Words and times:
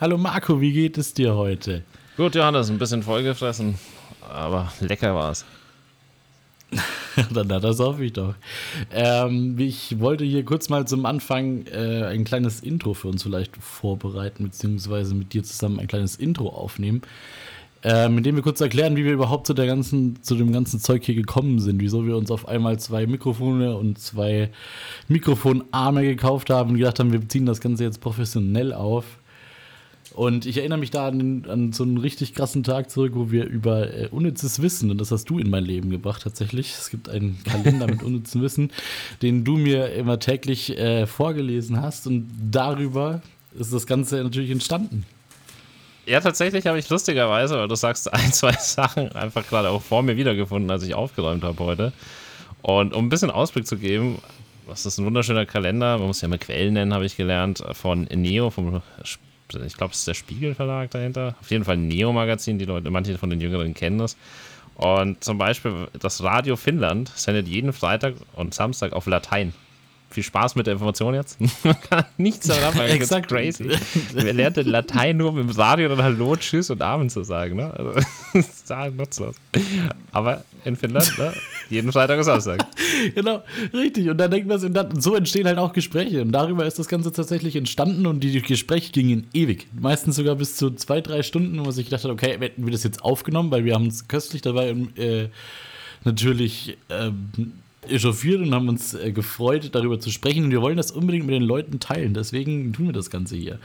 Hallo 0.00 0.16
Marco, 0.16 0.60
wie 0.60 0.72
geht 0.72 0.96
es 0.96 1.12
dir 1.12 1.34
heute? 1.34 1.82
Gut, 2.16 2.36
Johannes, 2.36 2.70
ein 2.70 2.78
bisschen 2.78 3.02
vollgefressen, 3.02 3.74
aber 4.30 4.70
lecker 4.78 5.12
war 5.12 5.32
es. 5.32 5.44
Dann 7.34 7.50
hat 7.52 7.64
das 7.64 7.80
hoffe 7.80 8.04
ich 8.04 8.12
doch. 8.12 8.36
Ähm, 8.92 9.58
ich 9.58 9.98
wollte 9.98 10.24
hier 10.24 10.44
kurz 10.44 10.68
mal 10.68 10.86
zum 10.86 11.04
Anfang 11.04 11.66
äh, 11.66 12.04
ein 12.04 12.22
kleines 12.22 12.60
Intro 12.60 12.94
für 12.94 13.08
uns 13.08 13.24
vielleicht 13.24 13.56
vorbereiten, 13.56 14.44
beziehungsweise 14.44 15.16
mit 15.16 15.32
dir 15.32 15.42
zusammen 15.42 15.80
ein 15.80 15.88
kleines 15.88 16.14
Intro 16.14 16.50
aufnehmen, 16.50 17.02
äh, 17.82 18.08
mit 18.08 18.24
dem 18.24 18.36
wir 18.36 18.44
kurz 18.44 18.60
erklären, 18.60 18.94
wie 18.94 19.04
wir 19.04 19.14
überhaupt 19.14 19.48
zu, 19.48 19.52
der 19.52 19.66
ganzen, 19.66 20.22
zu 20.22 20.36
dem 20.36 20.52
ganzen 20.52 20.78
Zeug 20.78 21.04
hier 21.04 21.16
gekommen 21.16 21.58
sind, 21.58 21.80
wieso 21.80 22.06
wir 22.06 22.16
uns 22.16 22.30
auf 22.30 22.46
einmal 22.46 22.78
zwei 22.78 23.08
Mikrofone 23.08 23.76
und 23.76 23.98
zwei 23.98 24.52
Mikrofonarme 25.08 26.04
gekauft 26.04 26.50
haben 26.50 26.70
und 26.70 26.76
gedacht 26.76 27.00
haben, 27.00 27.10
wir 27.10 27.28
ziehen 27.28 27.46
das 27.46 27.60
Ganze 27.60 27.82
jetzt 27.82 28.00
professionell 28.00 28.72
auf. 28.72 29.18
Und 30.14 30.46
ich 30.46 30.56
erinnere 30.58 30.78
mich 30.78 30.90
da 30.90 31.08
an, 31.08 31.44
an, 31.48 31.72
so 31.72 31.84
einen 31.84 31.98
richtig 31.98 32.34
krassen 32.34 32.62
Tag 32.62 32.90
zurück, 32.90 33.12
wo 33.14 33.30
wir 33.30 33.44
über 33.46 33.92
äh, 33.92 34.08
unnützes 34.10 34.62
Wissen, 34.62 34.90
und 34.90 34.98
das 34.98 35.10
hast 35.10 35.26
du 35.30 35.38
in 35.38 35.50
mein 35.50 35.64
Leben 35.64 35.90
gebracht 35.90 36.22
tatsächlich. 36.22 36.72
Es 36.72 36.90
gibt 36.90 37.08
einen 37.08 37.42
Kalender 37.44 37.86
mit 37.86 38.02
unnützem 38.02 38.42
Wissen, 38.42 38.70
den 39.22 39.44
du 39.44 39.56
mir 39.56 39.92
immer 39.92 40.18
täglich 40.18 40.76
äh, 40.78 41.06
vorgelesen 41.06 41.80
hast. 41.80 42.06
Und 42.06 42.28
darüber 42.50 43.22
ist 43.58 43.72
das 43.72 43.86
Ganze 43.86 44.22
natürlich 44.22 44.50
entstanden. 44.50 45.04
Ja, 46.06 46.20
tatsächlich 46.20 46.66
habe 46.66 46.78
ich 46.78 46.88
lustigerweise, 46.88 47.58
weil 47.58 47.68
du 47.68 47.74
sagst, 47.74 48.12
ein, 48.12 48.32
zwei 48.32 48.52
Sachen 48.58 49.12
einfach 49.12 49.46
gerade 49.46 49.68
auch 49.68 49.82
vor 49.82 50.02
mir 50.02 50.16
wiedergefunden, 50.16 50.70
als 50.70 50.82
ich 50.82 50.94
aufgeräumt 50.94 51.44
habe 51.44 51.62
heute. 51.62 51.92
Und 52.62 52.94
um 52.94 53.06
ein 53.06 53.08
bisschen 53.10 53.30
Ausblick 53.30 53.66
zu 53.66 53.76
geben, 53.76 54.18
was 54.66 54.86
ist 54.86 54.98
ein 54.98 55.04
wunderschöner 55.04 55.46
Kalender, 55.46 55.98
man 55.98 56.06
muss 56.06 56.20
ja 56.22 56.28
mal 56.28 56.38
Quellen 56.38 56.74
nennen, 56.74 56.94
habe 56.94 57.04
ich 57.04 57.16
gelernt, 57.16 57.62
von 57.72 58.04
Neo, 58.04 58.50
vom 58.50 58.82
ich 59.54 59.76
glaube, 59.76 59.92
es 59.92 60.00
ist 60.00 60.08
der 60.08 60.14
Spiegel 60.14 60.54
Verlag 60.54 60.90
dahinter. 60.90 61.36
Auf 61.40 61.50
jeden 61.50 61.64
Fall 61.64 61.76
ein 61.76 61.88
Neo-Magazin, 61.88 62.58
die 62.58 62.64
Leute, 62.64 62.90
manche 62.90 63.16
von 63.18 63.30
den 63.30 63.40
Jüngeren 63.40 63.74
kennen 63.74 63.98
das. 63.98 64.16
Und 64.74 65.24
zum 65.24 65.38
Beispiel 65.38 65.88
das 65.98 66.22
Radio 66.22 66.56
Finnland 66.56 67.10
sendet 67.14 67.48
jeden 67.48 67.72
Freitag 67.72 68.14
und 68.34 68.54
Samstag 68.54 68.92
auf 68.92 69.06
Latein. 69.06 69.52
Viel 70.10 70.22
Spaß 70.22 70.54
mit 70.54 70.66
der 70.66 70.72
Information 70.72 71.14
jetzt. 71.14 71.38
Man 71.62 71.80
kann 71.90 72.04
nichts 72.16 72.46
daran 72.46 72.74
machen. 72.74 72.88
Exakt. 72.88 73.28
crazy. 73.28 73.68
Wer 74.14 74.32
lernt 74.32 74.56
denn 74.56 74.66
Latein 74.66 75.18
nur 75.18 75.32
mit 75.32 75.44
dem 75.44 75.50
Radio 75.50 75.88
dann 75.90 76.02
Hallo, 76.02 76.34
Tschüss 76.34 76.70
und 76.70 76.80
Abend 76.80 77.12
zu 77.12 77.24
sagen, 77.24 77.56
ne? 77.56 77.72
Also, 77.74 77.92
das 78.32 78.48
ist 78.48 78.68
total 78.68 78.90
nutzlos. 78.92 79.36
Aber 80.12 80.44
in 80.64 80.76
Finnland, 80.76 81.18
ne? 81.18 81.34
Jeden 81.68 81.92
Freitag 81.92 82.16
und 82.18 82.24
Samstag. 82.24 82.66
genau, 83.14 83.42
richtig. 83.74 84.08
Und 84.08 84.16
dann 84.16 84.30
denkt 84.30 84.48
man, 84.48 85.00
so 85.00 85.14
entstehen 85.14 85.46
halt 85.46 85.58
auch 85.58 85.74
Gespräche. 85.74 86.22
Und 86.22 86.32
darüber 86.32 86.64
ist 86.64 86.78
das 86.78 86.88
Ganze 86.88 87.12
tatsächlich 87.12 87.54
entstanden 87.54 88.06
und 88.06 88.20
die 88.20 88.40
Gespräche 88.40 88.92
gingen 88.92 89.28
ewig. 89.34 89.68
Meistens 89.78 90.16
sogar 90.16 90.36
bis 90.36 90.56
zu 90.56 90.70
zwei, 90.70 91.02
drei 91.02 91.22
Stunden, 91.22 91.58
wo 91.58 91.64
man 91.64 91.72
sich 91.72 91.84
gedacht 91.84 92.04
hat, 92.04 92.10
okay, 92.10 92.38
hätten 92.38 92.64
wir 92.64 92.72
das 92.72 92.82
jetzt 92.82 93.02
aufgenommen, 93.02 93.50
weil 93.50 93.66
wir 93.66 93.74
haben 93.74 93.84
uns 93.84 94.08
köstlich 94.08 94.40
dabei 94.40 94.74
äh, 94.96 95.28
natürlich 96.04 96.78
ähm, 96.88 97.30
echauffiert 97.86 98.40
und 98.40 98.54
haben 98.54 98.68
uns 98.68 98.94
äh, 98.94 99.12
gefreut, 99.12 99.70
darüber 99.72 100.00
zu 100.00 100.10
sprechen. 100.10 100.44
Und 100.44 100.50
wir 100.50 100.62
wollen 100.62 100.76
das 100.76 100.90
unbedingt 100.90 101.26
mit 101.26 101.34
den 101.34 101.42
Leuten 101.42 101.80
teilen. 101.80 102.14
Deswegen 102.14 102.72
tun 102.72 102.86
wir 102.86 102.92
das 102.92 103.10
Ganze 103.10 103.36
hier. 103.36 103.58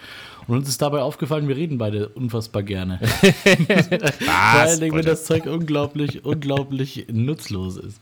Und 0.47 0.57
uns 0.57 0.69
ist 0.69 0.81
dabei 0.81 1.01
aufgefallen, 1.01 1.47
wir 1.47 1.55
reden 1.55 1.77
beide 1.77 2.09
unfassbar 2.09 2.63
gerne. 2.63 2.99
Vor 3.07 4.33
allen 4.33 4.79
Dingen, 4.79 4.95
wenn 4.95 5.05
das 5.05 5.25
Zeug 5.25 5.45
unglaublich, 5.45 6.25
unglaublich 6.25 7.07
nutzlos 7.11 7.77
ist. 7.77 7.99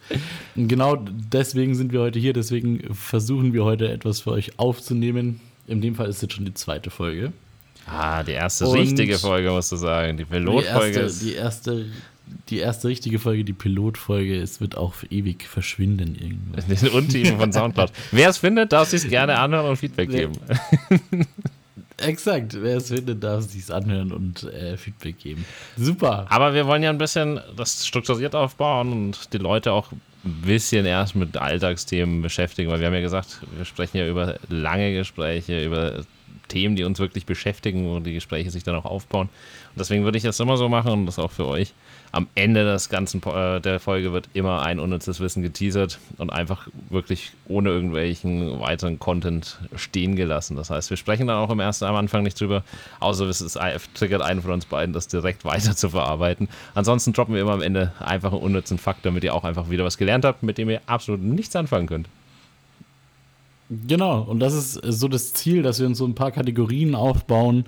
Und 0.55 0.67
genau 0.67 0.97
deswegen 0.97 1.75
sind 1.75 1.93
wir 1.93 2.01
heute 2.01 2.19
hier. 2.19 2.33
Deswegen 2.33 2.93
versuchen 2.93 3.53
wir 3.53 3.63
heute 3.63 3.89
etwas 3.89 4.21
für 4.21 4.31
euch 4.31 4.59
aufzunehmen. 4.59 5.39
In 5.67 5.81
dem 5.81 5.95
Fall 5.95 6.09
ist 6.09 6.21
jetzt 6.21 6.33
schon 6.33 6.45
die 6.45 6.53
zweite 6.53 6.89
Folge. 6.89 7.31
Ah, 7.87 8.23
die 8.23 8.33
erste 8.33 8.67
und 8.67 8.77
richtige 8.77 9.17
Folge, 9.17 9.51
musst 9.51 9.71
du 9.71 9.75
sagen. 9.75 10.17
Die 10.17 10.25
Pilotfolge 10.25 10.99
ist. 10.99 11.23
Die 11.23 11.33
erste 11.33 11.85
die 12.49 12.57
erste 12.59 12.87
richtige 12.87 13.19
Folge, 13.19 13.43
die 13.43 13.53
Pilotfolge, 13.53 14.39
es 14.39 14.61
wird 14.61 14.77
auch 14.77 14.93
für 14.93 15.07
ewig 15.07 15.43
verschwinden 15.43 16.15
irgendwo. 16.15 16.59
In 16.59 16.75
den 16.75 16.89
Untiefen 16.93 17.37
von 17.37 17.53
Soundcloud. 17.53 17.91
Wer 18.11 18.29
es 18.29 18.37
findet, 18.37 18.71
darf 18.71 18.89
sich 18.89 19.07
gerne 19.09 19.37
anhören 19.37 19.67
und 19.67 19.77
Feedback 19.77 20.09
geben. 20.09 20.33
Exakt, 21.97 22.57
wer 22.59 22.77
es 22.77 22.87
findet, 22.87 23.23
darf 23.23 23.43
sich 23.43 23.71
anhören 23.71 24.11
und 24.11 24.43
äh, 24.43 24.75
Feedback 24.75 25.19
geben. 25.19 25.45
Super. 25.77 26.25
Aber 26.29 26.53
wir 26.53 26.65
wollen 26.65 26.81
ja 26.81 26.89
ein 26.89 26.97
bisschen 26.97 27.39
das 27.55 27.85
strukturiert 27.85 28.33
aufbauen 28.33 28.91
und 28.91 29.33
die 29.33 29.37
Leute 29.37 29.71
auch 29.71 29.91
ein 29.91 30.01
bisschen 30.45 30.85
erst 30.85 31.15
mit 31.15 31.37
Alltagsthemen 31.37 32.21
beschäftigen, 32.21 32.71
weil 32.71 32.79
wir 32.79 32.87
haben 32.87 32.93
ja 32.93 33.01
gesagt, 33.01 33.41
wir 33.55 33.65
sprechen 33.65 33.97
ja 33.97 34.07
über 34.07 34.39
lange 34.49 34.93
Gespräche, 34.93 35.63
über 35.63 36.03
Themen, 36.47 36.75
die 36.75 36.83
uns 36.83 36.99
wirklich 36.99 37.25
beschäftigen, 37.25 37.87
wo 37.87 37.99
die 37.99 38.13
Gespräche 38.13 38.51
sich 38.51 38.63
dann 38.63 38.75
auch 38.75 38.85
aufbauen. 38.85 39.29
Und 39.29 39.79
deswegen 39.79 40.03
würde 40.03 40.17
ich 40.17 40.23
das 40.23 40.39
immer 40.39 40.57
so 40.57 40.69
machen 40.69 40.91
und 40.91 41.05
das 41.05 41.19
auch 41.19 41.31
für 41.31 41.45
euch 41.45 41.73
am 42.11 42.27
Ende 42.35 42.65
des 42.65 42.89
ganzen 42.89 43.21
äh, 43.23 43.61
der 43.61 43.79
Folge 43.79 44.11
wird 44.11 44.29
immer 44.33 44.63
ein 44.63 44.79
unnützes 44.79 45.19
Wissen 45.19 45.41
geteasert 45.41 45.99
und 46.17 46.29
einfach 46.29 46.67
wirklich 46.89 47.31
ohne 47.47 47.69
irgendwelchen 47.69 48.59
weiteren 48.59 48.99
Content 48.99 49.59
stehen 49.75 50.15
gelassen. 50.15 50.55
Das 50.55 50.69
heißt, 50.69 50.89
wir 50.89 50.97
sprechen 50.97 51.27
dann 51.27 51.37
auch 51.37 51.49
im 51.49 51.59
ersten 51.59 51.85
am 51.85 51.95
Anfang 51.95 52.23
nicht 52.23 52.39
drüber, 52.39 52.63
außer 52.99 53.25
es 53.25 53.41
ist, 53.41 53.59
triggert 53.93 54.21
einen 54.21 54.41
von 54.41 54.51
uns 54.51 54.65
beiden, 54.65 54.93
das 54.93 55.07
direkt 55.07 55.45
weiter 55.45 55.75
zu 55.75 55.89
verarbeiten. 55.89 56.49
Ansonsten 56.73 57.13
droppen 57.13 57.33
wir 57.33 57.41
immer 57.41 57.53
am 57.53 57.61
Ende 57.61 57.93
einfach 57.99 58.31
einen 58.31 58.41
unnützen 58.41 58.77
Fakt, 58.77 59.05
damit 59.05 59.23
ihr 59.23 59.33
auch 59.33 59.43
einfach 59.43 59.69
wieder 59.69 59.85
was 59.85 59.97
gelernt 59.97 60.25
habt, 60.25 60.43
mit 60.43 60.57
dem 60.57 60.69
ihr 60.69 60.81
absolut 60.85 61.21
nichts 61.21 61.55
anfangen 61.55 61.87
könnt. 61.87 62.07
Genau, 63.87 64.23
und 64.23 64.41
das 64.41 64.53
ist 64.53 64.73
so 64.83 65.07
das 65.07 65.31
Ziel, 65.31 65.63
dass 65.63 65.79
wir 65.79 65.87
uns 65.87 65.97
so 65.97 66.05
ein 66.05 66.13
paar 66.13 66.31
Kategorien 66.31 66.93
aufbauen. 66.93 67.63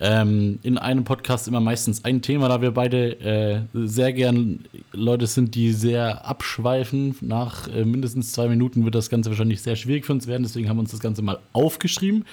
Ähm, 0.00 0.60
in 0.62 0.78
einem 0.78 1.02
Podcast 1.02 1.48
immer 1.48 1.58
meistens 1.58 2.04
ein 2.04 2.22
Thema, 2.22 2.48
da 2.48 2.62
wir 2.62 2.70
beide 2.70 3.18
äh, 3.20 3.62
sehr 3.74 4.12
gern 4.12 4.60
Leute 4.92 5.26
sind, 5.26 5.56
die 5.56 5.72
sehr 5.72 6.24
abschweifen. 6.24 7.16
Nach 7.20 7.66
äh, 7.66 7.84
mindestens 7.84 8.32
zwei 8.32 8.46
Minuten 8.46 8.84
wird 8.84 8.94
das 8.94 9.10
Ganze 9.10 9.30
wahrscheinlich 9.30 9.60
sehr 9.60 9.74
schwierig 9.74 10.06
für 10.06 10.12
uns 10.12 10.28
werden, 10.28 10.44
deswegen 10.44 10.68
haben 10.68 10.76
wir 10.76 10.82
uns 10.82 10.92
das 10.92 11.00
Ganze 11.00 11.20
mal 11.22 11.40
aufgeschrieben 11.52 12.26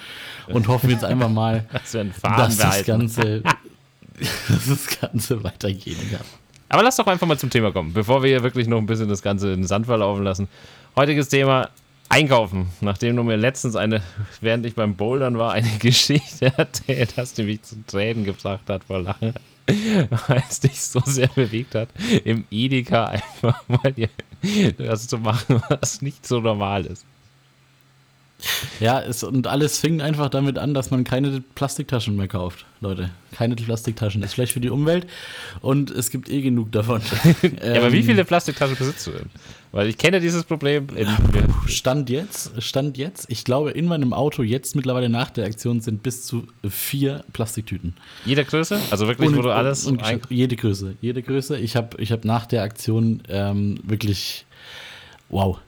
und 0.46 0.68
hoffen 0.68 0.88
jetzt 0.88 1.04
einfach 1.04 1.28
mal, 1.28 1.66
dass, 1.72 1.90
dass 2.22 2.56
das 2.56 2.84
Ganze, 2.84 3.42
dass 4.48 4.66
das 4.68 5.00
Ganze 5.00 5.42
weitergehen 5.42 5.98
kann. 6.12 6.24
Aber 6.68 6.84
lass 6.84 6.94
doch 6.94 7.06
einfach 7.08 7.26
mal 7.26 7.38
zum 7.38 7.50
Thema 7.50 7.72
kommen, 7.72 7.92
bevor 7.92 8.22
wir 8.22 8.30
hier 8.30 8.44
wirklich 8.44 8.68
noch 8.68 8.78
ein 8.78 8.86
bisschen 8.86 9.08
das 9.08 9.22
Ganze 9.22 9.48
in 9.48 9.62
den 9.62 9.66
Sand 9.66 9.86
verlaufen 9.86 10.22
lassen. 10.22 10.46
Heutiges 10.94 11.28
Thema 11.28 11.70
Einkaufen, 12.10 12.68
nachdem 12.80 13.16
du 13.16 13.22
mir 13.22 13.36
letztens 13.36 13.76
eine, 13.76 14.02
während 14.40 14.64
ich 14.64 14.74
beim 14.74 14.96
Bouldern 14.96 15.38
war, 15.38 15.52
eine 15.52 15.68
Geschichte 15.78 16.52
erzählt 16.56 17.14
hast, 17.16 17.38
die 17.38 17.42
mich 17.42 17.62
zu 17.62 17.76
Tränen 17.86 18.24
gebracht 18.24 18.68
hat 18.68 18.84
vor 18.84 19.00
Lachen, 19.00 19.34
weil 19.66 20.42
es 20.48 20.60
dich 20.60 20.80
so 20.80 21.00
sehr 21.04 21.28
bewegt 21.28 21.74
hat, 21.74 21.88
im 22.24 22.44
Edeka 22.50 23.06
einfach 23.06 23.62
mal 23.68 23.94
das 24.78 25.06
zu 25.06 25.18
machen, 25.18 25.62
was 25.68 26.00
nicht 26.00 26.26
so 26.26 26.40
normal 26.40 26.86
ist. 26.86 27.04
Ja, 28.78 29.00
es, 29.00 29.24
und 29.24 29.48
alles 29.48 29.80
fing 29.80 30.00
einfach 30.00 30.30
damit 30.30 30.58
an, 30.58 30.72
dass 30.72 30.90
man 30.90 31.02
keine 31.02 31.42
Plastiktaschen 31.56 32.14
mehr 32.14 32.28
kauft, 32.28 32.66
Leute. 32.80 33.10
Keine 33.32 33.56
Plastiktaschen. 33.56 34.22
Ist 34.22 34.34
schlecht 34.34 34.52
für 34.52 34.60
die 34.60 34.70
Umwelt 34.70 35.06
und 35.60 35.90
es 35.90 36.10
gibt 36.10 36.30
eh 36.30 36.40
genug 36.40 36.70
davon. 36.70 37.02
ja, 37.42 37.74
aber 37.76 37.92
wie 37.92 37.98
ähm, 37.98 38.04
viele 38.04 38.24
Plastiktaschen 38.24 38.76
besitzt 38.76 39.06
du 39.08 39.10
denn? 39.10 39.30
Weil 39.72 39.88
ich 39.88 39.98
kenne 39.98 40.20
dieses 40.20 40.44
Problem. 40.44 40.86
Stand 41.66 42.08
jetzt, 42.10 42.62
Stand 42.62 42.96
jetzt. 42.96 43.26
Ich 43.28 43.44
glaube, 43.44 43.72
in 43.72 43.86
meinem 43.86 44.12
Auto 44.12 44.42
jetzt 44.42 44.76
mittlerweile 44.76 45.08
nach 45.08 45.30
der 45.30 45.44
Aktion 45.44 45.80
sind 45.80 46.02
bis 46.02 46.24
zu 46.24 46.46
vier 46.68 47.24
Plastiktüten. 47.32 47.94
Jede 48.24 48.44
Größe? 48.44 48.80
Also 48.90 49.08
wirklich, 49.08 49.28
und, 49.28 49.36
wo 49.36 49.42
du 49.42 49.50
alles. 49.50 49.84
Und, 49.84 50.02
und 50.02 50.30
jede 50.30 50.56
Größe. 50.56 50.94
Jede 51.00 51.22
Größe. 51.22 51.58
Ich 51.58 51.76
habe 51.76 52.00
ich 52.00 52.12
hab 52.12 52.24
nach 52.24 52.46
der 52.46 52.62
Aktion 52.62 53.22
ähm, 53.28 53.80
wirklich 53.82 54.46
Wow. 55.30 55.58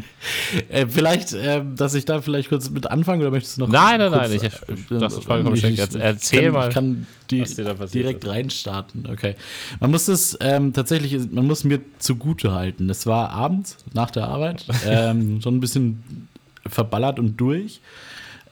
äh, 0.70 0.86
vielleicht, 0.86 1.34
äh, 1.34 1.62
dass 1.74 1.92
ich 1.94 2.06
da 2.06 2.22
vielleicht 2.22 2.48
kurz 2.48 2.70
mit 2.70 2.86
anfange 2.86 3.22
oder 3.22 3.30
möchtest 3.30 3.58
du 3.58 3.62
noch? 3.62 3.68
Nein, 3.68 3.98
nein, 3.98 4.10
nein. 4.10 4.32
Ich, 4.32 4.42
äh, 4.42 4.50
das 4.88 5.14
ist 5.14 5.24
vollkommen 5.24 5.54
ich, 5.54 5.64
ich, 5.64 5.78
Erzähl 5.78 6.44
kann, 6.44 6.52
mal. 6.52 6.68
Ich 6.68 6.74
kann 6.74 7.06
die 7.30 7.44
direkt 7.92 8.24
ist. 8.24 8.30
reinstarten. 8.30 9.06
Okay. 9.12 9.34
Man 9.80 9.90
muss 9.90 10.08
es 10.08 10.38
ähm, 10.40 10.72
tatsächlich, 10.72 11.30
man 11.30 11.46
muss 11.46 11.64
mir 11.64 11.80
zugute 11.98 12.52
halten. 12.52 12.88
Es 12.88 13.06
war 13.06 13.30
abends 13.30 13.76
nach 13.92 14.10
der 14.10 14.28
Arbeit, 14.28 14.64
ähm, 14.86 15.42
schon 15.42 15.56
ein 15.56 15.60
bisschen 15.60 16.28
verballert 16.66 17.18
und 17.18 17.36
durch. 17.36 17.80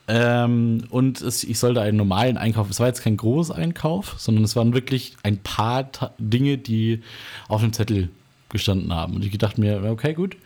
Ähm, 0.07 0.85
und 0.91 1.23
es, 1.23 1.45
ich 1.45 1.59
sollte 1.59 1.81
einen 1.81 1.97
normalen 1.97 2.37
Einkauf, 2.37 2.69
es 2.69 2.79
war 2.79 2.89
jetzt 2.89 3.03
kein 3.03 3.17
Großeinkauf, 3.17 4.17
sondern 4.19 4.45
es 4.45 4.55
waren 4.55 4.75
wirklich 4.75 5.17
ein 5.23 5.39
paar 5.39 5.91
Ta 5.91 6.13
Dinge, 6.19 6.59
die 6.59 7.01
auf 7.49 7.63
dem 7.63 7.73
Zettel 7.73 8.11
gestanden 8.55 8.95
haben. 8.95 9.15
Und 9.17 9.25
ich 9.25 9.37
dachte 9.37 9.61
mir, 9.61 9.83
okay, 9.85 10.15
gut. 10.15 10.37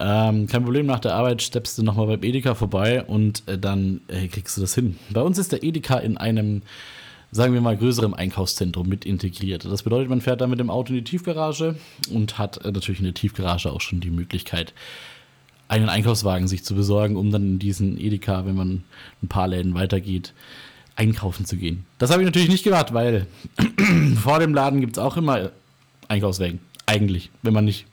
Ähm, 0.00 0.46
kein 0.46 0.64
Problem, 0.64 0.86
nach 0.86 0.98
der 0.98 1.14
Arbeit 1.14 1.42
steppst 1.42 1.78
du 1.78 1.82
nochmal 1.82 2.06
beim 2.06 2.24
Edeka 2.24 2.54
vorbei 2.54 3.04
und 3.04 3.46
äh, 3.46 3.58
dann 3.58 4.00
äh, 4.08 4.26
kriegst 4.26 4.56
du 4.56 4.62
das 4.62 4.74
hin. 4.74 4.96
Bei 5.10 5.20
uns 5.20 5.38
ist 5.38 5.52
der 5.52 5.62
Edeka 5.62 5.98
in 5.98 6.16
einem, 6.16 6.62
sagen 7.30 7.52
wir 7.52 7.60
mal, 7.60 7.76
größeren 7.76 8.14
Einkaufszentrum 8.14 8.88
mit 8.88 9.04
integriert. 9.04 9.66
Das 9.66 9.82
bedeutet, 9.82 10.08
man 10.08 10.22
fährt 10.22 10.40
dann 10.40 10.50
mit 10.50 10.60
dem 10.60 10.70
Auto 10.70 10.88
in 10.92 10.96
die 10.96 11.04
Tiefgarage 11.04 11.76
und 12.10 12.38
hat 12.38 12.64
äh, 12.64 12.72
natürlich 12.72 13.00
in 13.00 13.04
der 13.04 13.14
Tiefgarage 13.14 13.70
auch 13.70 13.82
schon 13.82 14.00
die 14.00 14.10
Möglichkeit, 14.10 14.72
einen 15.68 15.90
Einkaufswagen 15.90 16.48
sich 16.48 16.64
zu 16.64 16.74
besorgen, 16.74 17.16
um 17.16 17.30
dann 17.30 17.42
in 17.42 17.58
diesen 17.58 18.00
Edeka, 18.00 18.46
wenn 18.46 18.56
man 18.56 18.84
ein 19.22 19.28
paar 19.28 19.48
Läden 19.48 19.74
weitergeht, 19.74 20.32
einkaufen 20.96 21.44
zu 21.44 21.56
gehen. 21.56 21.84
Das 21.98 22.10
habe 22.10 22.22
ich 22.22 22.26
natürlich 22.26 22.48
nicht 22.48 22.64
gemacht, 22.64 22.94
weil 22.94 23.26
vor 24.22 24.38
dem 24.38 24.54
Laden 24.54 24.80
gibt 24.80 24.96
es 24.96 25.02
auch 25.02 25.16
immer 25.18 25.50
Einkaufswagen. 26.08 26.60
Eigentlich, 26.86 27.30
wenn 27.42 27.52
man 27.52 27.64
nicht 27.64 27.86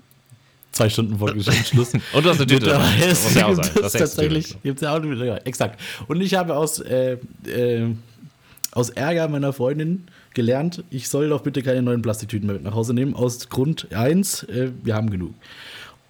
zwei 0.71 0.89
Stunden 0.89 1.17
vor 1.17 1.33
Geschäftsschluss. 1.33 1.93
Und 1.93 2.25
du 2.25 2.29
hast 2.29 2.37
eine 2.37 2.47
Tüte 2.47 2.67
dabei. 2.67 2.85
Das, 2.99 3.23
muss 3.23 3.35
ja 3.35 3.47
auch 3.47 3.55
sein. 3.55 3.69
das 3.81 3.93
tatsächlich. 3.93 4.55
Gibt's 4.63 4.81
ja 4.81 4.91
auch 4.91 4.97
eine 4.97 5.07
Tüte, 5.07 5.25
ja, 5.25 5.37
exakt. 5.37 5.79
Und 6.07 6.21
ich 6.21 6.35
habe 6.35 6.55
aus, 6.55 6.79
äh, 6.79 7.17
äh, 7.45 7.87
aus 8.71 8.89
Ärger 8.89 9.27
meiner 9.27 9.53
Freundin 9.53 10.07
gelernt, 10.33 10.83
ich 10.89 11.09
soll 11.09 11.29
doch 11.29 11.41
bitte 11.41 11.63
keine 11.63 11.81
neuen 11.81 12.01
Plastiktüten 12.01 12.47
mehr 12.47 12.55
mit 12.55 12.63
nach 12.63 12.73
Hause 12.73 12.93
nehmen. 12.93 13.13
Aus 13.13 13.49
Grund 13.49 13.87
1, 13.91 14.43
äh, 14.43 14.71
wir 14.83 14.95
haben 14.95 15.09
genug. 15.09 15.33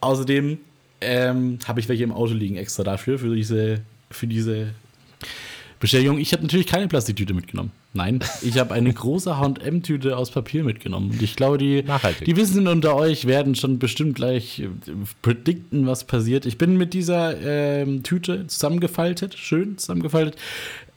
Außerdem 0.02 0.60
ähm, 1.02 1.60
habe 1.66 1.80
ich 1.80 1.90
welche 1.90 2.04
im 2.04 2.12
Auto 2.12 2.34
liegen 2.34 2.58
extra 2.58 2.84
dafür, 2.84 3.20
für 3.20 3.34
diese, 3.34 3.82
für 4.12 4.28
diese 4.28 4.68
Bestellung. 5.80 6.20
Ich 6.20 6.34
habe 6.34 6.44
natürlich 6.44 6.68
keine 6.68 6.88
Plastiktüte 6.88 7.34
mitgenommen. 7.34 7.72
Nein, 7.94 8.20
ich 8.42 8.60
habe 8.60 8.74
eine 8.74 8.94
große 8.94 9.40
HM-Tüte 9.40 10.18
aus 10.18 10.30
Papier 10.30 10.64
mitgenommen. 10.64 11.12
Und 11.12 11.22
ich 11.22 11.36
glaube, 11.36 11.58
die, 11.58 11.84
Nachhaltig. 11.84 12.26
die 12.26 12.36
Wissen 12.36 12.68
unter 12.68 12.96
euch 12.96 13.26
werden 13.26 13.56
schon 13.56 13.80
bestimmt 13.80 14.16
gleich 14.16 14.60
äh, 14.60 14.68
predikten, 15.22 15.88
was 15.88 16.04
passiert. 16.04 16.46
Ich 16.46 16.58
bin 16.58 16.78
mit 16.78 16.94
dieser 16.94 17.40
ähm, 17.42 18.04
Tüte 18.04 18.46
zusammengefaltet, 18.48 19.36
schön 19.36 19.78
zusammengefaltet, 19.78 20.36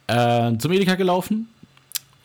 äh, 0.09 0.57
zum 0.59 0.73
Edeka 0.73 0.97
gelaufen, 0.97 1.49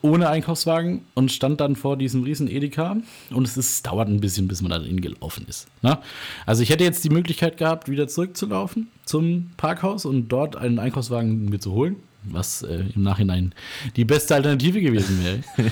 ohne 0.02 0.30
Einkaufswagen 0.30 1.02
und 1.14 1.32
stand 1.32 1.62
dann 1.62 1.76
vor 1.76 1.96
diesem 1.96 2.24
riesen 2.24 2.50
Edeka 2.50 2.98
und 3.30 3.48
es 3.48 3.56
ist, 3.56 3.86
dauert 3.86 4.10
ein 4.10 4.20
bisschen, 4.20 4.48
bis 4.48 4.62
man 4.62 4.72
da 4.72 4.82
hingelaufen 4.82 5.46
ist. 5.48 5.68
Ne? 5.82 5.98
Also 6.46 6.64
ich 6.64 6.70
hätte 6.70 6.84
jetzt 6.84 7.04
die 7.04 7.10
Möglichkeit 7.10 7.58
gehabt, 7.58 7.90
wieder 7.90 8.08
zurückzulaufen 8.08 8.88
zum 9.06 9.52
Parkhaus 9.58 10.06
und 10.06 10.30
dort 10.30 10.56
einen 10.56 10.80
Einkaufswagen 10.80 11.46
mir 11.46 11.60
zu 11.60 11.72
holen, 11.72 11.98
was 12.32 12.62
äh, 12.64 12.84
im 12.96 13.04
Nachhinein 13.04 13.54
die 13.96 14.06
beste 14.06 14.36
Alternative 14.36 14.82
gewesen 14.82 15.24
wäre. 15.24 15.40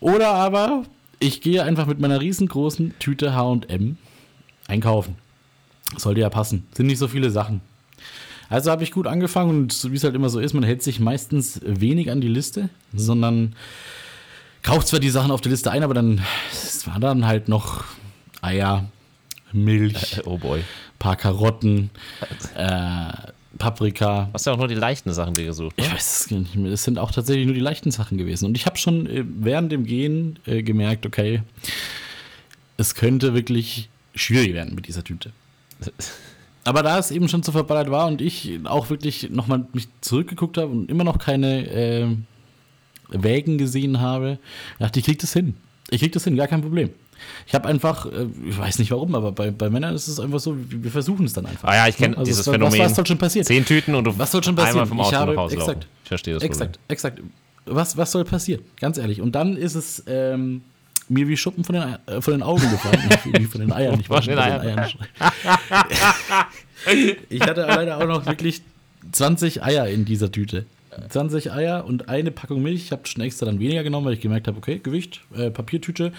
Oder 0.00 0.28
aber 0.34 0.84
ich 1.18 1.40
gehe 1.40 1.62
einfach 1.62 1.86
mit 1.86 1.98
meiner 2.00 2.20
riesengroßen 2.20 2.94
Tüte 2.98 3.34
H&M 3.34 3.96
einkaufen. 4.68 5.16
Sollte 5.96 6.20
ja 6.20 6.30
passen. 6.30 6.66
Sind 6.74 6.86
nicht 6.86 6.98
so 6.98 7.08
viele 7.08 7.30
Sachen. 7.30 7.60
Also 8.48 8.70
habe 8.70 8.84
ich 8.84 8.92
gut 8.92 9.06
angefangen 9.06 9.50
und 9.50 9.90
wie 9.90 9.96
es 9.96 10.04
halt 10.04 10.14
immer 10.14 10.28
so 10.28 10.38
ist, 10.38 10.52
man 10.52 10.62
hält 10.62 10.82
sich 10.82 11.00
meistens 11.00 11.60
wenig 11.64 12.10
an 12.10 12.20
die 12.20 12.28
Liste, 12.28 12.68
sondern 12.94 13.56
kauft 14.62 14.86
zwar 14.88 15.00
die 15.00 15.10
Sachen 15.10 15.30
auf 15.32 15.40
der 15.40 15.50
Liste 15.50 15.70
ein, 15.70 15.82
aber 15.82 15.94
dann 15.94 16.20
war 16.84 17.00
dann 17.00 17.26
halt 17.26 17.48
noch 17.48 17.84
Eier, 18.42 18.84
Milch, 19.52 20.20
Oh 20.26 20.38
boy. 20.38 20.62
paar 21.00 21.16
Karotten, 21.16 21.90
äh, 22.54 23.12
Paprika. 23.58 24.28
Hast 24.32 24.46
ja 24.46 24.52
auch 24.52 24.58
nur 24.58 24.68
die 24.68 24.74
leichten 24.74 25.12
Sachen 25.12 25.34
dir 25.34 25.46
gesucht. 25.46 25.76
Ne? 25.78 25.84
Ich 25.84 25.92
weiß 25.92 26.20
es 26.20 26.28
gar 26.28 26.38
nicht 26.38 26.54
mehr. 26.56 26.72
Es 26.72 26.84
sind 26.84 26.98
auch 26.98 27.10
tatsächlich 27.10 27.46
nur 27.46 27.54
die 27.54 27.60
leichten 27.60 27.90
Sachen 27.90 28.18
gewesen. 28.18 28.46
Und 28.46 28.56
ich 28.56 28.66
habe 28.66 28.76
schon 28.76 29.06
äh, 29.06 29.24
während 29.26 29.72
dem 29.72 29.84
Gehen 29.84 30.38
äh, 30.46 30.62
gemerkt, 30.62 31.06
okay, 31.06 31.42
es 32.76 32.94
könnte 32.94 33.34
wirklich 33.34 33.88
schwierig 34.14 34.54
werden 34.54 34.74
mit 34.74 34.88
dieser 34.88 35.04
Tüte. 35.04 35.32
Aber 36.64 36.82
da 36.82 36.98
es 36.98 37.12
eben 37.12 37.28
schon 37.28 37.44
zu 37.44 37.52
verballert 37.52 37.90
war 37.90 38.08
und 38.08 38.20
ich 38.20 38.58
auch 38.64 38.90
wirklich 38.90 39.30
nochmal 39.30 39.66
mich 39.72 39.86
zurückgeguckt 40.00 40.58
habe 40.58 40.72
und 40.72 40.90
immer 40.90 41.04
noch 41.04 41.18
keine 41.18 41.70
äh, 41.70 42.08
Wägen 43.08 43.56
gesehen 43.56 44.00
habe, 44.00 44.38
dachte 44.80 44.98
ich, 44.98 45.06
ich 45.06 45.12
krieg 45.12 45.20
das 45.20 45.32
hin. 45.32 45.54
Ich 45.90 46.00
krieg 46.00 46.10
das 46.12 46.24
hin, 46.24 46.34
gar 46.34 46.48
kein 46.48 46.62
Problem. 46.62 46.90
Ich 47.46 47.54
habe 47.54 47.68
einfach, 47.68 48.06
äh, 48.06 48.26
ich 48.48 48.58
weiß 48.58 48.78
nicht 48.78 48.90
warum, 48.90 49.14
aber 49.14 49.32
bei, 49.32 49.50
bei 49.50 49.70
Männern 49.70 49.94
ist 49.94 50.08
es 50.08 50.18
einfach 50.20 50.40
so, 50.40 50.56
wir 50.58 50.90
versuchen 50.90 51.26
es 51.26 51.32
dann 51.32 51.46
einfach. 51.46 51.68
Ah 51.68 51.74
ja, 51.76 51.88
ich 51.88 51.96
kenne 51.96 52.16
Also 52.16 52.26
dieses 52.28 52.46
was, 52.46 52.52
Phänomen. 52.54 52.78
Was, 52.78 52.90
was 52.90 52.96
soll 52.96 53.06
schon 53.06 53.18
passieren? 53.18 53.46
Zehn 53.46 53.64
Tüten 53.64 53.94
und 53.94 54.04
du 54.04 54.18
Was 54.18 54.30
soll 54.32 54.42
schon 54.42 54.54
passieren? 54.56 54.80
einmal 54.82 54.86
vom 54.86 55.00
Auto 55.00 55.10
Ich 55.10 55.14
habe- 55.16 55.32
nach 55.32 55.38
Hause 55.42 55.54
exakt. 55.56 55.76
laufen. 55.84 55.88
Ich 56.02 56.08
verstehe 56.08 56.34
das 56.34 56.42
Exakt, 56.42 56.78
exakt. 56.88 57.20
Was, 57.66 57.96
was 57.96 58.12
soll 58.12 58.24
passieren? 58.24 58.62
Ganz 58.80 58.96
ehrlich. 58.98 59.20
Und 59.20 59.34
dann 59.34 59.56
ist 59.56 59.74
es 59.74 60.04
ähm, 60.06 60.62
mir 61.08 61.26
wie 61.28 61.36
Schuppen 61.36 61.64
von 61.64 61.74
den, 61.74 61.96
äh, 62.06 62.20
von 62.20 62.32
den 62.34 62.42
Augen 62.42 62.70
gefallen. 62.70 63.00
Wie 63.38 63.44
von 63.44 63.60
den 63.60 63.72
Eiern. 63.72 63.98
Ich 64.00 64.06
Von 64.06 64.20
den 64.22 64.38
Eiern. 64.38 64.86
ich 67.28 67.40
hatte 67.42 67.62
leider 67.62 67.98
auch 67.98 68.06
noch 68.06 68.26
wirklich 68.26 68.62
20 69.12 69.62
Eier 69.62 69.88
in 69.88 70.04
dieser 70.04 70.30
Tüte. 70.30 70.64
20 71.08 71.52
Eier 71.52 71.84
und 71.84 72.08
eine 72.08 72.30
Packung 72.30 72.62
Milch. 72.62 72.84
Ich 72.84 72.92
habe 72.92 73.06
schon 73.06 73.22
extra 73.22 73.46
dann 73.46 73.58
weniger 73.58 73.82
genommen, 73.82 74.06
weil 74.06 74.14
ich 74.14 74.20
gemerkt 74.20 74.48
habe, 74.48 74.58
okay, 74.58 74.78
Gewicht, 74.82 75.20
äh, 75.34 75.50
Papiertüte. 75.50 76.12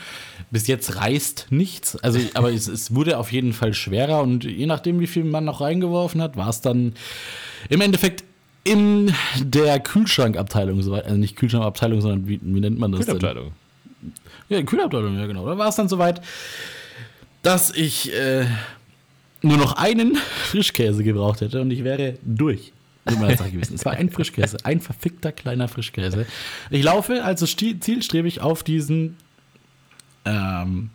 Bis 0.51 0.67
jetzt 0.67 0.95
reißt 0.95 1.47
nichts. 1.49 1.95
Also, 1.97 2.19
aber 2.33 2.51
es, 2.51 2.67
es 2.67 2.93
wurde 2.93 3.17
auf 3.17 3.31
jeden 3.31 3.53
Fall 3.53 3.73
schwerer 3.73 4.21
und 4.21 4.43
je 4.43 4.65
nachdem, 4.65 4.99
wie 4.99 5.07
viel 5.07 5.23
man 5.23 5.45
noch 5.45 5.61
reingeworfen 5.61 6.21
hat, 6.21 6.37
war 6.37 6.49
es 6.49 6.61
dann 6.61 6.93
im 7.69 7.81
Endeffekt 7.81 8.23
in 8.63 9.13
der 9.39 9.79
Kühlschrankabteilung 9.79 10.81
soweit. 10.81 11.05
Also 11.05 11.17
nicht 11.17 11.35
Kühlschrankabteilung, 11.35 12.01
sondern 12.01 12.27
wie, 12.27 12.39
wie 12.41 12.59
nennt 12.59 12.77
man 12.77 12.91
das? 12.91 13.05
denn? 13.05 13.17
Kühlabteilung. 13.17 13.51
Ja, 14.49 14.61
Kühlabteilung, 14.61 15.17
ja 15.17 15.25
genau. 15.25 15.45
Da 15.45 15.57
war 15.57 15.69
es 15.69 15.75
dann 15.75 15.89
soweit, 15.89 16.21
dass 17.43 17.73
ich 17.73 18.13
äh, 18.13 18.45
nur 19.41 19.57
noch 19.57 19.77
einen 19.77 20.15
Frischkäse 20.49 21.03
gebraucht 21.03 21.41
hätte 21.41 21.61
und 21.61 21.71
ich 21.71 21.83
wäre 21.83 22.15
durch 22.23 22.73
meiner 23.15 23.37
Sache 23.37 23.51
gewesen. 23.51 23.75
Es 23.75 23.85
war 23.85 23.93
ein 23.93 24.09
Frischkäse, 24.09 24.57
ein 24.63 24.81
verfickter 24.81 25.31
kleiner 25.31 25.67
Frischkäse. 25.67 26.25
Ich 26.69 26.83
laufe 26.83 27.23
also 27.23 27.45
zielstrebig 27.45 28.41
auf 28.41 28.63
diesen, 28.63 29.17
ähm, 30.25 30.89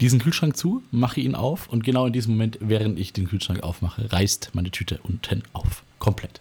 diesen 0.00 0.20
Kühlschrank 0.20 0.56
zu, 0.56 0.82
mache 0.90 1.20
ihn 1.20 1.34
auf 1.34 1.68
und 1.68 1.84
genau 1.84 2.06
in 2.06 2.12
diesem 2.12 2.34
Moment, 2.34 2.58
während 2.60 2.98
ich 2.98 3.12
den 3.12 3.28
Kühlschrank 3.28 3.62
aufmache, 3.62 4.12
reißt 4.12 4.50
meine 4.54 4.70
Tüte 4.70 5.00
unten 5.02 5.42
auf. 5.52 5.82
Komplett. 5.98 6.40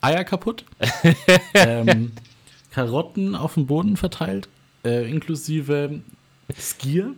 Eier 0.00 0.24
kaputt. 0.24 0.64
ähm, 1.54 2.12
Karotten 2.72 3.34
auf 3.34 3.54
dem 3.54 3.66
Boden 3.66 3.96
verteilt, 3.96 4.48
äh, 4.84 5.08
inklusive 5.08 6.00
Skier. 6.58 7.14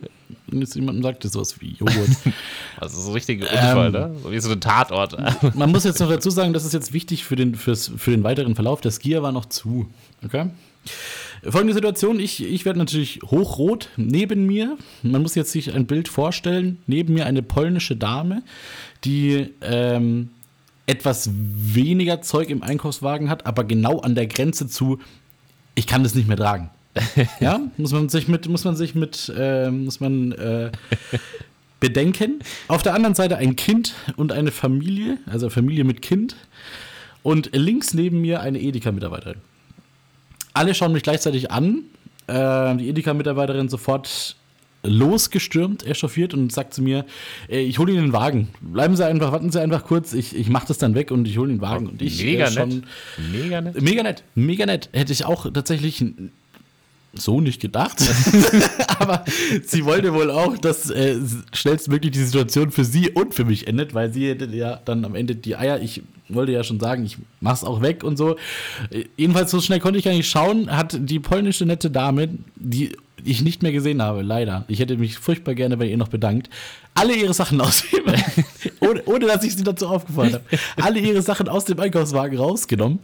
Wenn 0.47 0.61
jetzt 0.61 0.75
jemandem 0.75 1.03
sagt, 1.03 1.25
das 1.25 1.31
ist 1.31 1.33
sowas 1.35 1.61
wie 1.61 1.75
Joghurt. 1.75 2.11
Also 2.81 3.01
so 3.01 3.13
richtig 3.13 3.43
Unfall, 3.43 3.87
Ähm, 3.87 3.93
ne? 3.93 4.15
So 4.23 4.33
wie 4.33 4.41
so 4.41 4.51
ein 4.51 4.61
Tatort. 4.61 5.17
Man 5.55 5.71
muss 5.71 5.85
jetzt 5.85 6.01
noch 6.01 6.09
dazu 6.09 6.31
sagen, 6.31 6.53
das 6.53 6.65
ist 6.65 6.73
jetzt 6.73 6.93
wichtig 6.93 7.25
für 7.25 7.37
den, 7.37 7.55
fürs, 7.55 7.93
für 7.97 8.11
den 8.11 8.25
weiteren 8.25 8.55
Verlauf. 8.55 8.81
Der 8.81 8.91
Skier 8.91 9.23
war 9.23 9.33
noch 9.33 9.47
zu. 9.47 9.87
Okay? 10.25 10.51
Folgende 11.49 11.75
Situation: 11.75 12.19
Ich, 12.19 12.43
ich 12.43 12.65
werde 12.65 12.79
natürlich 12.79 13.21
hochrot. 13.23 13.89
Neben 13.97 14.47
mir, 14.47 14.77
man 15.03 15.23
muss 15.23 15.35
jetzt 15.35 15.53
sich 15.53 15.73
ein 15.75 15.87
Bild 15.87 16.09
vorstellen, 16.09 16.79
neben 16.87 17.15
mir 17.15 17.27
eine 17.27 17.43
polnische 17.43 17.97
Dame, 17.97 18.43
die 19.05 19.51
ähm, 19.61 20.31
etwas 20.87 21.31
weniger 21.33 22.23
Zeug 22.23 22.51
im 22.51 22.63
Einkaufswagen 22.63 23.31
hat, 23.31 23.47
aber 23.47 23.65
genau 23.65 24.01
an 24.01 24.15
der 24.15 24.27
Grenze 24.27 24.69
zu, 24.69 24.99
ich 25.75 25.87
kann 25.87 26.03
das 26.03 26.15
nicht 26.15 26.29
mehr 26.29 26.37
tragen. 26.37 26.71
Ja, 27.41 27.61
muss 27.77 27.93
man 27.93 28.09
sich 28.09 28.29
mit, 28.29 28.49
muss 28.49 28.65
man 28.65 28.77
sich 28.77 28.95
mit, 28.95 29.33
äh, 29.37 29.71
muss 29.71 30.01
man 30.01 30.33
äh, 30.33 30.71
bedenken. 31.81 32.41
Auf 32.69 32.83
der 32.83 32.95
anderen 32.95 33.15
Seite 33.15 33.37
ein 33.37 33.57
Kind 33.57 33.95
und 34.17 34.33
eine 34.33 34.51
Familie, 34.51 35.19
also 35.27 35.51
Familie 35.51 35.85
mit 35.85 36.03
Kind. 36.03 36.37
Und 37.23 37.51
links 37.55 37.95
neben 37.95 38.21
mir 38.21 38.41
eine 38.41 38.61
Edeka-Mitarbeiterin. 38.61 39.39
Alle 40.53 40.75
schauen 40.75 40.93
mich 40.93 41.03
gleichzeitig 41.03 41.51
an. 41.51 41.85
Äh, 42.27 42.77
die 42.77 42.89
Edeka-Mitarbeiterin 42.89 43.69
sofort 43.69 44.37
losgestürmt, 44.85 45.87
echauffiert 45.87 46.35
und 46.35 46.53
sagt 46.53 46.75
zu 46.75 46.83
mir, 46.83 47.07
äh, 47.49 47.61
ich 47.61 47.79
hole 47.79 47.93
Ihnen 47.93 48.07
den 48.07 48.13
Wagen. 48.13 48.49
Bleiben 48.61 48.97
Sie 48.97 49.05
einfach, 49.05 49.33
warten 49.33 49.51
Sie 49.51 49.61
einfach 49.61 49.85
kurz, 49.85 50.13
ich, 50.13 50.37
ich 50.37 50.49
mache 50.49 50.69
das 50.69 50.79
dann 50.79 50.95
weg 50.95 51.11
und 51.11 51.27
ich 51.27 51.39
hole 51.39 51.49
den 51.49 51.61
Wagen. 51.61 51.89
Und 51.89 52.03
ich 52.03 52.23
Mega 52.23 52.47
äh, 52.47 52.51
schon, 52.51 52.69
nett. 52.69 52.85
Mega 53.33 53.61
nett. 53.61 53.83
Mega 53.83 54.03
nett, 54.03 54.25
mega 54.35 54.67
nett. 54.67 54.89
Hätte 54.93 55.13
ich 55.13 55.25
auch 55.25 55.51
tatsächlich 55.53 56.05
so 57.19 57.41
nicht 57.41 57.61
gedacht. 57.61 57.99
Aber 58.99 59.25
sie 59.65 59.85
wollte 59.85 60.15
wohl 60.15 60.31
auch, 60.31 60.57
dass 60.59 60.91
äh, 60.91 61.17
schnellstmöglich 61.53 62.13
die 62.13 62.25
Situation 62.25 62.71
für 62.71 62.85
sie 62.85 63.11
und 63.11 63.35
für 63.35 63.45
mich 63.45 63.67
endet, 63.67 63.95
weil 63.95 64.13
sie 64.13 64.29
hätte 64.29 64.47
ja 64.47 64.81
dann 64.85 65.05
am 65.05 65.15
Ende 65.15 65.35
die 65.35 65.57
Eier, 65.57 65.81
ich 65.81 66.03
wollte 66.29 66.53
ja 66.53 66.65
schon 66.65 66.81
sagen, 66.81 67.05
ich 67.05 67.19
mach's 67.41 67.65
auch 67.65 67.83
weg 67.83 68.05
und 68.05 68.17
so. 68.17 68.37
Äh, 68.91 69.05
jedenfalls 69.17 69.51
so 69.51 69.61
schnell 69.61 69.81
konnte 69.81 69.99
ich 69.99 70.05
gar 70.05 70.13
nicht 70.13 70.29
schauen, 70.29 70.71
hat 70.71 70.97
die 70.99 71.21
polnische 71.21 71.67
nette 71.67 71.91
Dame, 71.91 72.31
die 72.57 72.93
ich 73.25 73.43
nicht 73.43 73.63
mehr 73.63 73.73
gesehen 73.73 74.03
habe, 74.03 74.23
leider. 74.23 74.65
Ich 74.69 74.79
hätte 74.79 74.97
mich 74.97 75.19
furchtbar 75.19 75.55
gerne 75.55 75.77
bei 75.77 75.87
ihr 75.87 75.97
noch 75.97 76.09
bedankt. 76.09 76.51
Alle 76.95 77.15
ihre 77.15 77.35
Sachen 77.35 77.61
aus 77.61 77.83
dem, 77.83 78.05
ohne, 78.81 79.03
ohne 79.07 79.27
dass 79.27 79.43
ich 79.43 79.57
sie 79.57 79.65
dazu 79.65 79.89
aufgefordert 79.89 80.35
habe, 80.35 80.63
alle 80.77 81.01
ihre 81.01 81.23
Sachen 81.23 81.49
aus 81.49 81.65
dem 81.65 81.81
Einkaufswagen 81.81 82.39
rausgenommen 82.39 83.01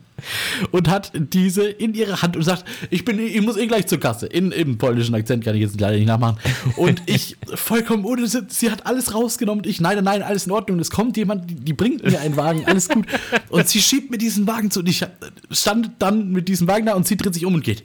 und 0.70 0.88
hat 0.88 1.12
diese 1.14 1.68
in 1.68 1.94
ihre 1.94 2.22
Hand 2.22 2.36
und 2.36 2.42
sagt, 2.42 2.64
ich 2.90 3.04
bin, 3.04 3.18
ich 3.18 3.40
muss 3.40 3.56
eh 3.56 3.66
gleich 3.66 3.86
zur 3.86 3.98
Kasse. 3.98 4.26
In, 4.26 4.52
Im 4.52 4.78
polnischen 4.78 5.14
Akzent 5.14 5.44
kann 5.44 5.56
ich 5.56 5.62
jetzt 5.62 5.80
leider 5.80 5.96
nicht 5.96 6.06
nachmachen. 6.06 6.38
Und 6.76 7.02
ich 7.06 7.36
vollkommen 7.54 8.04
ohne, 8.04 8.26
sie, 8.28 8.42
sie 8.48 8.70
hat 8.70 8.86
alles 8.86 9.14
rausgenommen. 9.14 9.64
Und 9.64 9.70
ich, 9.70 9.80
nein, 9.80 10.02
nein, 10.04 10.22
alles 10.22 10.46
in 10.46 10.52
Ordnung. 10.52 10.78
Es 10.78 10.90
kommt 10.90 11.16
jemand, 11.16 11.50
die, 11.50 11.54
die 11.56 11.72
bringt 11.72 12.04
mir 12.04 12.20
einen 12.20 12.36
Wagen, 12.36 12.64
alles 12.66 12.88
gut. 12.88 13.06
Und 13.48 13.68
sie 13.68 13.80
schiebt 13.80 14.10
mir 14.10 14.18
diesen 14.18 14.46
Wagen 14.46 14.70
zu 14.70 14.80
und 14.80 14.88
ich 14.88 15.04
stand 15.50 15.90
dann 15.98 16.30
mit 16.30 16.48
diesem 16.48 16.68
Wagen 16.68 16.86
da 16.86 16.94
und 16.94 17.06
sie 17.06 17.16
dreht 17.16 17.34
sich 17.34 17.44
um 17.44 17.54
und 17.54 17.64
geht. 17.64 17.82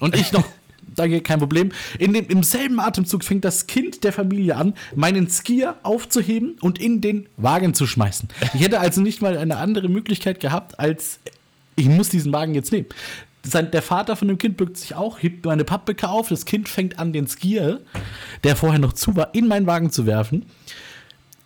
Und 0.00 0.16
ich 0.16 0.32
noch, 0.32 0.44
danke, 0.96 1.20
kein 1.20 1.38
Problem. 1.38 1.70
In 1.98 2.12
dem, 2.12 2.26
Im 2.28 2.42
selben 2.42 2.80
Atemzug 2.80 3.24
fängt 3.24 3.44
das 3.44 3.66
Kind 3.66 4.04
der 4.04 4.12
Familie 4.12 4.56
an, 4.56 4.74
meinen 4.94 5.28
Skier 5.28 5.76
aufzuheben 5.82 6.56
und 6.60 6.80
in 6.80 7.00
den 7.00 7.28
Wagen 7.36 7.74
zu 7.74 7.86
schmeißen. 7.86 8.28
Ich 8.54 8.60
hätte 8.60 8.80
also 8.80 9.00
nicht 9.00 9.22
mal 9.22 9.36
eine 9.36 9.56
andere 9.56 9.88
Möglichkeit 9.88 10.40
gehabt, 10.40 10.78
als 10.78 11.20
ich 11.76 11.86
muss 11.86 12.08
diesen 12.08 12.32
Wagen 12.32 12.54
jetzt 12.54 12.72
nehmen. 12.72 12.86
Sein, 13.42 13.70
der 13.70 13.80
Vater 13.80 14.16
von 14.16 14.28
dem 14.28 14.36
Kind 14.36 14.58
bückt 14.58 14.76
sich 14.76 14.94
auch, 14.94 15.22
hebt 15.22 15.46
meine 15.46 15.64
Pappbecke 15.64 16.08
auf, 16.08 16.28
das 16.28 16.44
Kind 16.44 16.68
fängt 16.68 16.98
an, 16.98 17.14
den 17.14 17.26
Skier, 17.26 17.80
der 18.44 18.54
vorher 18.54 18.78
noch 18.78 18.92
zu 18.92 19.16
war, 19.16 19.34
in 19.34 19.48
meinen 19.48 19.66
Wagen 19.66 19.90
zu 19.90 20.04
werfen. 20.04 20.44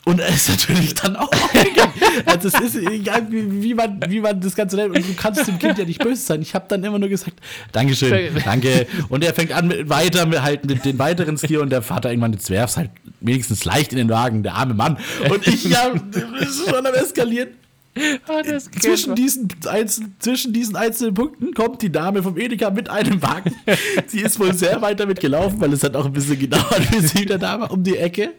Und 0.04 0.20
er 0.20 0.28
ist 0.28 0.49
natürlich 0.50 0.94
dann 0.94 1.16
auch 1.16 1.28
aufgegangen. 1.32 1.92
Also 2.26 2.49
es 2.49 2.61
ist 2.61 2.76
egal, 2.76 3.26
wie, 3.30 3.75
man, 3.75 4.00
wie 4.08 4.20
man 4.20 4.40
das 4.40 4.54
Ganze 4.54 4.76
nennt. 4.76 4.94
Und 4.94 5.08
du 5.08 5.14
kannst 5.14 5.46
dem 5.46 5.58
Kind 5.58 5.78
ja 5.78 5.84
nicht 5.84 6.02
böse 6.02 6.20
sein. 6.20 6.42
Ich 6.42 6.54
habe 6.54 6.66
dann 6.68 6.84
immer 6.84 6.99
nur 6.99 7.08
gesagt, 7.08 7.40
Dankeschön, 7.73 8.34
danke. 8.44 8.87
Und 9.08 9.25
er 9.25 9.32
fängt 9.34 9.52
an 9.52 9.68
mit, 9.68 9.88
weiter 9.88 10.26
mit, 10.26 10.42
halt 10.42 10.66
mit 10.66 10.84
den 10.84 10.99
weiteren 10.99 11.38
Skier 11.38 11.62
und 11.62 11.70
der 11.70 11.82
Vater 11.82 12.11
irgendwann, 12.11 12.32
jetzt 12.32 12.50
werf's 12.50 12.76
halt 12.76 12.90
wenigstens 13.20 13.64
leicht 13.64 13.92
in 13.92 13.99
den 13.99 14.08
Wagen, 14.11 14.42
der 14.42 14.54
arme 14.54 14.75
Mann. 14.75 14.99
Und 15.30 15.46
ich, 15.46 15.64
ja, 15.64 15.92
das 16.12 16.50
ist 16.50 16.68
schon 16.68 16.87
am 16.87 16.94
Eskalieren. 16.94 17.49
Oh, 18.28 18.42
zwischen, 18.80 19.14
diesen 19.14 19.48
einzelnen, 19.68 20.16
zwischen 20.18 20.52
diesen 20.52 20.76
einzelnen 20.76 21.14
Punkten 21.14 21.54
kommt 21.54 21.82
die 21.82 21.92
Dame 21.92 22.22
vom 22.22 22.36
Edeka 22.36 22.70
mit 22.70 22.88
einem 22.88 23.22
Wagen. 23.22 23.54
sie 24.06 24.20
ist 24.20 24.38
wohl 24.40 24.52
sehr 24.54 24.82
weit 24.82 24.98
damit 25.00 25.20
gelaufen, 25.20 25.60
weil 25.60 25.72
es 25.72 25.84
hat 25.84 25.94
auch 25.94 26.06
ein 26.06 26.12
bisschen 26.12 26.38
gedauert, 26.38 26.82
bis 26.90 27.12
sie 27.12 27.20
wieder 27.20 27.38
da 27.38 27.60
war, 27.60 27.70
um 27.70 27.82
die 27.82 27.96
Ecke. 27.96 28.32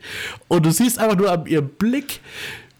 Und 0.47 0.65
du 0.65 0.71
siehst 0.71 0.99
einfach 0.99 1.17
nur 1.17 1.31
an 1.31 1.45
ihrem 1.45 1.69
Blick, 1.69 2.19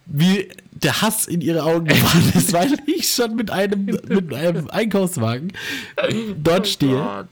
wie 0.06 0.50
der 0.72 1.02
Hass 1.02 1.28
in 1.28 1.42
ihre 1.42 1.64
Augen 1.64 1.86
gefahren 1.86 2.32
ist, 2.36 2.52
weil 2.52 2.74
ich 2.86 3.08
schon 3.08 3.36
mit 3.36 3.50
einem, 3.50 3.86
mit 3.86 4.34
einem 4.34 4.70
Einkaufswagen 4.70 5.54
dort 6.44 6.68
stehe. 6.68 7.28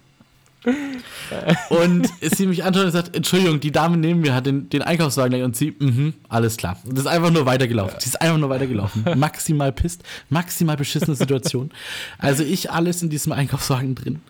Und 1.69 2.09
sie 2.21 2.45
mich 2.45 2.63
anschaut 2.63 2.85
und 2.85 2.91
sagt, 2.91 3.15
Entschuldigung, 3.15 3.59
die 3.59 3.71
Dame 3.71 3.97
neben 3.97 4.21
mir 4.21 4.33
hat 4.33 4.45
den, 4.45 4.69
den 4.69 4.81
Einkaufswagen 4.81 5.43
und 5.43 5.55
sie, 5.55 5.75
mhm, 5.77 6.13
alles 6.29 6.57
klar. 6.57 6.77
Das 6.85 7.01
ist 7.01 7.07
einfach 7.07 7.31
nur 7.31 7.45
weitergelaufen. 7.45 7.99
Sie 7.99 8.07
ist 8.07 8.21
einfach 8.21 8.37
nur 8.37 8.49
weitergelaufen. 8.49 9.03
Maximal 9.17 9.71
pisst, 9.71 10.03
maximal 10.29 10.77
beschissene 10.77 11.15
Situation. 11.15 11.71
Also 12.17 12.43
ich 12.43 12.71
alles 12.71 13.01
in 13.01 13.09
diesem 13.09 13.31
Einkaufswagen 13.31 13.95
drin. 13.95 14.21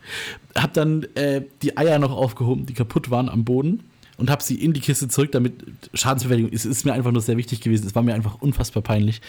Hab 0.56 0.74
dann 0.74 1.04
äh, 1.16 1.42
die 1.62 1.78
Eier 1.78 2.00
noch 2.00 2.12
aufgehoben, 2.12 2.66
die 2.66 2.74
kaputt 2.74 3.10
waren 3.12 3.30
am 3.30 3.44
Boden 3.44 3.84
und 4.18 4.30
habe 4.30 4.44
sie 4.44 4.56
in 4.56 4.74
die 4.74 4.82
Kiste 4.82 5.08
zurück, 5.08 5.32
damit 5.32 5.54
Schadensbewältigung 5.94 6.52
ist, 6.52 6.66
ist 6.66 6.86
mir 6.86 6.94
einfach 6.94 7.12
nur 7.12 7.22
sehr 7.22 7.38
wichtig 7.38 7.62
gewesen. 7.62 7.88
Es 7.88 7.96
war 7.96 8.04
mir 8.04 8.14
einfach 8.14 8.42
unfassbar 8.42 8.84
peinlich. 8.84 9.22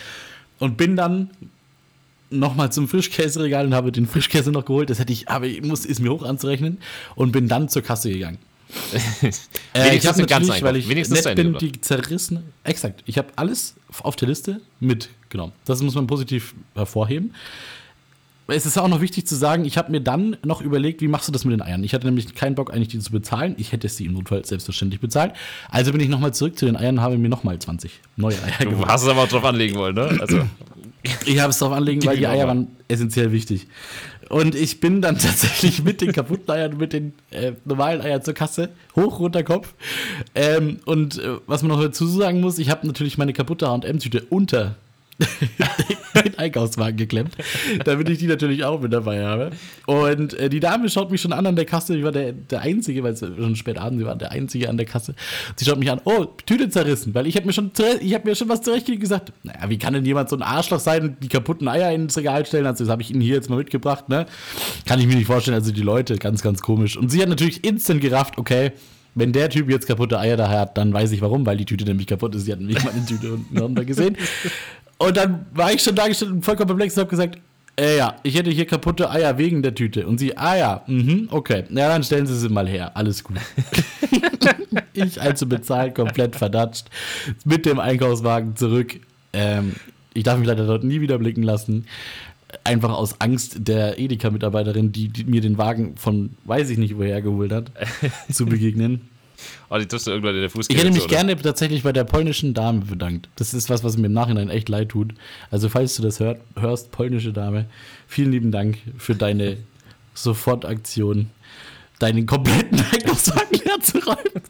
Und 0.59 0.77
bin 0.77 0.97
dann 0.97 1.31
nochmal 2.39 2.73
zum 2.73 2.89
Frischkäseregal 2.89 3.67
und 3.67 3.75
habe 3.75 3.93
den 3.93 4.07
Frischkäse 4.07 4.53
noch 4.53 4.65
geholt. 4.65 4.91
Das 4.91 4.99
hätte 4.99 5.13
ich, 5.13 5.29
aber 5.29 5.47
ich 5.47 5.63
muss, 5.63 5.85
ist 5.85 6.01
mir 6.01 6.11
hoch 6.11 6.23
anzurechnen 6.23 6.79
und 7.15 7.33
bin 7.33 7.49
dann 7.49 7.69
zur 7.69 7.83
Kasse 7.83 8.11
gegangen. 8.11 8.39
äh, 9.75 9.97
ich 9.97 10.07
habe 10.07 10.21
natürlich, 10.21 10.63
weil 10.63 10.77
ich 10.77 10.89
Wenigstens 10.89 11.25
nett 11.25 11.37
bin, 11.37 11.57
die 11.59 11.81
zerrissen. 11.81 12.43
Exakt. 12.65 13.03
Ich 13.07 13.19
habe 13.19 13.29
alles 13.37 13.75
auf 14.03 14.17
der 14.17 14.29
Liste 14.29 14.61
mitgenommen. 14.81 15.53
Das 15.65 15.83
muss 15.83 15.95
man 15.95 16.07
positiv 16.07 16.55
hervorheben. 16.75 17.35
Es 18.47 18.67
ist 18.67 18.77
auch 18.77 18.89
noch 18.89 19.01
wichtig 19.01 19.27
zu 19.27 19.37
sagen, 19.37 19.65
ich 19.65 19.79
habe 19.79 19.91
mir 19.91 20.03
dann 20.03 20.37
noch 20.45 20.61
überlegt, 20.61 21.01
wie 21.01 21.09
machst 21.09 21.29
du 21.29 21.33
das 21.33 21.47
mit 21.47 21.53
den 21.53 21.63
Eiern? 21.63 21.83
Ich 21.83 21.95
hatte 21.95 22.07
nämlich 22.07 22.35
keinen 22.35 22.55
Bock, 22.55 22.75
eigentlich 22.75 22.89
die 22.89 22.99
zu 22.99 23.11
bezahlen. 23.11 23.55
Ich 23.57 23.73
hätte 23.73 23.89
sie 23.89 24.05
im 24.05 24.13
Notfall 24.13 24.45
selbstverständlich 24.45 25.01
bezahlt. 25.01 25.33
Also 25.71 25.93
bin 25.93 26.01
ich 26.03 26.09
nochmal 26.09 26.35
zurück 26.35 26.59
zu 26.59 26.67
den 26.67 26.77
Eiern 26.77 26.99
und 26.99 27.03
habe 27.03 27.17
mir 27.17 27.31
nochmal 27.31 27.59
20 27.59 27.91
neue 28.17 28.37
Eier 28.43 28.71
Du 28.71 28.87
hast 28.87 29.03
es 29.03 29.09
aber 29.09 29.27
drauf 29.27 29.45
anlegen 29.45 29.77
wollen, 29.77 29.95
ne? 29.95 30.19
Also. 30.21 30.43
Ich 31.27 31.39
habe 31.39 31.51
es 31.51 31.59
darauf 31.59 31.77
anlegen, 31.77 32.05
weil 32.05 32.17
die 32.17 32.27
Eier 32.27 32.47
waren 32.47 32.69
essentiell 32.89 33.33
wichtig. 33.33 33.67
Und 34.29 34.55
ich 34.55 34.81
bin 34.81 35.03
dann 35.03 35.19
tatsächlich 35.19 35.83
mit 35.83 36.01
den 36.01 36.13
kaputten 36.13 36.51
Eiern 36.51 36.77
mit 36.77 36.93
den 36.93 37.13
äh, 37.31 37.53
normalen 37.65 38.01
Eiern 38.01 38.23
zur 38.23 38.35
Kasse, 38.35 38.71
hoch, 38.97 39.21
runter 39.21 39.43
Kopf. 39.43 39.75
Ähm, 40.35 40.79
und 40.87 41.19
äh, 41.19 41.37
was 41.47 41.63
man 41.63 41.71
noch 41.71 41.83
dazu 41.83 42.07
sagen 42.07 42.41
muss, 42.41 42.59
ich 42.59 42.71
habe 42.71 42.87
natürlich 42.87 43.19
meine 43.19 43.33
kaputte 43.33 43.69
H&M-Tüte 43.69 44.25
unter 44.31 44.77
Einkaufswagen 46.45 46.97
geklemmt, 46.97 47.37
damit 47.85 48.09
ich 48.09 48.19
die 48.19 48.27
natürlich 48.27 48.65
auch 48.65 48.81
mit 48.81 48.93
dabei 48.93 49.25
habe. 49.25 49.51
Und 49.87 50.35
äh, 50.35 50.49
die 50.49 50.61
Dame 50.61 50.89
schaut 50.89 51.11
mich 51.11 51.21
schon 51.21 51.33
an 51.33 51.47
an 51.47 51.57
der 51.57 51.65
Kasse. 51.65 51.97
Ich 51.97 52.05
war 52.05 52.13
der, 52.13 52.33
der 52.33 52.63
Einzige, 52.63 53.03
weil 53.03 53.13
es 53.13 53.21
schon 53.21 53.57
spät 53.57 53.79
abends 53.79 54.05
war, 54.05 54.17
der 54.17 54.33
Einzige 54.33 54.69
an 54.69 54.77
der 54.77 54.87
Kasse. 54.87 55.15
Sie 55.57 55.65
schaut 55.65 55.79
mich 55.79 55.91
an, 55.91 56.01
oh, 56.05 56.27
Tüte 56.47 56.69
zerrissen, 56.69 57.15
weil 57.15 57.27
ich 57.27 57.37
habe 57.37 57.47
mir 57.47 57.53
schon 57.53 57.71
habe 58.15 58.29
mir 58.29 58.35
schon 58.35 58.49
was 58.49 58.63
zurechtgelegt 58.63 59.03
gesagt. 59.03 59.33
Naja, 59.43 59.69
wie 59.69 59.79
kann 59.79 59.95
denn 59.95 60.05
jemand 60.05 60.29
so 60.29 60.37
ein 60.37 60.43
Arschloch 60.43 60.81
sein 60.81 61.17
die 61.21 61.29
kaputten 61.29 61.69
Eier 61.69 61.93
ins 61.93 62.17
Regal 62.17 62.47
stellen? 62.47 62.67
Also, 62.67 62.85
das 62.85 62.91
habe 62.91 63.03
ich 63.03 63.11
Ihnen 63.11 63.21
hier 63.21 63.35
jetzt 63.35 63.51
mal 63.51 63.57
mitgebracht, 63.57 64.09
ne? 64.09 64.27
Kann 64.87 65.01
ich 65.01 65.07
mir 65.07 65.17
nicht 65.17 65.27
vorstellen. 65.27 65.55
Also 65.55 65.73
die 65.73 65.83
Leute, 65.83 66.17
ganz, 66.17 66.43
ganz 66.43 66.61
komisch. 66.61 66.97
Und 66.97 67.11
sie 67.11 67.21
hat 67.23 67.29
natürlich 67.29 67.65
instant 67.65 68.01
gerafft, 68.01 68.39
okay, 68.39 68.73
wenn 69.15 69.33
der 69.33 69.49
Typ 69.49 69.71
jetzt 69.71 69.87
kaputte 69.87 70.19
Eier 70.19 70.37
da 70.37 70.49
hat, 70.49 70.77
dann 70.77 70.93
weiß 70.93 71.13
ich 71.13 71.21
warum, 71.21 71.47
weil 71.47 71.57
die 71.57 71.65
Tüte 71.65 71.85
nämlich 71.85 72.07
kaputt 72.07 72.35
ist. 72.35 72.47
Sie 72.47 72.53
hatten 72.53 72.67
nicht 72.67 72.85
meine 72.85 73.05
Tüte 73.07 73.35
unten 73.35 73.59
runter 73.59 73.85
gesehen. 73.85 74.17
Und 74.99 75.17
dann 75.17 75.47
war 75.53 75.73
ich 75.73 75.83
schon 75.83 75.95
da 75.95 76.09
gestanden 76.09 76.39
und 76.39 76.45
vollkommen 76.45 76.69
perplex 76.69 76.95
und 76.95 77.01
habe 77.01 77.11
gesagt, 77.11 77.39
äh, 77.77 77.97
ja, 77.97 78.17
ich 78.23 78.37
hätte 78.37 78.51
hier 78.51 78.67
kaputte 78.67 79.11
Eier 79.11 79.37
wegen 79.37 79.63
der 79.63 79.75
Tüte. 79.75 80.07
Und 80.07 80.19
sie, 80.19 80.37
ah 80.37 80.57
ja, 80.57 80.83
mhm, 80.87 81.29
okay. 81.31 81.65
Ja, 81.71 81.89
dann 81.89 82.05
stellen 82.05 82.27
Sie 82.27 82.37
sie 82.37 82.49
mal 82.49 82.69
her. 82.69 82.97
Alles 82.97 83.25
gut. 83.25 83.37
ich 84.93 85.21
also 85.21 85.47
bezahlt, 85.47 85.95
komplett 85.95 86.37
verdatscht, 86.37 86.87
mit 87.45 87.67
dem 87.67 87.81
Einkaufswagen 87.81 88.55
zurück. 88.57 89.01
Ähm, 89.33 89.75
ich 90.13 90.23
darf 90.23 90.39
mich 90.39 90.47
leider 90.47 90.67
dort 90.67 90.85
nie 90.85 91.01
wieder 91.01 91.19
blicken 91.19 91.43
lassen. 91.43 91.87
Einfach 92.63 92.91
aus 92.91 93.21
Angst 93.21 93.67
der 93.67 93.99
Edeka-Mitarbeiterin, 93.99 94.93
die, 94.93 95.09
die, 95.09 95.25
mir 95.25 95.41
den 95.41 95.59
Wagen 95.59 95.97
von 95.97 96.31
weiß 96.45 96.71
ich 96.71 96.79
nicht 96.79 96.97
woher 96.97 97.21
geholt 97.21 97.51
hat, 97.51 97.73
zu 98.31 98.47
begegnen. 98.47 99.09
Oh, 99.71 99.79
die 99.79 99.87
triffst 99.87 100.07
du 100.07 100.11
irgendwann 100.11 100.35
in 100.35 100.43
der 100.43 100.51
Fußgänger. 100.51 100.79
Ich 100.79 100.85
hätte 100.85 100.95
mich 100.95 101.09
gerne 101.09 101.37
tatsächlich 101.37 101.83
bei 101.83 101.93
der 101.93 102.05
polnischen 102.05 102.55
Dame 102.55 102.81
bedankt. 102.81 103.29
Das 103.37 103.55
ist 103.55 103.71
was, 103.71 103.85
was 103.85 103.97
mir 103.97 104.07
im 104.07 104.13
Nachhinein 104.13 104.49
echt 104.51 104.69
leid 104.69 104.91
tut. 104.91 105.15
Also, 105.51 105.69
falls 105.69 105.97
du 105.97 106.03
das 106.03 106.21
hört, 106.21 106.41
hörst, 106.57 106.91
polnische 106.91 107.33
Dame, 107.33 107.67
vielen 108.07 108.33
lieben 108.33 108.53
Dank 108.53 108.79
für 108.99 109.15
deine 109.15 109.59
Sofortaktion, 110.15 111.31
deinen 111.99 112.27
kompletten 112.27 112.81
Einkaufswagen 112.93 113.61
leer 113.65 113.81
zu 113.81 113.99
räumen. 113.99 114.43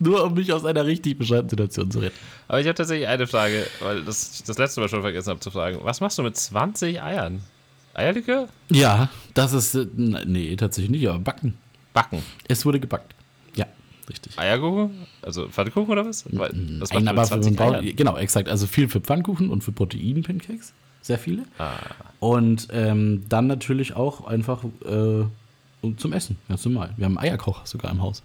Nur 0.00 0.24
um 0.24 0.34
mich 0.34 0.52
aus 0.52 0.64
einer 0.64 0.84
richtig 0.84 1.18
bescheuerten 1.18 1.48
Situation 1.48 1.90
zu 1.90 2.00
retten. 2.00 2.16
Aber 2.48 2.60
ich 2.60 2.66
habe 2.66 2.74
tatsächlich 2.74 3.08
eine 3.08 3.26
Frage, 3.26 3.66
weil 3.80 4.02
das 4.02 4.42
das 4.44 4.58
letzte 4.58 4.80
Mal 4.80 4.88
schon 4.88 5.00
vergessen 5.00 5.30
habe 5.30 5.40
zu 5.40 5.50
fragen. 5.50 5.78
Was 5.82 6.00
machst 6.00 6.18
du 6.18 6.22
mit 6.22 6.36
20 6.36 7.00
Eiern? 7.00 7.40
Eierlikör? 7.94 8.48
Ja, 8.70 9.08
das 9.34 9.52
ist. 9.52 9.74
Äh, 9.74 9.86
nee, 9.94 10.54
tatsächlich 10.56 10.90
nicht, 10.90 11.08
aber 11.08 11.20
backen. 11.20 11.54
Backen. 11.92 12.22
Es 12.48 12.66
wurde 12.66 12.80
gebackt. 12.80 13.14
Richtig. 14.08 14.38
Eierkuchen? 14.38 15.06
Also 15.22 15.48
Pfannkuchen 15.48 15.90
oder 15.90 16.06
was? 16.06 16.24
Das 16.24 16.90
Nein, 16.92 17.08
aber 17.08 17.26
für 17.26 17.38
Bau, 17.52 17.80
genau, 17.82 18.16
exakt. 18.16 18.48
Also 18.48 18.66
viel 18.66 18.88
für 18.88 19.00
Pfannkuchen 19.00 19.50
und 19.50 19.64
für 19.64 19.72
Protein-Pancakes. 19.72 20.72
Sehr 21.02 21.18
viele. 21.18 21.42
Ah. 21.58 21.72
Und 22.18 22.68
ähm, 22.72 23.24
dann 23.28 23.46
natürlich 23.46 23.94
auch 23.94 24.26
einfach 24.26 24.64
äh, 24.64 25.24
zum 25.96 26.12
Essen, 26.12 26.38
ganz 26.48 26.64
normal. 26.64 26.94
Wir 26.96 27.04
haben 27.04 27.18
einen 27.18 27.28
Eierkocher 27.28 27.66
sogar 27.66 27.90
im 27.90 28.00
Haus. 28.00 28.22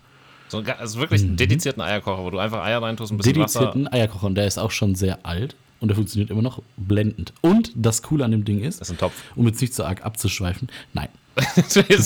So, 0.48 0.59
also 0.59 1.00
wirklich 1.00 1.21
einen 1.21 1.31
mhm. 1.31 1.38
dedizierten 1.38 1.81
Eierkocher, 1.81 2.24
wo 2.24 2.29
du 2.29 2.39
einfach 2.39 2.63
Eier 2.63 2.81
reintust, 2.81 3.12
ein 3.12 3.17
bisschen 3.17 3.33
Dedizierten 3.33 3.86
Wasser. 3.86 3.93
Eierkocher 3.93 4.27
und 4.27 4.36
der 4.36 4.48
ist 4.48 4.57
auch 4.57 4.71
schon 4.71 4.95
sehr 4.95 5.25
alt 5.25 5.55
und 5.79 5.89
der 5.89 5.95
funktioniert 5.95 6.31
immer 6.31 6.41
noch 6.41 6.62
blendend. 6.77 7.33
Und 7.41 7.71
das 7.75 8.01
Coole 8.01 8.25
an 8.25 8.31
dem 8.31 8.45
Ding 8.45 8.62
ist, 8.62 8.81
das 8.81 8.89
ist 8.89 8.95
ein 8.95 8.98
Topf. 8.98 9.13
um 9.36 9.45
jetzt 9.45 9.62
nicht 9.62 9.74
so 9.74 9.83
arg 9.83 10.03
abzuschweifen, 10.03 10.69
nein, 10.93 11.09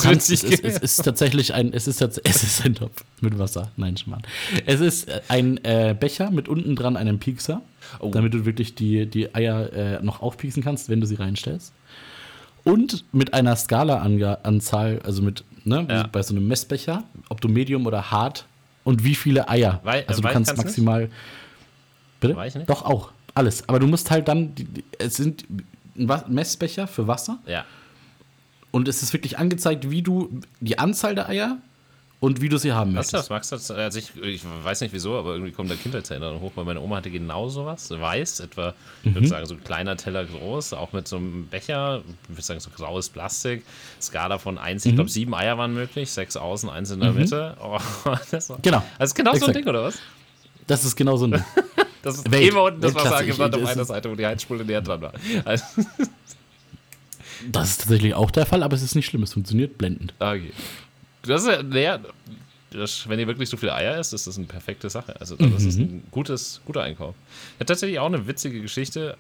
kannst, 0.02 0.32
es, 0.32 0.44
ist, 0.44 0.64
es, 0.64 0.78
ist 0.78 1.04
tatsächlich 1.04 1.54
ein, 1.54 1.74
es 1.74 1.88
ist, 1.88 2.02
es 2.24 2.44
ist 2.44 2.66
ein 2.66 2.76
Topf 2.76 3.04
mit 3.22 3.38
Wasser. 3.38 3.72
Nein, 3.78 3.98
Schmarrn. 3.98 4.24
Es 4.66 4.80
ist 4.80 5.10
ein 5.30 5.64
äh, 5.64 5.96
Becher 5.98 6.32
mit 6.32 6.48
unten 6.48 6.76
dran 6.76 6.98
einem 6.98 7.20
Piekser, 7.20 7.62
oh. 8.00 8.10
damit 8.12 8.34
du 8.34 8.46
wirklich 8.46 8.76
die, 8.76 9.06
die 9.06 9.34
Eier 9.34 9.74
äh, 9.74 10.04
noch 10.04 10.22
aufpieksen 10.22 10.64
kannst, 10.64 10.90
wenn 10.90 11.02
du 11.02 11.08
sie 11.08 11.16
reinstellst. 11.16 11.74
Und 12.64 13.04
mit 13.14 13.34
einer 13.34 13.56
Skala-Anzahl, 13.56 15.02
also 15.04 15.22
mit, 15.22 15.44
ne, 15.66 15.86
ja. 15.90 16.08
bei 16.08 16.22
so 16.22 16.34
einem 16.34 16.48
Messbecher, 16.48 17.04
ob 17.30 17.42
du 17.42 17.50
Medium 17.50 17.86
oder 17.86 18.12
hart 18.12 18.46
und 18.84 19.04
wie 19.04 19.16
viele 19.16 19.50
Eier. 19.50 19.82
Wei 19.84 20.08
also 20.08 20.22
du 20.22 20.30
kannst, 20.30 20.50
kannst 20.50 20.64
maximal. 20.64 21.02
Nicht? 21.02 21.14
Bitte? 22.22 22.36
Weiß 22.36 22.56
nicht? 22.56 22.70
Doch 22.70 22.84
auch. 22.86 23.12
Alles. 23.34 23.68
Aber 23.68 23.80
du 23.80 23.88
musst 23.88 24.12
halt 24.12 24.28
dann, 24.28 24.56
die, 24.56 24.68
es 25.00 25.18
sind 25.18 25.44
ein 25.98 26.10
Messbecher 26.28 26.88
für 26.88 27.08
Wasser. 27.08 27.40
Ja 27.46 27.66
und 28.74 28.88
es 28.88 29.04
ist 29.04 29.14
wirklich 29.14 29.38
angezeigt, 29.38 29.92
wie 29.92 30.02
du 30.02 30.42
die 30.60 30.80
Anzahl 30.80 31.14
der 31.14 31.30
Eier 31.30 31.60
und 32.20 32.42
wie 32.42 32.50
du 32.50 32.58
sie 32.58 32.72
haben 32.72 32.94
möchtest. 32.94 33.30
Was 33.30 33.30
Max 33.30 33.52
hat, 33.52 33.78
also 33.78 34.00
ich, 34.00 34.12
ich, 34.24 34.42
weiß 34.64 34.82
nicht 34.82 34.94
wieso, 34.94 35.16
aber 35.16 35.34
irgendwie 35.34 35.52
kommt 35.52 35.70
da 35.70 35.76
Kindheitserinnerung 35.76 36.42
hoch, 36.42 36.54
weil 36.56 36.66
meine 36.66 36.82
Oma 36.82 36.96
hatte 36.96 37.12
genau 37.12 37.50
sowas, 37.50 37.92
weiß, 37.92 38.40
etwa, 38.40 38.74
ich 39.04 39.14
würde 39.14 39.28
mhm. 39.28 39.30
sagen, 39.30 39.46
so 39.46 39.54
ein 39.54 39.64
kleiner 39.64 39.96
Teller 39.96 40.26
groß, 40.26 40.74
auch 40.74 40.92
mit 40.92 41.08
so 41.08 41.18
einem 41.18 41.46
Becher, 41.48 42.02
ich 42.24 42.30
würde 42.30 42.42
sagen, 42.42 42.60
so 42.62 42.72
graues 42.76 43.10
Plastik, 43.10 43.64
Skala 44.02 44.40
von 44.40 44.58
1, 44.58 44.86
mhm. 44.86 44.90
ich 44.90 44.96
glaube, 44.96 45.12
sieben 45.12 45.36
Eier 45.36 45.60
waren 45.60 45.76
möglich, 45.76 46.10
sechs 46.10 46.36
außen, 46.36 46.68
eins 46.68 46.90
in 46.90 47.00
der 47.00 47.12
mhm. 47.12 47.20
Mitte. 47.20 47.58
Oh, 47.64 47.78
das 48.32 48.50
war, 48.50 48.58
genau. 48.62 48.84
Also 48.98 49.14
genau 49.14 49.34
Exakt. 49.34 49.46
so 49.46 49.52
ein 49.52 49.54
Ding, 49.54 49.70
oder 49.70 49.84
was? 49.84 50.00
Das 50.66 50.84
ist 50.84 50.96
genau 50.96 51.18
so 51.18 51.26
ein 51.26 51.32
Ding. 51.34 51.44
das 52.02 52.16
ist 52.16 52.32
Welt, 52.32 52.50
immer 52.50 52.64
unten 52.64 52.82
das 52.82 52.96
Wasser 52.96 53.18
angebrannt 53.18 53.56
auf 53.56 53.66
einer 53.66 53.86
Seite, 53.86 54.10
wo 54.10 54.16
die 54.16 54.26
Heizspule 54.26 54.66
näher 54.66 54.82
dran 54.82 55.02
war. 55.02 55.14
Also 55.46 55.64
das 57.52 57.72
ist 57.72 57.82
tatsächlich 57.82 58.14
auch 58.14 58.32
der 58.32 58.46
Fall, 58.46 58.64
aber 58.64 58.76
es 58.76 58.84
ist 58.84 58.96
nicht 58.96 59.06
schlimm, 59.06 59.24
es 59.24 59.34
funktioniert 59.34 59.78
blendend. 59.78 60.14
Okay. 60.20 60.52
Das 61.24 61.44
ist 61.44 61.50
ja, 61.50 61.64
naja, 61.64 62.00
wenn 63.08 63.20
ihr 63.20 63.28
wirklich 63.28 63.50
so 63.50 63.58
viele 63.58 63.74
Eier 63.74 64.00
isst, 64.00 64.14
ist 64.14 64.28
das 64.28 64.38
eine 64.38 64.48
perfekte 64.48 64.90
Sache. 64.90 65.20
Also 65.20 65.36
das 65.36 65.64
mhm. 65.64 65.70
ist 65.70 65.78
ein 65.78 66.04
gutes, 66.12 66.62
guter 66.66 66.84
Einkauf. 66.84 67.16
Ich 67.54 67.56
habe 67.56 67.66
tatsächlich 67.66 68.00
auch 68.00 68.08
eine 68.08 68.28
witzige 68.28 68.62
Geschichte, 68.62 69.18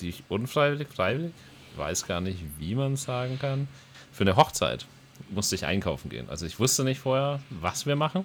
die 0.00 0.10
ich 0.10 0.22
unfreiwillig, 0.28 0.88
freiwillig, 0.88 1.32
weiß 1.76 2.06
gar 2.06 2.20
nicht, 2.20 2.38
wie 2.58 2.74
man 2.74 2.94
es 2.94 3.04
sagen 3.04 3.38
kann. 3.38 3.68
Für 4.12 4.24
eine 4.24 4.36
Hochzeit 4.36 4.86
musste 5.30 5.54
ich 5.54 5.64
einkaufen 5.64 6.10
gehen. 6.10 6.28
Also 6.28 6.46
ich 6.46 6.58
wusste 6.58 6.84
nicht 6.84 7.00
vorher, 7.00 7.40
was 7.48 7.86
wir 7.86 7.96
machen. 7.96 8.24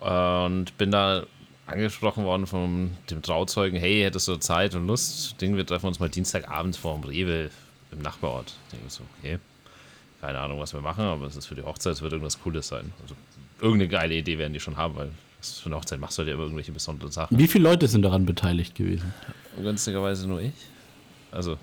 Und 0.00 0.76
bin 0.78 0.90
da 0.90 1.24
angesprochen 1.66 2.24
worden 2.24 2.46
von 2.46 2.90
dem 3.10 3.22
Trauzeugen, 3.22 3.78
hey, 3.78 4.02
hättest 4.02 4.28
du 4.28 4.36
Zeit 4.36 4.74
und 4.74 4.86
Lust? 4.86 5.40
Ding, 5.40 5.56
wir 5.56 5.66
treffen 5.66 5.86
uns 5.86 6.00
mal 6.00 6.08
Dienstagabends 6.08 6.78
vor 6.78 6.94
dem 6.94 7.04
Rewe 7.04 7.50
im 7.92 8.00
Nachbarort. 8.00 8.54
Ich 8.66 8.78
denke 8.78 8.90
so, 8.90 9.02
okay, 9.18 9.38
keine 10.20 10.38
Ahnung, 10.38 10.60
was 10.60 10.74
wir 10.74 10.80
machen, 10.80 11.04
aber 11.04 11.26
es 11.26 11.36
ist 11.36 11.46
für 11.46 11.54
die 11.54 11.62
Hochzeit, 11.62 11.94
es 11.94 12.02
wird 12.02 12.12
irgendwas 12.12 12.40
Cooles 12.40 12.68
sein. 12.68 12.92
Also 13.02 13.14
irgendeine 13.60 13.88
geile 13.88 14.14
Idee 14.14 14.38
werden 14.38 14.52
die 14.52 14.60
schon 14.60 14.76
haben, 14.76 14.96
weil 14.96 15.10
für 15.40 15.66
eine 15.66 15.76
Hochzeit 15.76 15.98
machst 15.98 16.18
du 16.18 16.22
ja 16.22 16.34
immer 16.34 16.42
irgendwelche 16.42 16.72
besonderen 16.72 17.10
Sachen. 17.10 17.38
Wie 17.38 17.46
viele 17.46 17.64
Leute 17.64 17.88
sind 17.88 18.02
daran 18.02 18.26
beteiligt 18.26 18.74
gewesen? 18.74 19.14
Günstigerweise 19.60 20.28
nur 20.28 20.40
ich. 20.40 20.52
Also, 21.32 21.56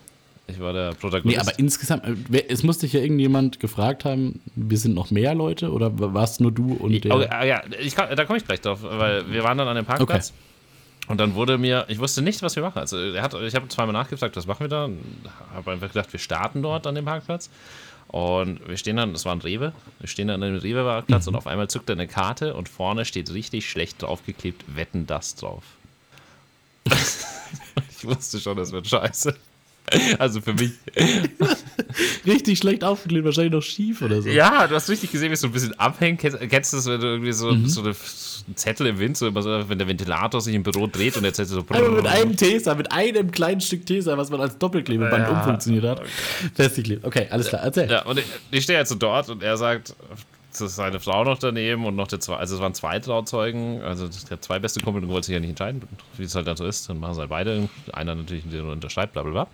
ich 0.48 0.60
war 0.60 0.74
der 0.74 0.94
Protagonist. 0.94 1.38
Nee, 1.38 1.42
aber 1.42 1.60
insgesamt, 1.60 2.06
äh, 2.32 2.44
es 2.48 2.64
musste 2.64 2.86
dich 2.86 2.94
ja 2.94 3.02
irgendjemand 3.02 3.60
gefragt 3.60 4.06
haben, 4.06 4.40
wir 4.56 4.78
sind 4.78 4.96
noch 4.96 5.12
mehr 5.12 5.36
Leute 5.36 5.72
oder 5.72 5.92
warst 6.14 6.42
nur 6.42 6.52
du 6.52 6.74
und 6.74 7.04
der? 7.04 7.16
Okay, 7.16 7.28
ah, 7.30 7.46
ja, 7.46 7.62
ich, 7.80 7.94
da 7.94 8.26
komme 8.26 8.38
ich 8.38 8.46
gleich 8.46 8.62
drauf, 8.62 8.80
weil 8.82 9.30
wir 9.32 9.44
waren 9.44 9.58
dann 9.58 9.68
an 9.68 9.76
dem 9.76 9.86
Parkplatz. 9.86 10.30
Okay. 10.30 10.47
Und 11.08 11.20
dann 11.20 11.36
wurde 11.36 11.58
mir, 11.58 11.86
ich 11.88 12.00
wusste 12.00 12.22
nicht, 12.22 12.42
was 12.42 12.56
wir 12.56 12.64
machen. 12.64 12.80
Also 12.80 12.98
er 12.98 13.22
hat, 13.22 13.34
ich 13.34 13.56
habe 13.56 13.68
zweimal 13.70 13.94
nachgefragt, 13.94 14.36
was 14.36 14.46
machen 14.46 14.62
wir 14.62 14.68
da? 14.68 14.90
Habe 15.54 15.72
einfach 15.72 15.88
gedacht, 15.88 16.12
wir 16.12 16.20
starten 16.20 16.62
dort 16.62 16.86
an 16.86 16.96
dem 16.96 17.06
Parkplatz. 17.06 17.50
Und 18.08 18.66
wir 18.68 18.78
stehen 18.78 18.96
dann, 18.96 19.14
das 19.14 19.26
war 19.26 19.36
ein 19.36 19.42
Rewe, 19.42 19.74
wir 20.00 20.08
stehen 20.08 20.30
dann 20.30 20.42
an 20.42 20.54
dem 20.54 20.60
Rewe-Parkplatz 20.60 21.26
mhm. 21.26 21.30
und 21.30 21.36
auf 21.36 21.48
einmal 21.48 21.70
zuckt 21.70 21.90
er 21.90 21.94
eine 21.94 22.08
Karte 22.08 22.54
und 22.54 22.70
vorne 22.70 23.04
steht 23.04 23.34
richtig 23.34 23.70
schlecht 23.70 24.02
draufgeklebt, 24.02 24.64
wetten 24.76 25.06
das 25.08 25.36
drauf. 25.36 25.64
ich 26.88 28.06
wusste 28.06 28.40
schon, 28.40 28.56
das 28.56 28.72
wird 28.72 28.88
scheiße. 28.88 29.36
Also 30.20 30.42
für 30.42 30.54
mich. 30.54 30.72
richtig 32.26 32.58
schlecht 32.58 32.84
aufgeklebt, 32.84 33.26
wahrscheinlich 33.26 33.54
noch 33.54 33.62
schief 33.62 34.02
oder 34.02 34.22
so. 34.22 34.30
Ja, 34.30 34.68
du 34.68 34.76
hast 34.76 34.90
richtig 34.90 35.12
gesehen, 35.12 35.30
wie 35.30 35.34
es 35.34 35.42
so 35.42 35.48
ein 35.48 35.54
bisschen 35.54 35.78
abhängt. 35.80 36.20
Kennst, 36.20 36.40
kennst 36.50 36.74
du 36.74 36.78
das, 36.78 36.86
wenn 36.88 37.00
du 37.00 37.08
irgendwie 37.08 37.34
so, 37.34 37.52
mhm. 37.52 37.68
so 37.68 37.82
eine 37.82 37.94
Zettel 38.56 38.88
im 38.88 39.00
Wind, 39.00 39.18
so 39.18 39.28
immer 39.28 39.42
so, 39.42 39.70
wenn 39.70 39.78
der 39.78 39.88
Ventilator 39.88 40.42
sich 40.42 40.56
im 40.56 40.64
Büro 40.64 40.88
dreht 40.88 41.18
und 41.18 41.24
jetzt 41.24 41.38
so. 41.38 41.66
Also 41.70 41.92
mit 41.92 42.08
einem 42.08 42.36
Tesa, 42.36 42.76
mit 42.76 42.92
einem 42.92 43.32
kleinen 43.32 43.62
Stück 43.62 43.86
Tesa, 43.86 44.18
was 44.18 44.30
man 44.30 44.42
als 44.42 44.58
Doppelklebeband 44.58 45.28
ja, 45.28 45.38
umfunktioniert 45.38 45.86
hat. 45.86 46.00
Okay. 46.00 46.10
Festgeklebt. 46.56 47.06
Okay, 47.06 47.28
alles 47.30 47.50
klar, 47.50 47.64
erzähl. 47.64 47.90
Ja, 47.90 48.06
und 48.06 48.20
ich, 48.20 48.26
ich 48.52 48.64
stehe 48.64 48.80
jetzt 48.80 48.90
so 48.90 48.96
dort 48.96 49.30
und 49.30 49.44
er 49.44 49.58
sagt, 49.58 49.94
ist 50.62 50.76
seine 50.76 51.00
Frau 51.00 51.24
noch 51.24 51.38
daneben 51.38 51.86
und 51.86 51.96
noch 51.96 52.08
der 52.08 52.20
zwei, 52.20 52.36
also 52.36 52.56
es 52.56 52.62
waren 52.62 52.74
zwei 52.74 53.00
Trauzeugen, 53.00 53.82
also 53.82 54.10
der 54.30 54.42
zwei 54.42 54.60
beste 54.60 54.80
Kumpel 54.80 55.04
und 55.04 55.10
wollte 55.10 55.28
sich 55.28 55.34
ja 55.34 55.40
nicht 55.40 55.50
entscheiden, 55.50 55.82
wie 56.18 56.24
es 56.24 56.36
halt 56.36 56.48
dann 56.48 56.58
so 56.58 56.66
ist. 56.66 56.90
Dann 56.90 57.00
machen 57.00 57.16
sie 57.16 57.22
halt 57.22 57.30
beide. 57.30 57.70
Einer 57.94 58.16
natürlich, 58.16 58.44
der 58.50 58.64
nur 58.64 58.72
unterschreibt, 58.72 59.14
bla 59.14 59.24
bla 59.24 59.32
bla. 59.32 59.48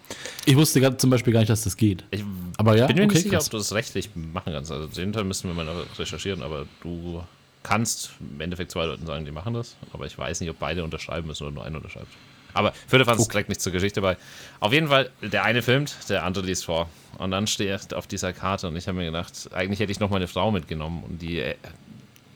Ich 0.46 0.56
wusste 0.56 0.82
grad, 0.82 1.00
zum 1.00 1.10
Beispiel 1.10 1.34
gar 1.34 1.40
nicht, 1.40 1.50
dass 1.50 1.64
das 1.64 1.78
geht. 1.78 2.04
Ich 2.12 2.24
aber 2.58 2.76
ja, 2.78 2.88
bin 2.88 2.98
mir 2.98 3.04
okay, 3.04 3.14
nicht 3.14 3.24
sicher, 3.24 3.36
krass. 3.36 3.48
ob 3.48 3.52
du 3.52 3.58
das 3.58 3.74
rechtlich 3.74 4.10
machen 4.16 4.54
kannst. 4.54 4.72
Also 4.72 4.88
den 4.88 5.14
Teil 5.14 5.24
müssen 5.24 5.50
wir 5.50 5.64
mal 5.64 5.68
recherchieren, 5.98 6.44
aber 6.44 6.66
du 6.82 7.24
kannst 7.64 8.12
im 8.20 8.42
Endeffekt 8.42 8.72
zwei 8.72 8.86
Leuten 8.86 9.06
sagen, 9.06 9.26
die 9.26 9.32
machen 9.32 9.54
das. 9.54 9.76
Aber 9.94 10.06
ich 10.06 10.18
weiß 10.18 10.42
nicht, 10.42 10.50
ob 10.50 10.60
beide 10.60 10.84
unterschreiben 10.84 11.28
müssen 11.28 11.44
oder 11.44 11.54
nur 11.54 11.66
einer 11.66 11.78
unterschreibt. 11.78 12.08
Aber 12.54 12.74
für 12.88 12.98
den 12.98 13.06
Fans 13.06 13.22
okay. 13.22 13.32
direkt 13.32 13.50
nicht 13.50 13.62
zur 13.62 13.72
Geschichte 13.72 14.02
bei. 14.02 14.18
Auf 14.60 14.74
jeden 14.74 14.88
Fall, 14.88 15.10
der 15.22 15.44
eine 15.44 15.62
filmt, 15.62 15.98
der 16.10 16.24
andere 16.24 16.46
liest 16.46 16.66
vor. 16.66 16.90
Und 17.18 17.32
dann 17.32 17.48
steht 17.48 17.94
auf 17.94 18.08
dieser 18.08 18.32
Karte 18.34 18.68
und 18.68 18.76
ich 18.76 18.88
habe 18.88 18.98
mir 18.98 19.06
gedacht, 19.06 19.50
eigentlich 19.54 19.80
hätte 19.80 19.92
ich 19.92 20.00
noch 20.00 20.10
meine 20.10 20.28
Frau 20.28 20.52
mitgenommen. 20.52 21.04
Und 21.04 21.22
die 21.22 21.40
äh, 21.40 21.56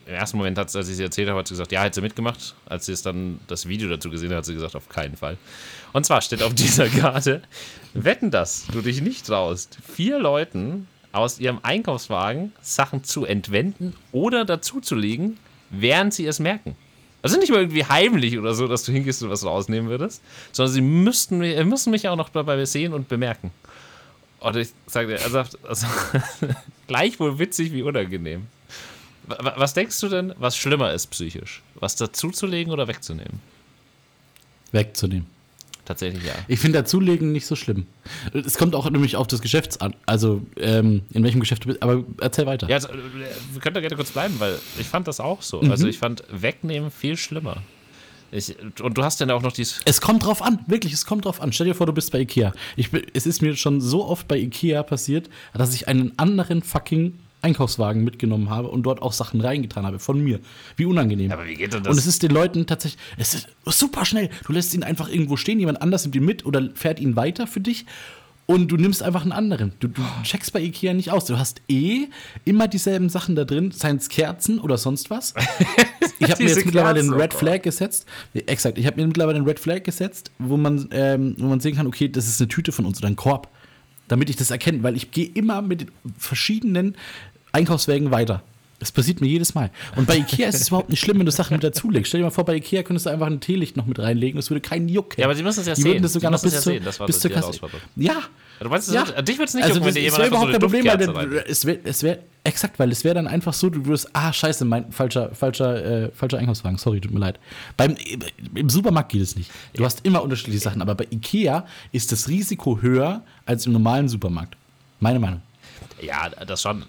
im 0.06 0.14
ersten 0.14 0.38
Moment, 0.38 0.56
hat, 0.56 0.74
als 0.74 0.88
ich 0.88 0.96
sie 0.96 1.02
erzählt 1.02 1.28
habe, 1.28 1.38
hat 1.38 1.48
sie 1.48 1.52
gesagt, 1.52 1.70
ja, 1.70 1.82
hätte 1.82 1.96
sie 1.96 2.00
mitgemacht. 2.00 2.54
Als 2.66 2.86
sie 2.86 2.92
es 2.92 3.02
dann 3.02 3.40
das 3.46 3.68
Video 3.68 3.88
dazu 3.88 4.10
gesehen 4.10 4.30
hat, 4.30 4.38
hat 4.38 4.44
sie 4.46 4.54
gesagt, 4.54 4.74
auf 4.74 4.88
keinen 4.88 5.16
Fall. 5.16 5.36
Und 5.92 6.06
zwar 6.06 6.22
steht 6.22 6.42
auf 6.42 6.54
dieser 6.54 6.88
Karte, 6.88 7.42
wetten 7.92 8.30
das, 8.30 8.66
du 8.72 8.80
dich 8.80 9.02
nicht 9.02 9.26
traust, 9.26 9.78
vier 9.86 10.18
Leuten 10.18 10.88
aus 11.12 11.38
ihrem 11.38 11.58
Einkaufswagen 11.62 12.52
Sachen 12.60 13.04
zu 13.04 13.24
entwenden 13.24 13.94
oder 14.12 14.44
dazuzulegen, 14.44 15.38
während 15.70 16.14
sie 16.14 16.26
es 16.26 16.38
merken. 16.38 16.76
Also 17.22 17.38
nicht 17.38 17.50
mal 17.50 17.60
irgendwie 17.60 17.84
heimlich 17.84 18.38
oder 18.38 18.54
so, 18.54 18.68
dass 18.68 18.84
du 18.84 18.92
hingehst 18.92 19.22
und 19.22 19.30
was 19.30 19.44
rausnehmen 19.44 19.90
würdest, 19.90 20.22
sondern 20.52 20.72
sie 20.72 20.80
müssten, 20.80 21.38
müssen 21.68 21.90
mich 21.90 22.08
auch 22.08 22.16
noch 22.16 22.28
dabei 22.28 22.64
sehen 22.64 22.92
und 22.92 23.08
bemerken. 23.08 23.50
Und 24.40 24.56
ich 24.56 24.68
sage 24.86 25.16
dir, 25.16 25.24
also, 25.24 25.58
also 25.66 25.86
gleichwohl 26.86 27.38
witzig 27.38 27.72
wie 27.72 27.82
unangenehm. 27.82 28.46
Was 29.26 29.74
denkst 29.74 30.00
du 30.00 30.08
denn, 30.08 30.32
was 30.38 30.56
schlimmer 30.56 30.92
ist 30.92 31.08
psychisch? 31.08 31.62
Was 31.74 31.96
dazuzulegen 31.96 32.72
oder 32.72 32.88
wegzunehmen? 32.88 33.40
Wegzunehmen. 34.72 35.26
Tatsächlich 35.88 36.22
ja. 36.22 36.34
Ich 36.48 36.60
finde 36.60 36.80
dazulegen 36.80 37.32
nicht 37.32 37.46
so 37.46 37.56
schlimm. 37.56 37.86
Es 38.34 38.58
kommt 38.58 38.74
auch 38.74 38.90
nämlich 38.90 39.16
auf 39.16 39.26
das 39.26 39.40
Geschäft 39.40 39.80
an. 39.80 39.96
Also, 40.04 40.42
ähm, 40.58 41.00
in 41.14 41.24
welchem 41.24 41.40
Geschäft 41.40 41.64
du 41.64 41.68
bist. 41.68 41.82
Aber 41.82 42.04
erzähl 42.20 42.44
weiter. 42.44 42.68
Ja, 42.68 42.76
also, 42.76 42.90
wir 42.90 43.60
können 43.62 43.72
da 43.72 43.80
gerne 43.80 43.96
kurz 43.96 44.10
bleiben, 44.10 44.34
weil 44.38 44.58
ich 44.78 44.86
fand 44.86 45.08
das 45.08 45.18
auch 45.18 45.40
so. 45.40 45.62
Mhm. 45.62 45.70
Also, 45.70 45.86
ich 45.86 45.96
fand 45.96 46.24
wegnehmen 46.30 46.90
viel 46.90 47.16
schlimmer. 47.16 47.62
Ich, 48.30 48.54
und 48.82 48.98
du 48.98 49.02
hast 49.02 49.22
dann 49.22 49.30
auch 49.30 49.40
noch 49.40 49.52
dieses. 49.52 49.80
Es 49.86 50.02
kommt 50.02 50.26
drauf 50.26 50.42
an, 50.42 50.58
wirklich, 50.66 50.92
es 50.92 51.06
kommt 51.06 51.24
drauf 51.24 51.40
an. 51.40 51.54
Stell 51.54 51.68
dir 51.68 51.74
vor, 51.74 51.86
du 51.86 51.94
bist 51.94 52.12
bei 52.12 52.20
Ikea. 52.20 52.52
Ich, 52.76 52.90
es 53.14 53.24
ist 53.24 53.40
mir 53.40 53.56
schon 53.56 53.80
so 53.80 54.04
oft 54.04 54.28
bei 54.28 54.36
Ikea 54.36 54.82
passiert, 54.82 55.30
dass 55.54 55.72
ich 55.72 55.88
einen 55.88 56.12
anderen 56.18 56.62
fucking 56.62 57.18
Einkaufswagen 57.42 58.04
mitgenommen 58.04 58.50
habe 58.50 58.68
und 58.68 58.82
dort 58.82 59.02
auch 59.02 59.12
Sachen 59.12 59.40
reingetan 59.40 59.86
habe 59.86 59.98
von 59.98 60.20
mir. 60.20 60.40
Wie 60.76 60.84
unangenehm. 60.84 61.30
Aber 61.30 61.46
wie 61.46 61.54
geht 61.54 61.72
denn 61.72 61.82
das? 61.82 61.92
Und 61.92 61.98
es 61.98 62.06
ist 62.06 62.22
den 62.22 62.30
Leuten 62.30 62.66
tatsächlich, 62.66 63.00
es 63.16 63.34
ist 63.34 63.48
super 63.64 64.04
schnell. 64.04 64.30
Du 64.46 64.52
lässt 64.52 64.74
ihn 64.74 64.82
einfach 64.82 65.08
irgendwo 65.08 65.36
stehen, 65.36 65.60
jemand 65.60 65.82
anders 65.82 66.04
nimmt 66.04 66.16
ihn 66.16 66.24
mit 66.24 66.44
oder 66.46 66.68
fährt 66.74 67.00
ihn 67.00 67.16
weiter 67.16 67.46
für 67.46 67.60
dich 67.60 67.86
und 68.50 68.68
du 68.72 68.76
nimmst 68.76 69.02
einfach 69.02 69.22
einen 69.22 69.32
anderen. 69.32 69.72
Du, 69.78 69.88
du 69.88 70.02
checkst 70.22 70.54
bei 70.54 70.60
Ikea 70.60 70.94
nicht 70.94 71.10
aus. 71.10 71.26
Du 71.26 71.38
hast 71.38 71.60
eh 71.68 72.06
immer 72.46 72.66
dieselben 72.66 73.10
Sachen 73.10 73.36
da 73.36 73.44
drin, 73.44 73.72
seien 73.72 73.98
es 73.98 74.08
Kerzen 74.08 74.58
oder 74.58 74.78
sonst 74.78 75.10
was. 75.10 75.34
Ich 76.20 76.32
habe 76.32 76.42
mir 76.42 76.48
jetzt 76.48 76.66
mittlerweile 76.66 76.98
einen 76.98 77.12
Red 77.12 77.32
Flag 77.32 77.62
gesetzt. 77.62 78.04
Exakt, 78.34 78.76
ich 78.76 78.86
habe 78.86 79.00
mir 79.00 79.06
mittlerweile 79.06 79.36
einen 79.36 79.46
Red 79.46 79.60
Flag 79.60 79.84
gesetzt, 79.84 80.32
wo 80.40 80.56
man, 80.56 80.88
ähm, 80.90 81.36
wo 81.38 81.46
man 81.46 81.60
sehen 81.60 81.76
kann, 81.76 81.86
okay, 81.86 82.08
das 82.08 82.26
ist 82.26 82.40
eine 82.40 82.48
Tüte 82.48 82.72
von 82.72 82.86
uns 82.86 82.98
oder 82.98 83.06
ein 83.06 83.14
Korb 83.14 83.48
damit 84.08 84.30
ich 84.30 84.36
das 84.36 84.50
erkenne, 84.50 84.82
weil 84.82 84.96
ich 84.96 85.10
gehe 85.10 85.26
immer 85.26 85.62
mit 85.62 85.86
verschiedenen 86.18 86.96
Einkaufswägen 87.52 88.10
weiter. 88.10 88.42
Das 88.78 88.92
passiert 88.92 89.20
mir 89.20 89.26
jedes 89.26 89.54
Mal. 89.54 89.70
Und 89.96 90.06
bei 90.06 90.16
Ikea 90.18 90.48
ist 90.48 90.60
es 90.60 90.68
überhaupt 90.68 90.88
nicht 90.88 91.00
schlimm, 91.00 91.18
wenn 91.18 91.26
du 91.26 91.32
Sachen 91.32 91.54
mit 91.54 91.64
dazulegst. 91.64 92.08
Stell 92.08 92.20
dir 92.20 92.26
mal 92.26 92.30
vor, 92.30 92.44
bei 92.44 92.54
Ikea 92.56 92.84
könntest 92.84 93.06
du 93.06 93.10
einfach 93.10 93.26
ein 93.26 93.40
Teelicht 93.40 93.76
noch 93.76 93.86
mit 93.86 93.98
reinlegen. 93.98 94.36
Das 94.36 94.50
würde 94.50 94.60
keinen 94.60 94.88
Juck. 94.88 95.18
Ja, 95.18 95.24
aber 95.24 95.34
sie 95.34 95.42
müssen 95.42 95.60
es 95.60 95.66
ja 95.66 95.74
die 95.74 95.82
sehen. 95.82 96.02
Das 96.02 96.12
sogar 96.12 96.30
noch 96.30 96.40
bis, 96.40 96.54
ja 96.54 96.60
zur, 96.60 96.72
sehen. 96.74 96.84
Das 96.84 97.00
war 97.00 97.08
bis 97.08 97.18
zur 97.18 97.30
Kasse. 97.30 97.58
Ja. 97.96 98.22
Du 98.60 98.68
meinst, 98.68 98.92
ja. 98.92 99.06
Wird, 99.06 99.28
dich 99.28 99.38
würde 99.38 99.48
es 99.48 99.54
nicht 99.54 99.64
also, 99.64 99.76
jucken, 99.76 99.86
wenn 99.86 99.94
dir 99.94 100.02
jemand 100.02 100.26
überhaupt 100.26 100.46
so 100.46 100.52
kein 100.52 100.60
Problem, 100.60 100.86
weil 100.86 101.44
es 101.46 101.64
wäre 101.64 101.78
wär, 101.84 102.18
exakt, 102.44 102.78
weil 102.78 102.90
es 102.90 103.04
wäre 103.04 103.14
dann 103.14 103.26
einfach 103.26 103.52
so, 103.52 103.70
du 103.70 103.84
würdest, 103.84 104.10
ah, 104.12 104.32
scheiße, 104.32 104.64
mein 104.64 104.90
falscher, 104.90 105.34
falscher, 105.34 106.06
äh, 106.06 106.10
falscher 106.12 106.38
Einkaufswagen, 106.38 106.78
sorry, 106.78 107.00
tut 107.00 107.12
mir 107.12 107.20
leid. 107.20 107.38
Beim, 107.76 107.96
Im 108.54 108.68
Supermarkt 108.68 109.12
geht 109.12 109.22
es 109.22 109.36
nicht. 109.36 109.50
Du 109.74 109.82
ja. 109.82 109.86
hast 109.86 110.04
immer 110.04 110.22
unterschiedliche 110.22 110.60
Sachen, 110.60 110.82
aber 110.82 110.94
bei 110.94 111.06
Ikea 111.10 111.66
ist 111.92 112.10
das 112.10 112.28
Risiko 112.28 112.80
höher 112.80 113.22
als 113.46 113.66
im 113.66 113.72
normalen 113.72 114.08
Supermarkt. 114.08 114.56
Meine 115.00 115.18
Meinung. 115.18 115.42
Ja, 116.00 116.28
das 116.28 116.62
schon. 116.62 116.84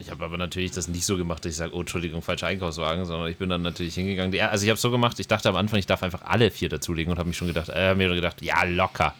Ich 0.00 0.10
habe 0.10 0.24
aber 0.24 0.36
natürlich 0.36 0.72
das 0.72 0.88
nicht 0.88 1.04
so 1.04 1.16
gemacht, 1.16 1.44
dass 1.44 1.52
ich 1.52 1.56
sage, 1.56 1.74
oh, 1.74 1.80
Entschuldigung, 1.80 2.20
falscher 2.20 2.48
Einkaufswagen, 2.48 3.04
sondern 3.04 3.30
ich 3.30 3.38
bin 3.38 3.48
dann 3.48 3.62
natürlich 3.62 3.94
hingegangen. 3.94 4.38
Also 4.40 4.64
ich 4.64 4.68
habe 4.68 4.74
es 4.74 4.82
so 4.82 4.90
gemacht, 4.90 5.18
ich 5.18 5.28
dachte 5.28 5.48
am 5.48 5.56
Anfang, 5.56 5.78
ich 5.78 5.86
darf 5.86 6.02
einfach 6.02 6.22
alle 6.24 6.50
vier 6.50 6.68
dazulegen 6.68 7.12
und 7.12 7.18
habe 7.18 7.28
mich 7.28 7.36
schon 7.36 7.48
gedacht, 7.48 7.70
äh, 7.72 7.94
mir 7.94 8.14
gedacht, 8.14 8.42
ja, 8.42 8.64
locker. 8.64 9.14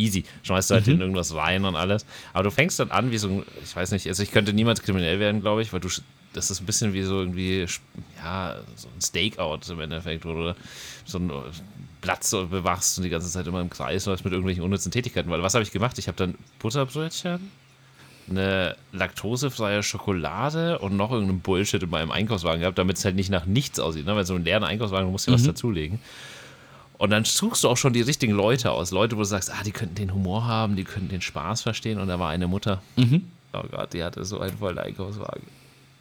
Easy. 0.00 0.24
Schmeißt 0.42 0.70
du 0.70 0.74
halt 0.74 0.86
mhm. 0.86 0.94
in 0.94 1.00
irgendwas 1.00 1.34
rein 1.34 1.64
und 1.64 1.76
alles. 1.76 2.06
Aber 2.32 2.44
du 2.44 2.50
fängst 2.50 2.78
dann 2.80 2.90
an 2.90 3.10
wie 3.10 3.18
so 3.18 3.28
ein, 3.28 3.44
ich 3.62 3.74
weiß 3.74 3.92
nicht, 3.92 4.06
also 4.06 4.22
ich 4.22 4.32
könnte 4.32 4.52
niemals 4.52 4.82
kriminell 4.82 5.20
werden, 5.20 5.40
glaube 5.40 5.62
ich, 5.62 5.72
weil 5.72 5.80
du, 5.80 5.88
das 6.32 6.50
ist 6.50 6.60
ein 6.60 6.66
bisschen 6.66 6.92
wie 6.92 7.02
so 7.02 7.20
irgendwie, 7.20 7.66
ja, 8.22 8.56
so 8.76 8.88
ein 8.88 9.00
Stakeout 9.00 9.60
im 9.70 9.80
Endeffekt, 9.80 10.24
wo 10.24 10.32
du 10.32 10.56
so 11.04 11.18
einen 11.18 11.32
Platz 12.00 12.30
bewachst 12.30 12.98
und 12.98 13.04
die 13.04 13.10
ganze 13.10 13.30
Zeit 13.30 13.46
immer 13.46 13.60
im 13.60 13.70
Kreis 13.70 14.06
läufst 14.06 14.24
mit 14.24 14.32
irgendwelchen 14.32 14.64
unnützen 14.64 14.90
Tätigkeiten. 14.90 15.30
Weil 15.30 15.42
was 15.42 15.54
habe 15.54 15.62
ich 15.62 15.70
gemacht? 15.70 15.98
Ich 15.98 16.08
habe 16.08 16.16
dann 16.16 16.36
Butterbrötchen, 16.58 17.50
eine 18.28 18.76
laktosefreie 18.92 19.82
Schokolade 19.82 20.78
und 20.78 20.96
noch 20.96 21.10
irgendeinen 21.10 21.40
Bullshit 21.40 21.82
in 21.82 21.90
meinem 21.90 22.10
Einkaufswagen 22.10 22.60
gehabt, 22.60 22.78
damit 22.78 22.96
es 22.96 23.04
halt 23.04 23.16
nicht 23.16 23.30
nach 23.30 23.46
nichts 23.46 23.80
aussieht. 23.80 24.06
Ne? 24.06 24.14
Weil 24.14 24.24
so 24.24 24.34
einen 24.34 24.44
leeren 24.44 24.64
Einkaufswagen, 24.64 25.06
du 25.06 25.12
musst 25.12 25.26
ja 25.26 25.32
mhm. 25.32 25.34
was 25.34 25.42
dazulegen. 25.42 25.98
Und 27.00 27.08
dann 27.08 27.24
suchst 27.24 27.64
du 27.64 27.68
auch 27.70 27.78
schon 27.78 27.94
die 27.94 28.02
richtigen 28.02 28.34
Leute 28.34 28.72
aus. 28.72 28.90
Leute, 28.90 29.16
wo 29.16 29.20
du 29.20 29.24
sagst, 29.24 29.50
ah, 29.50 29.62
die 29.64 29.70
könnten 29.70 29.94
den 29.94 30.12
Humor 30.12 30.46
haben, 30.46 30.76
die 30.76 30.84
könnten 30.84 31.08
den 31.08 31.22
Spaß 31.22 31.62
verstehen. 31.62 31.98
Und 31.98 32.08
da 32.08 32.18
war 32.18 32.28
eine 32.28 32.46
Mutter. 32.46 32.82
Mhm. 32.96 33.22
Oh 33.54 33.62
Gott, 33.70 33.94
die 33.94 34.04
hatte 34.04 34.22
so 34.26 34.38
einen 34.38 34.58
vollen 34.58 34.78
Einkaufswagen. 34.78 35.40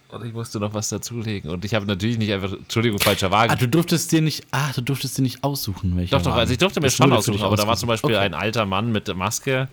Und 0.10 0.26
ich 0.26 0.34
musste 0.34 0.60
noch 0.60 0.74
was 0.74 0.90
dazulegen. 0.90 1.52
Und 1.52 1.64
ich 1.64 1.74
habe 1.74 1.86
natürlich 1.86 2.18
nicht 2.18 2.34
einfach, 2.34 2.52
Entschuldigung, 2.52 3.00
falscher 3.00 3.32
Wagen. 3.32 3.50
Ah, 3.50 3.56
du 3.56 3.70
durftest 3.70 4.12
dir 4.12 4.22
nicht, 4.22 4.46
ah, 4.52 4.74
du 4.76 4.82
durftest 4.82 5.18
dir 5.18 5.22
nicht 5.22 5.42
aussuchen, 5.42 5.96
welcher 5.96 6.18
Doch, 6.18 6.26
doch, 6.26 6.36
also 6.36 6.52
ich 6.52 6.58
durfte 6.60 6.82
mir 6.82 6.88
das 6.88 6.98
schon 6.98 7.14
aussuchen, 7.14 7.44
aber 7.44 7.56
da 7.56 7.66
war 7.66 7.78
zum 7.78 7.88
Beispiel 7.88 8.16
okay. 8.16 8.26
ein 8.26 8.34
alter 8.34 8.66
Mann 8.66 8.92
mit 8.92 9.08
Maske 9.16 9.70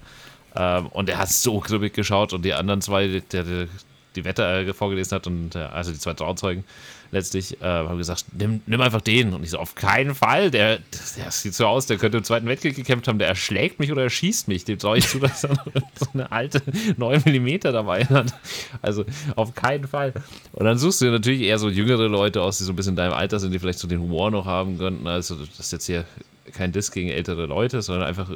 ähm, 0.54 0.86
und 0.86 1.08
er 1.08 1.18
hat 1.18 1.28
so 1.30 1.58
grimmig 1.58 1.92
geschaut 1.92 2.34
und 2.34 2.44
die 2.44 2.54
anderen 2.54 2.82
zwei, 2.82 3.20
der, 3.32 3.42
der, 3.42 3.66
die 4.14 4.24
Wetter 4.24 4.60
äh, 4.60 4.72
vorgelesen 4.72 5.16
hat 5.16 5.26
und 5.26 5.56
äh, 5.56 5.58
also 5.58 5.90
die 5.90 5.98
zwei 5.98 6.14
Trauzeugen 6.14 6.62
letztlich 7.10 7.60
äh, 7.60 7.64
haben 7.64 7.98
gesagt, 7.98 8.26
nimm, 8.36 8.60
nimm 8.66 8.80
einfach 8.80 9.00
den. 9.00 9.32
Und 9.34 9.42
ich 9.42 9.50
so, 9.50 9.58
auf 9.58 9.74
keinen 9.74 10.14
Fall, 10.14 10.50
der, 10.50 10.78
der 11.16 11.30
sieht 11.30 11.54
so 11.54 11.66
aus, 11.66 11.86
der 11.86 11.98
könnte 11.98 12.18
im 12.18 12.24
Zweiten 12.24 12.46
Weltkrieg 12.46 12.74
gekämpft 12.74 13.08
haben, 13.08 13.18
der 13.18 13.28
erschlägt 13.28 13.78
mich 13.80 13.92
oder 13.92 14.02
erschießt 14.02 14.48
mich. 14.48 14.64
Dem 14.64 14.78
traue 14.78 14.98
ich 14.98 15.08
zu, 15.08 15.18
dass 15.20 15.44
er 15.44 15.56
so 15.98 16.06
eine 16.12 16.30
alte 16.32 16.62
9 16.96 17.22
mm 17.24 17.60
dabei 17.60 18.04
hat. 18.04 18.34
Also 18.82 19.04
auf 19.34 19.54
keinen 19.54 19.86
Fall. 19.86 20.12
Und 20.52 20.64
dann 20.64 20.78
suchst 20.78 21.00
du 21.00 21.06
natürlich 21.06 21.42
eher 21.42 21.58
so 21.58 21.68
jüngere 21.68 22.08
Leute 22.08 22.42
aus, 22.42 22.58
die 22.58 22.64
so 22.64 22.72
ein 22.72 22.76
bisschen 22.76 22.92
in 22.92 22.96
deinem 22.96 23.14
Alter 23.14 23.38
sind, 23.38 23.52
die 23.52 23.58
vielleicht 23.58 23.78
so 23.78 23.88
den 23.88 24.00
Humor 24.00 24.30
noch 24.30 24.46
haben 24.46 24.78
könnten. 24.78 25.06
Also 25.06 25.36
das 25.36 25.60
ist 25.60 25.72
jetzt 25.72 25.86
hier 25.86 26.04
kein 26.52 26.72
Diss 26.72 26.90
gegen 26.90 27.08
ältere 27.08 27.46
Leute, 27.46 27.82
sondern 27.82 28.06
einfach, 28.06 28.30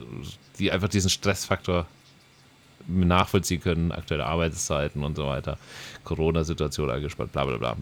die 0.58 0.72
einfach 0.72 0.88
diesen 0.88 1.10
Stressfaktor 1.10 1.86
nachvollziehen 2.86 3.60
können, 3.60 3.92
aktuelle 3.92 4.26
Arbeitszeiten 4.26 5.04
und 5.04 5.16
so 5.16 5.26
weiter, 5.26 5.58
Corona-Situation 6.04 6.90
angespannt, 6.90 7.32
bla 7.32 7.44
bla 7.44 7.56
bla. 7.56 7.76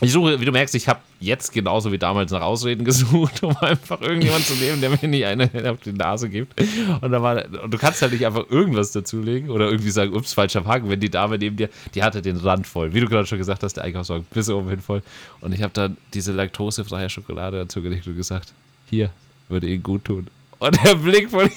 Ich 0.00 0.12
suche, 0.12 0.40
wie 0.40 0.44
du 0.44 0.52
merkst, 0.52 0.74
ich 0.76 0.86
habe 0.86 1.00
jetzt 1.18 1.52
genauso 1.52 1.90
wie 1.90 1.98
damals 1.98 2.30
nach 2.30 2.40
Ausreden 2.40 2.84
gesucht, 2.84 3.42
um 3.42 3.56
einfach 3.56 4.00
irgendjemanden 4.00 4.44
zu 4.44 4.54
nehmen, 4.54 4.80
der 4.80 4.90
mir 4.90 5.08
nicht 5.08 5.24
eine 5.26 5.50
auf 5.70 5.80
die 5.80 5.92
Nase 5.92 6.28
gibt. 6.28 6.60
Und, 7.00 7.10
dann 7.10 7.22
war, 7.22 7.44
und 7.62 7.72
du 7.72 7.78
kannst 7.78 8.00
halt 8.02 8.12
nicht 8.12 8.24
einfach 8.24 8.48
irgendwas 8.48 8.92
dazulegen 8.92 9.50
oder 9.50 9.70
irgendwie 9.70 9.90
sagen, 9.90 10.14
ups, 10.14 10.34
falscher 10.34 10.64
Haken, 10.64 10.88
wenn 10.88 11.00
die 11.00 11.10
Dame 11.10 11.38
neben 11.38 11.56
dir, 11.56 11.68
die 11.94 12.02
hatte 12.02 12.22
den 12.22 12.36
Rand 12.36 12.66
voll. 12.66 12.94
Wie 12.94 13.00
du 13.00 13.08
gerade 13.08 13.26
schon 13.26 13.38
gesagt 13.38 13.62
hast, 13.62 13.74
der 13.74 13.84
Einkaufswagen 13.84 14.26
bis 14.30 14.48
oben 14.48 14.68
hin 14.68 14.80
voll. 14.80 15.02
Und 15.40 15.52
ich 15.52 15.62
habe 15.62 15.72
dann 15.72 15.96
diese 16.14 16.32
laktosefreie 16.32 17.10
Schokolade 17.10 17.58
dazugelegt 17.58 18.06
und 18.06 18.16
gesagt, 18.16 18.52
hier, 18.88 19.10
würde 19.48 19.66
Ihnen 19.66 19.82
gut 19.82 20.04
tun. 20.04 20.28
Und 20.60 20.84
der 20.84 20.94
Blick 20.94 21.30
von 21.30 21.50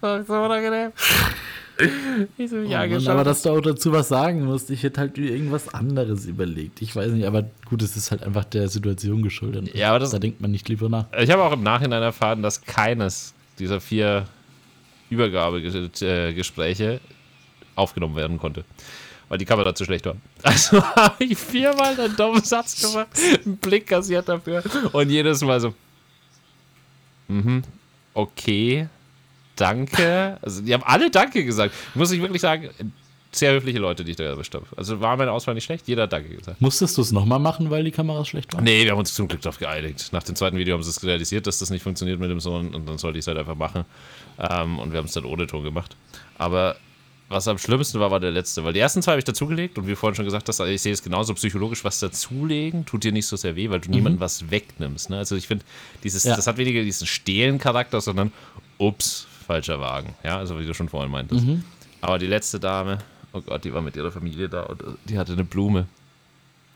war 0.00 0.24
so 0.26 0.34
unangenehm. 0.34 0.92
Ich 2.38 2.50
so, 2.50 2.58
ja, 2.58 2.84
oh 2.84 2.88
Mann, 2.88 3.08
aber 3.08 3.24
dass 3.24 3.42
du 3.42 3.50
auch 3.50 3.60
dazu 3.60 3.92
was 3.92 4.08
sagen 4.08 4.44
musst, 4.44 4.70
ich 4.70 4.82
hätte 4.82 5.00
halt 5.00 5.18
irgendwas 5.18 5.72
anderes 5.72 6.26
überlegt. 6.26 6.82
Ich 6.82 6.94
weiß 6.94 7.12
nicht, 7.12 7.26
aber 7.26 7.44
gut, 7.68 7.82
es 7.82 7.96
ist 7.96 8.10
halt 8.10 8.22
einfach 8.22 8.44
der 8.44 8.68
Situation 8.68 9.22
geschuldet. 9.22 9.74
Ja, 9.74 9.90
aber 9.90 9.98
das, 9.98 10.10
da 10.10 10.18
denkt 10.18 10.40
man 10.40 10.50
nicht 10.50 10.68
lieber 10.68 10.88
nach. 10.88 11.06
Ich 11.18 11.30
habe 11.30 11.42
auch 11.42 11.52
im 11.52 11.62
Nachhinein 11.62 12.02
erfahren, 12.02 12.42
dass 12.42 12.62
keines 12.62 13.34
dieser 13.58 13.80
vier 13.80 14.26
Übergabegespräche 15.10 17.00
aufgenommen 17.74 18.16
werden 18.16 18.38
konnte. 18.38 18.64
Weil 19.28 19.38
die 19.38 19.44
Kamera 19.44 19.74
zu 19.74 19.84
schlecht 19.84 20.06
war. 20.06 20.16
Also 20.42 20.82
habe 20.82 21.24
ich 21.24 21.38
viermal 21.38 21.98
einen 21.98 22.16
dummen 22.16 22.42
Satz 22.42 22.80
gemacht, 22.82 23.08
einen 23.44 23.56
Blick 23.56 23.86
kassiert 23.86 24.28
dafür 24.28 24.62
und 24.92 25.10
jedes 25.10 25.40
Mal 25.42 25.60
so. 25.60 25.74
Mhm, 27.28 27.62
okay 28.14 28.88
Danke. 29.56 30.38
Also, 30.42 30.62
die 30.62 30.72
haben 30.72 30.82
alle 30.84 31.10
Danke 31.10 31.44
gesagt. 31.44 31.74
Muss 31.94 32.10
ich 32.10 32.20
wirklich 32.20 32.40
sagen, 32.40 32.70
sehr 33.34 33.52
höfliche 33.52 33.78
Leute, 33.78 34.04
die 34.04 34.10
ich 34.12 34.16
da 34.16 34.24
erwischt 34.24 34.54
habe. 34.54 34.66
Also 34.76 35.00
war 35.00 35.16
meine 35.16 35.32
Auswahl 35.32 35.54
nicht 35.54 35.64
schlecht, 35.64 35.88
jeder 35.88 36.02
hat 36.02 36.12
Danke 36.12 36.36
gesagt. 36.36 36.60
Musstest 36.60 36.98
du 36.98 37.02
es 37.02 37.12
nochmal 37.12 37.38
machen, 37.38 37.70
weil 37.70 37.82
die 37.82 37.90
Kamera 37.90 38.24
schlecht 38.24 38.52
war? 38.52 38.60
Nee, 38.60 38.84
wir 38.84 38.92
haben 38.92 38.98
uns 38.98 39.14
zum 39.14 39.26
Glück 39.26 39.40
darauf 39.40 39.58
geeinigt. 39.58 40.10
Nach 40.12 40.22
dem 40.22 40.36
zweiten 40.36 40.58
Video 40.58 40.74
haben 40.74 40.82
sie 40.82 40.90
es 40.90 41.02
realisiert, 41.02 41.46
dass 41.46 41.58
das 41.58 41.70
nicht 41.70 41.82
funktioniert 41.82 42.20
mit 42.20 42.30
dem 42.30 42.40
Sohn 42.40 42.74
und 42.74 42.86
dann 42.86 42.98
sollte 42.98 43.18
ich 43.18 43.24
es 43.24 43.26
halt 43.26 43.38
einfach 43.38 43.56
machen. 43.56 43.84
Ähm, 44.38 44.78
und 44.78 44.92
wir 44.92 44.98
haben 44.98 45.06
es 45.06 45.12
dann 45.12 45.24
ohne 45.24 45.46
Ton 45.46 45.64
gemacht. 45.64 45.96
Aber 46.36 46.76
was 47.30 47.48
am 47.48 47.56
schlimmsten 47.56 47.98
war, 47.98 48.10
war 48.10 48.20
der 48.20 48.30
letzte, 48.30 48.62
weil 48.64 48.74
die 48.74 48.80
ersten 48.80 49.00
zwei 49.00 49.12
habe 49.12 49.20
ich 49.20 49.24
dazugelegt 49.24 49.78
und 49.78 49.86
wie 49.86 49.94
vorhin 49.94 50.14
schon 50.14 50.26
gesagt 50.26 50.48
hast, 50.48 50.60
also 50.60 50.70
ich 50.70 50.82
sehe 50.82 50.92
es 50.92 51.02
genauso 51.02 51.32
psychologisch, 51.32 51.82
was 51.82 51.98
dazulegen 51.98 52.84
tut 52.84 53.04
dir 53.04 53.12
nicht 53.12 53.26
so 53.26 53.36
sehr 53.36 53.56
weh, 53.56 53.70
weil 53.70 53.80
du 53.80 53.88
mhm. 53.88 53.94
niemandem 53.94 54.20
was 54.20 54.50
wegnimmst. 54.50 55.08
Ne? 55.08 55.16
Also 55.16 55.36
ich 55.36 55.46
finde, 55.46 55.64
dieses, 56.04 56.24
ja. 56.24 56.36
das 56.36 56.46
hat 56.46 56.58
weniger 56.58 56.82
diesen 56.82 57.06
Stehlen-Charakter, 57.06 58.02
sondern 58.02 58.32
ups, 58.76 59.26
falscher 59.52 59.80
Wagen. 59.80 60.14
Ja, 60.24 60.38
also 60.38 60.58
wie 60.58 60.66
du 60.66 60.72
schon 60.72 60.88
vorhin 60.88 61.10
meintest. 61.10 61.44
Mhm. 61.44 61.62
Aber 62.00 62.18
die 62.18 62.26
letzte 62.26 62.58
Dame, 62.58 62.98
oh 63.32 63.42
Gott, 63.42 63.64
die 63.64 63.74
war 63.74 63.82
mit 63.82 63.96
ihrer 63.96 64.10
Familie 64.10 64.48
da 64.48 64.62
und 64.62 64.82
die 65.04 65.18
hatte 65.18 65.32
eine 65.32 65.44
Blume. 65.44 65.86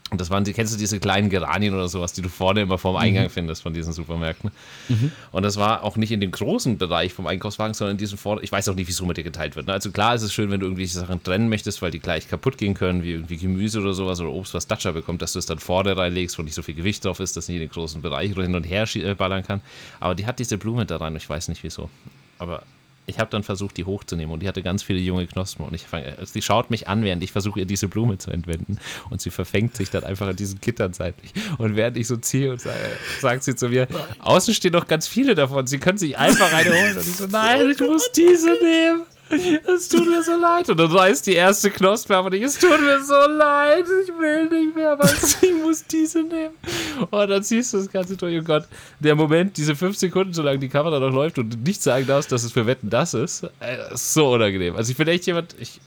Und 0.09 0.21
das 0.21 0.29
waren, 0.29 0.45
kennst 0.45 0.73
du 0.73 0.77
diese 0.77 1.01
kleinen 1.01 1.29
Geranien 1.29 1.73
oder 1.73 1.89
sowas, 1.89 2.13
die 2.13 2.21
du 2.21 2.29
vorne 2.29 2.61
immer 2.61 2.77
vorm 2.77 2.95
Eingang 2.95 3.25
mhm. 3.25 3.29
findest 3.29 3.61
von 3.61 3.73
diesen 3.73 3.91
Supermärkten. 3.91 4.51
Mhm. 4.87 5.11
Und 5.33 5.43
das 5.43 5.57
war 5.57 5.83
auch 5.83 5.97
nicht 5.97 6.13
in 6.13 6.21
dem 6.21 6.31
großen 6.31 6.77
Bereich 6.77 7.13
vom 7.13 7.27
Einkaufswagen, 7.27 7.73
sondern 7.73 7.95
in 7.95 7.97
diesem 7.97 8.17
Vorder. 8.17 8.41
Ich 8.41 8.51
weiß 8.51 8.69
auch 8.69 8.75
nicht, 8.75 8.87
wie 8.87 8.91
es 8.91 9.01
mit 9.01 9.17
dir 9.17 9.23
geteilt 9.23 9.57
wird. 9.57 9.67
Ne? 9.67 9.73
Also 9.73 9.91
klar 9.91 10.15
ist 10.15 10.21
es 10.21 10.31
schön, 10.31 10.49
wenn 10.49 10.61
du 10.61 10.65
irgendwelche 10.67 10.97
Sachen 10.97 11.21
trennen 11.23 11.49
möchtest, 11.49 11.81
weil 11.81 11.91
die 11.91 11.99
gleich 11.99 12.29
kaputt 12.29 12.57
gehen 12.57 12.73
können, 12.73 13.03
wie 13.03 13.11
irgendwie 13.11 13.35
Gemüse 13.35 13.81
oder 13.81 13.93
sowas 13.93 14.21
oder 14.21 14.29
Obst, 14.29 14.53
was 14.53 14.67
Datscher 14.67 14.93
bekommt, 14.93 15.21
dass 15.21 15.33
du 15.33 15.39
es 15.39 15.45
dann 15.45 15.59
vorne 15.59 15.97
reinlegst, 15.97 16.39
wo 16.39 16.43
nicht 16.43 16.55
so 16.55 16.61
viel 16.61 16.75
Gewicht 16.75 17.03
drauf 17.03 17.19
ist, 17.19 17.35
dass 17.35 17.49
nicht 17.49 17.57
in 17.57 17.63
den 17.63 17.71
großen 17.71 18.01
Bereich 18.01 18.33
hin 18.33 18.55
und 18.55 18.63
her 18.63 18.87
äh, 18.95 19.13
ballern 19.13 19.43
kann. 19.43 19.59
Aber 19.99 20.15
die 20.15 20.25
hat 20.25 20.39
diese 20.39 20.57
Blume 20.57 20.85
da 20.85 20.97
rein, 20.97 21.17
ich 21.17 21.29
weiß 21.29 21.49
nicht 21.49 21.63
wieso. 21.63 21.89
Aber 22.39 22.63
ich 23.07 23.19
habe 23.19 23.31
dann 23.31 23.41
versucht, 23.41 23.77
die 23.77 23.85
hochzunehmen 23.85 24.33
und 24.33 24.41
die 24.43 24.47
hatte 24.47 24.61
ganz 24.61 24.83
viele 24.83 24.99
junge 24.99 25.25
Knospen 25.27 25.65
und 25.65 25.73
ich 25.73 25.83
fang, 25.83 26.03
sie 26.23 26.41
schaut 26.41 26.69
mich 26.69 26.89
an, 26.89 27.03
während 27.03 27.23
ich 27.23 27.31
versuche, 27.31 27.61
ihr 27.61 27.65
diese 27.65 27.87
Blume 27.87 28.17
zu 28.17 28.31
entwenden 28.31 28.79
und 29.09 29.21
sie 29.21 29.29
verfängt 29.29 29.75
sich 29.75 29.89
dann 29.89 30.03
einfach 30.03 30.27
an 30.27 30.35
diesen 30.35 30.59
Gittern 30.59 30.91
seitlich 30.93 31.31
und 31.57 31.77
während 31.77 31.95
ich 31.95 32.05
so 32.05 32.17
ziehe 32.17 32.51
und 32.51 32.59
sage, 32.59 32.77
sagt 33.21 33.43
sie 33.45 33.55
zu 33.55 33.69
mir, 33.69 33.87
außen 34.19 34.53
stehen 34.53 34.73
noch 34.73 34.87
ganz 34.87 35.07
viele 35.07 35.35
davon, 35.35 35.67
sie 35.67 35.79
können 35.79 35.97
sich 35.97 36.17
einfach 36.17 36.51
eine 36.51 36.69
holen 36.69 36.97
und 36.97 37.07
ich 37.07 37.15
so, 37.15 37.27
nein, 37.27 37.69
ich 37.69 37.79
muss 37.79 38.11
diese 38.11 38.51
nehmen. 38.61 39.03
Es 39.29 39.89
tut 39.89 40.07
mir 40.07 40.23
so 40.23 40.35
leid. 40.35 40.69
Und 40.69 40.79
dann 40.79 40.91
reißt 40.91 41.27
die 41.27 41.33
erste 41.33 41.69
Knospe 41.69 42.15
aber 42.15 42.29
nicht. 42.29 42.43
Es 42.43 42.57
tut 42.57 42.79
mir 42.81 43.01
so 43.03 43.13
leid. 43.29 43.85
Ich 44.03 44.09
will 44.09 44.49
nicht 44.49 44.75
mehr, 44.75 44.91
aber 44.91 45.05
ich 45.05 45.53
muss 45.61 45.85
diese 45.85 46.23
nehmen. 46.23 46.55
Und 47.09 47.29
dann 47.29 47.43
siehst 47.43 47.73
du 47.73 47.77
das 47.77 47.91
Ganze 47.91 48.15
durch. 48.15 48.39
Oh 48.39 48.43
Gott, 48.43 48.65
der 48.99 49.15
Moment, 49.15 49.57
diese 49.57 49.75
fünf 49.75 49.97
Sekunden, 49.97 50.33
solange 50.33 50.59
die 50.59 50.69
Kamera 50.69 50.99
noch 50.99 51.11
läuft 51.11 51.39
und 51.39 51.53
du 51.53 51.57
nicht 51.57 51.81
sagen 51.81 52.07
darfst, 52.07 52.31
dass 52.31 52.43
es 52.43 52.51
für 52.51 52.65
Wetten 52.65 52.89
das 52.89 53.13
ist, 53.13 53.43
äh, 53.59 53.93
ist 53.93 54.13
so 54.13 54.31
unangenehm. 54.33 54.75
Also 54.75 54.91
ich 54.91 54.97
bin 54.97 55.07
echt 55.07 55.25
jemand, 55.25 55.55
ich, 55.59 55.79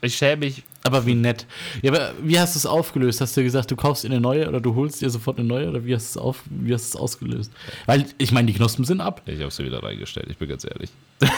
ich 0.00 0.16
schäme 0.16 0.46
mich. 0.46 0.62
Aber 0.84 1.04
wie 1.04 1.14
nett. 1.14 1.44
Ja, 1.82 1.92
aber 1.92 2.12
wie 2.22 2.38
hast 2.38 2.54
du 2.54 2.58
es 2.58 2.66
aufgelöst? 2.66 3.20
Hast 3.20 3.36
du 3.36 3.42
gesagt, 3.42 3.70
du 3.70 3.76
kaufst 3.76 4.04
dir 4.04 4.08
eine 4.08 4.20
neue 4.20 4.48
oder 4.48 4.60
du 4.60 4.74
holst 4.74 5.02
dir 5.02 5.10
sofort 5.10 5.38
eine 5.38 5.46
neue 5.46 5.68
oder 5.68 5.84
wie 5.84 5.94
hast 5.94 6.14
du 6.14 6.20
es, 6.20 6.24
auf, 6.24 6.42
wie 6.48 6.72
hast 6.72 6.88
es 6.88 6.96
ausgelöst? 6.96 7.52
Weil, 7.86 8.06
ich 8.16 8.32
meine, 8.32 8.46
die 8.46 8.54
Knospen 8.54 8.84
sind 8.84 9.00
ab. 9.00 9.20
Ich 9.26 9.40
habe 9.40 9.50
sie 9.50 9.64
wieder 9.64 9.82
reingestellt, 9.82 10.28
ich 10.30 10.38
bin 10.38 10.48
ganz 10.48 10.64
ehrlich. 10.64 10.90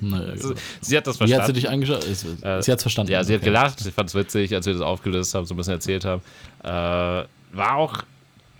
naja, 0.00 0.34
genau. 0.40 0.54
sie 0.80 0.96
hat 0.96 1.06
das 1.06 1.18
verstanden. 1.18 1.28
Wie 1.28 1.34
hat 1.34 1.46
sie 1.46 1.52
dich 1.52 1.68
angeschaut? 1.68 2.04
Äh, 2.06 2.14
sie 2.62 2.72
hat 2.72 2.78
es 2.78 2.82
verstanden. 2.82 3.12
Ja, 3.12 3.22
sie 3.22 3.34
okay. 3.34 3.40
hat 3.40 3.44
gelacht. 3.44 3.86
Ich 3.86 3.94
fand 3.94 4.08
es 4.08 4.14
witzig, 4.14 4.54
als 4.54 4.66
wir 4.66 4.72
das 4.72 4.82
aufgelöst 4.82 5.34
haben, 5.34 5.44
so 5.44 5.54
ein 5.54 5.56
bisschen 5.58 5.74
erzählt 5.74 6.04
haben. 6.04 6.22
Äh, 6.64 6.66
war 7.52 7.76
auch 7.76 8.02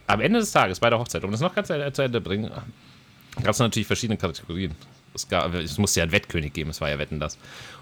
am 0.07 0.21
Ende 0.21 0.41
des 0.41 0.53
Tages 0.53 0.79
bei 0.79 0.91
der 0.91 0.99
Hochzeit, 0.99 1.25
um 1.25 1.31
das 1.31 1.41
noch 1.41 1.55
ganz 1.55 1.69
zu 1.69 2.03
Ende 2.03 2.21
bringen, 2.21 2.51
gab 3.43 3.51
es 3.51 3.59
natürlich 3.59 3.87
verschiedene 3.87 4.19
Kategorien. 4.19 4.75
Es, 5.15 5.29
gab, 5.29 5.55
es 5.55 5.79
musste 5.79 6.01
ja 6.01 6.05
einen 6.05 6.13
Wettkönig 6.13 6.53
geben, 6.53 6.71
es 6.71 6.81
war 6.81 6.91
ja 6.91 6.99
Wetten 6.99 7.19
das. 7.19 7.39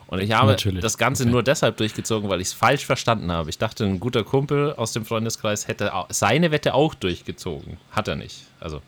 Und 0.09 0.21
ich 0.21 0.33
habe 0.33 0.53
Natürlich. 0.53 0.81
das 0.81 0.97
Ganze 0.97 1.25
okay. 1.25 1.33
nur 1.33 1.42
deshalb 1.42 1.77
durchgezogen, 1.77 2.31
weil 2.31 2.40
ich 2.40 2.49
es 2.49 2.53
falsch 2.55 2.87
verstanden 2.87 3.31
habe. 3.31 3.51
Ich 3.51 3.59
dachte, 3.59 3.85
ein 3.85 4.01
guter 4.01 4.25
Kumpel 4.25 4.73
aus 4.73 4.92
dem 4.92 5.05
Freundeskreis 5.05 5.68
hätte 5.68 5.92
seine 6.09 6.51
Wette 6.51 6.73
auch 6.73 6.94
durchgezogen. 6.94 7.77
Hat 7.92 8.09
er 8.09 8.16
nicht. 8.16 8.44
Also, 8.59 8.81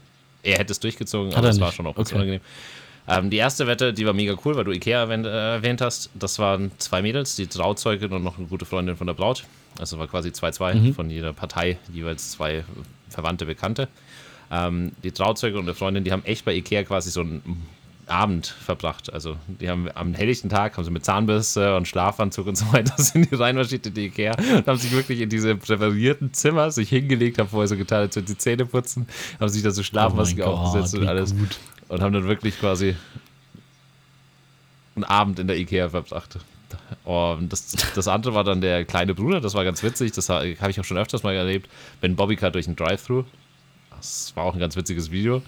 er 0.42 0.58
hätte 0.58 0.72
es 0.72 0.80
durchgezogen, 0.80 1.32
Hat 1.32 1.38
aber 1.38 1.50
es 1.50 1.60
war 1.60 1.72
schon 1.72 1.86
auch 1.86 1.96
okay. 1.96 2.14
unangenehm. 2.14 2.40
Ähm, 3.06 3.28
die 3.28 3.36
erste 3.36 3.66
Wette, 3.66 3.92
die 3.92 4.06
war 4.06 4.14
mega 4.14 4.34
cool, 4.44 4.56
weil 4.56 4.64
du 4.64 4.72
Ikea 4.72 5.00
erwähnt, 5.00 5.26
äh, 5.26 5.54
erwähnt, 5.54 5.82
hast. 5.82 6.10
Das 6.14 6.38
waren 6.38 6.70
zwei 6.78 7.02
Mädels, 7.02 7.36
die 7.36 7.46
Trauzeugin 7.46 8.12
und 8.12 8.22
noch 8.22 8.38
eine 8.38 8.46
gute 8.46 8.64
Freundin 8.64 8.96
von 8.96 9.06
der 9.06 9.14
Braut. 9.14 9.44
Also 9.78 9.98
war 9.98 10.06
quasi 10.06 10.30
2-2 10.30 10.74
mhm. 10.74 10.94
von 10.94 11.10
jeder 11.10 11.32
Partei, 11.34 11.78
jeweils 11.92 12.32
zwei 12.32 12.64
verwandte 13.08 13.44
Bekannte. 13.44 13.88
Ähm, 14.50 14.92
die 15.02 15.12
Trauzeugin 15.12 15.60
und 15.60 15.66
die 15.66 15.74
Freundin, 15.74 16.04
die 16.04 16.12
haben 16.12 16.24
echt 16.24 16.44
bei 16.44 16.54
Ikea 16.54 16.82
quasi 16.84 17.10
so 17.10 17.20
ein 17.20 17.42
Abend 18.10 18.46
verbracht. 18.46 19.12
Also 19.12 19.36
die 19.46 19.68
haben 19.68 19.88
am 19.94 20.14
helllichten 20.14 20.50
Tag, 20.50 20.76
haben 20.76 20.84
sie 20.84 20.90
mit 20.90 21.04
Zahnbürste 21.04 21.76
und 21.76 21.88
Schlafanzug 21.88 22.46
und 22.46 22.56
so 22.56 22.72
weiter 22.72 22.94
sind 23.02 23.30
die 23.30 23.34
reinmarschiert 23.34 23.86
in 23.86 23.94
die 23.94 24.06
Ikea 24.06 24.34
und 24.56 24.66
haben 24.66 24.78
sich 24.78 24.92
wirklich 24.92 25.20
in 25.20 25.28
diese 25.28 25.56
präparierten 25.56 26.32
Zimmer 26.32 26.70
sich 26.70 26.88
hingelegt, 26.88 27.38
haben 27.38 27.48
vorher 27.48 27.68
so 27.68 27.76
getan, 27.76 28.00
als 28.00 28.16
würden 28.16 28.26
sie 28.26 28.38
Zähne 28.38 28.66
putzen, 28.66 29.06
haben 29.38 29.48
sich 29.48 29.62
da 29.62 29.70
so 29.70 29.82
Schlafmasken 29.82 30.42
oh 30.42 30.46
aufgesetzt 30.46 30.94
und 30.94 31.06
alles 31.06 31.36
gut. 31.36 31.58
und 31.88 32.00
haben 32.00 32.12
dann 32.12 32.26
wirklich 32.26 32.58
quasi 32.58 32.96
einen 34.96 35.04
Abend 35.04 35.38
in 35.38 35.46
der 35.46 35.56
Ikea 35.58 35.88
verbracht. 35.88 36.38
Und 37.04 37.52
das, 37.52 37.74
das 37.94 38.08
andere 38.08 38.34
war 38.34 38.44
dann 38.44 38.60
der 38.60 38.84
kleine 38.84 39.14
Bruder, 39.14 39.40
das 39.40 39.54
war 39.54 39.64
ganz 39.64 39.82
witzig, 39.82 40.12
das 40.12 40.28
habe 40.28 40.46
ich 40.48 40.80
auch 40.80 40.84
schon 40.84 40.98
öfters 40.98 41.22
mal 41.22 41.34
erlebt, 41.34 41.68
Ben 42.00 42.16
Bobbycar 42.16 42.50
durch 42.50 42.68
ein 42.68 42.76
Drive-Thru. 42.76 43.24
Das 43.96 44.32
war 44.34 44.44
auch 44.44 44.54
ein 44.54 44.60
ganz 44.60 44.76
witziges 44.76 45.10
Video. 45.10 45.42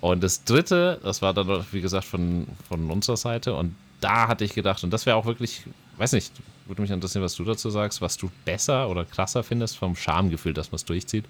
Und 0.00 0.22
das 0.22 0.44
dritte, 0.44 1.00
das 1.02 1.22
war 1.22 1.34
dann, 1.34 1.64
wie 1.72 1.80
gesagt, 1.80 2.04
von, 2.04 2.46
von 2.68 2.90
unserer 2.90 3.16
Seite. 3.16 3.54
Und 3.54 3.74
da 4.00 4.28
hatte 4.28 4.44
ich 4.44 4.54
gedacht, 4.54 4.84
und 4.84 4.90
das 4.92 5.06
wäre 5.06 5.16
auch 5.16 5.26
wirklich, 5.26 5.62
weiß 5.96 6.12
nicht, 6.12 6.32
würde 6.66 6.82
mich 6.82 6.90
interessieren, 6.90 7.24
was 7.24 7.34
du 7.34 7.44
dazu 7.44 7.70
sagst, 7.70 8.00
was 8.00 8.16
du 8.16 8.30
besser 8.44 8.88
oder 8.88 9.04
krasser 9.04 9.42
findest 9.42 9.76
vom 9.76 9.96
Schamgefühl, 9.96 10.52
dass 10.52 10.70
man 10.70 10.76
es 10.76 10.84
durchzieht. 10.84 11.24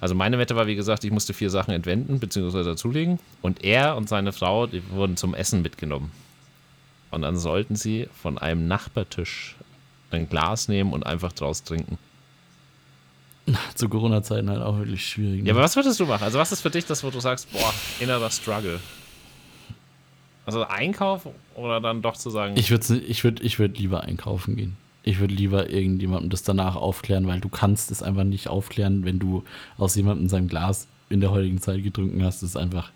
Also 0.00 0.14
meine 0.14 0.38
Wette 0.38 0.56
war, 0.56 0.66
wie 0.66 0.76
gesagt, 0.76 1.04
ich 1.04 1.10
musste 1.10 1.34
vier 1.34 1.50
Sachen 1.50 1.74
entwenden 1.74 2.20
bzw. 2.20 2.64
dazulegen. 2.64 3.18
Und 3.42 3.64
er 3.64 3.96
und 3.96 4.08
seine 4.08 4.32
Frau, 4.32 4.66
die 4.66 4.88
wurden 4.90 5.16
zum 5.16 5.34
Essen 5.34 5.60
mitgenommen. 5.60 6.10
Und 7.10 7.22
dann 7.22 7.36
sollten 7.36 7.76
sie 7.76 8.08
von 8.22 8.38
einem 8.38 8.66
Nachbartisch 8.66 9.56
ein 10.10 10.28
Glas 10.28 10.68
nehmen 10.68 10.92
und 10.92 11.04
einfach 11.04 11.32
draus 11.32 11.64
trinken. 11.64 11.98
Zu 13.74 13.88
Corona-Zeiten 13.88 14.50
halt 14.50 14.62
auch 14.62 14.78
wirklich 14.78 15.06
schwierig. 15.06 15.42
Ne? 15.42 15.48
Ja, 15.48 15.54
aber 15.54 15.62
was 15.62 15.76
würdest 15.76 15.98
du 16.00 16.06
machen? 16.06 16.24
Also, 16.24 16.38
was 16.38 16.52
ist 16.52 16.60
für 16.60 16.70
dich 16.70 16.86
das, 16.86 17.04
wo 17.04 17.10
du 17.10 17.20
sagst, 17.20 17.50
boah, 17.52 17.72
innerer 18.00 18.30
Struggle? 18.30 18.80
Also 20.46 20.64
Einkauf 20.66 21.28
oder 21.54 21.80
dann 21.80 22.02
doch 22.02 22.16
zu 22.16 22.30
sagen. 22.30 22.54
Ich 22.56 22.70
würde 22.70 22.98
ich 22.98 23.22
würd, 23.22 23.40
ich 23.40 23.58
würd 23.58 23.78
lieber 23.78 24.02
einkaufen 24.02 24.56
gehen. 24.56 24.76
Ich 25.02 25.20
würde 25.20 25.32
lieber 25.32 25.70
irgendjemandem 25.70 26.30
das 26.30 26.42
danach 26.42 26.76
aufklären, 26.76 27.26
weil 27.26 27.40
du 27.40 27.48
kannst 27.48 27.90
es 27.90 28.02
einfach 28.02 28.24
nicht 28.24 28.48
aufklären, 28.48 29.04
wenn 29.04 29.18
du 29.18 29.44
aus 29.78 29.94
jemandem 29.94 30.28
sein 30.28 30.48
Glas 30.48 30.88
in 31.08 31.20
der 31.20 31.30
heutigen 31.30 31.60
Zeit 31.60 31.82
getrunken 31.82 32.24
hast. 32.24 32.42
Das 32.42 32.50
ist 32.50 32.56
einfach 32.56 32.90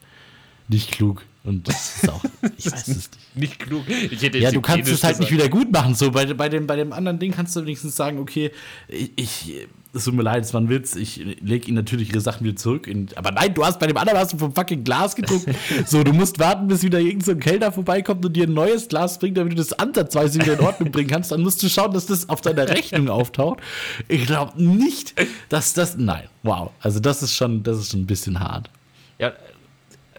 nicht 0.69 0.91
klug. 0.93 1.23
Und 1.45 1.69
das 1.69 2.03
ist 2.03 2.11
auch, 2.11 2.25
ich 2.57 2.67
weiß 2.67 2.89
es 2.89 2.97
nicht. 2.97 3.11
Nicht 3.35 3.59
klug. 3.59 3.85
ja, 3.89 4.51
du 4.51 4.61
kannst 4.61 4.91
es 4.91 5.05
halt 5.05 5.21
nicht 5.21 5.31
wieder 5.31 5.49
gut 5.49 5.71
machen. 5.71 5.95
So, 5.95 6.11
bei, 6.11 6.25
bei, 6.33 6.49
dem, 6.49 6.67
bei 6.67 6.77
dem 6.77 6.93
anderen 6.93 7.19
Ding 7.19 7.33
kannst 7.33 7.55
du 7.55 7.63
wenigstens 7.63 7.97
sagen, 7.97 8.19
okay, 8.19 8.51
ich, 8.89 9.13
ich 9.17 9.67
es 9.95 10.05
tut 10.05 10.15
mir 10.15 10.23
leid, 10.23 10.45
es 10.45 10.53
war 10.53 10.61
ein 10.61 10.69
Witz, 10.69 10.97
ich 10.97 11.17
lege 11.17 11.69
ihnen 11.69 11.77
natürlich 11.77 12.11
ihre 12.11 12.21
Sachen 12.21 12.45
wieder 12.45 12.57
zurück. 12.57 12.87
In, 12.87 13.09
aber 13.15 13.31
nein, 13.31 13.55
du 13.55 13.65
hast 13.65 13.79
bei 13.79 13.87
dem 13.87 13.97
anderen 13.97 14.19
hast 14.19 14.33
du 14.33 14.39
vom 14.39 14.55
fucking 14.55 14.85
Glas 14.85 15.15
getrunken. 15.15 15.55
so, 15.87 16.03
du 16.03 16.13
musst 16.13 16.39
warten, 16.39 16.67
bis 16.67 16.83
wieder 16.83 16.99
irgendein 16.99 17.25
so 17.25 17.37
Kellner 17.37 17.73
vorbeikommt 17.73 18.25
und 18.25 18.33
dir 18.33 18.47
ein 18.47 18.55
neues 18.55 18.89
Glas 18.89 19.19
bringt, 19.19 19.37
damit 19.37 19.53
du 19.53 19.57
das 19.57 19.73
ansatzweise 19.73 20.41
wieder 20.41 20.55
in 20.55 20.61
Ordnung 20.61 20.91
bringen 20.91 21.09
kannst. 21.09 21.31
Dann 21.33 21.43
musst 21.43 21.63
du 21.63 21.69
schauen, 21.69 21.93
dass 21.93 22.07
das 22.07 22.29
auf 22.29 22.41
deiner 22.41 22.69
Rechnung 22.69 23.09
auftaucht. 23.09 23.61
Ich 24.09 24.27
glaube 24.27 24.61
nicht, 24.63 25.15
dass 25.49 25.75
das. 25.75 25.97
Nein, 25.97 26.29
wow. 26.43 26.71
Also 26.81 27.01
das 27.01 27.23
ist 27.23 27.35
schon, 27.35 27.63
das 27.63 27.79
ist 27.79 27.93
schon 27.93 28.01
ein 28.01 28.07
bisschen 28.07 28.41
hart. 28.41 28.71
Ja, 29.19 29.33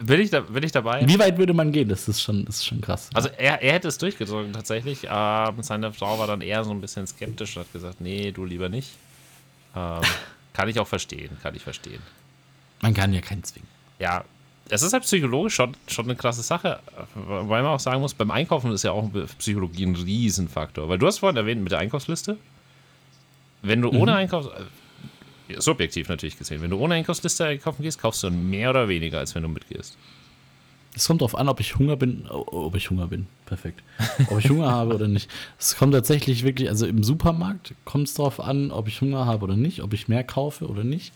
bin 0.01 0.19
ich, 0.19 0.29
da, 0.29 0.41
bin 0.41 0.63
ich 0.63 0.71
dabei? 0.71 1.07
Wie 1.07 1.19
weit 1.19 1.37
würde 1.37 1.53
man 1.53 1.71
gehen? 1.71 1.87
Das 1.87 2.07
ist 2.07 2.21
schon, 2.21 2.45
das 2.45 2.57
ist 2.57 2.65
schon 2.65 2.81
krass. 2.81 3.09
Also 3.13 3.29
er, 3.37 3.61
er 3.61 3.73
hätte 3.73 3.87
es 3.87 3.97
durchgezogen 3.97 4.51
tatsächlich. 4.51 5.07
Ähm, 5.09 5.55
seine 5.61 5.93
Frau 5.93 6.19
war 6.19 6.27
dann 6.27 6.41
eher 6.41 6.63
so 6.63 6.71
ein 6.71 6.81
bisschen 6.81 7.07
skeptisch 7.07 7.55
und 7.55 7.63
hat 7.63 7.73
gesagt, 7.73 8.01
nee, 8.01 8.31
du 8.31 8.43
lieber 8.45 8.69
nicht. 8.69 8.89
Ähm, 9.75 10.01
kann 10.53 10.69
ich 10.69 10.79
auch 10.79 10.87
verstehen, 10.87 11.37
kann 11.43 11.55
ich 11.55 11.63
verstehen. 11.63 12.01
Man 12.81 12.93
kann 12.93 13.13
ja 13.13 13.21
keinen 13.21 13.43
zwingen. 13.43 13.67
Ja, 13.99 14.23
es 14.69 14.81
ist 14.81 14.93
halt 14.93 15.03
psychologisch 15.03 15.55
schon, 15.55 15.75
schon 15.87 16.05
eine 16.05 16.15
krasse 16.15 16.41
Sache, 16.41 16.79
weil 17.13 17.61
man 17.61 17.73
auch 17.73 17.79
sagen 17.79 18.01
muss, 18.01 18.13
beim 18.13 18.31
Einkaufen 18.31 18.71
ist 18.71 18.83
ja 18.83 18.91
auch 18.91 19.09
Psychologie 19.37 19.85
ein 19.85 19.95
Riesenfaktor. 19.95 20.89
Weil 20.89 20.97
du 20.97 21.05
hast 21.05 21.19
vorhin 21.19 21.37
erwähnt 21.37 21.61
mit 21.61 21.71
der 21.71 21.79
Einkaufsliste. 21.79 22.37
Wenn 23.61 23.81
du 23.81 23.91
mhm. 23.91 24.01
ohne 24.01 24.15
Einkaufs... 24.15 24.47
Äh, 24.47 24.63
subjektiv 25.57 26.09
natürlich 26.09 26.39
gesehen, 26.39 26.61
wenn 26.63 26.71
du 26.71 26.79
ohne 26.79 26.95
Einkaufsliste 26.95 27.45
einkaufen 27.45 27.83
gehst, 27.83 28.01
kaufst 28.01 28.23
du 28.23 28.31
mehr 28.31 28.71
oder 28.71 28.87
weniger, 28.87 29.19
als 29.19 29.35
wenn 29.35 29.43
du 29.43 29.49
mitgehst. 29.49 29.95
Es 30.95 31.07
kommt 31.07 31.21
darauf 31.21 31.35
an, 31.35 31.49
ob 31.49 31.59
ich 31.59 31.77
Hunger 31.77 31.97
bin, 31.97 32.25
ob 32.29 32.75
ich 32.75 32.89
Hunger 32.89 33.07
bin, 33.07 33.27
perfekt. 33.45 33.83
Ob 34.29 34.39
ich 34.39 34.49
Hunger 34.49 34.71
habe 34.71 34.95
oder 34.95 35.07
nicht. 35.07 35.29
Es 35.59 35.75
kommt 35.75 35.93
tatsächlich 35.93 36.43
wirklich, 36.43 36.69
also 36.69 36.85
im 36.85 37.03
Supermarkt 37.03 37.73
kommt 37.83 38.07
es 38.07 38.13
darauf 38.13 38.39
an, 38.39 38.71
ob 38.71 38.87
ich 38.87 39.01
Hunger 39.01 39.25
habe 39.25 39.43
oder 39.43 39.57
nicht, 39.57 39.81
ob 39.83 39.93
ich 39.93 40.07
mehr 40.07 40.23
kaufe 40.23 40.67
oder 40.67 40.83
nicht. 40.83 41.13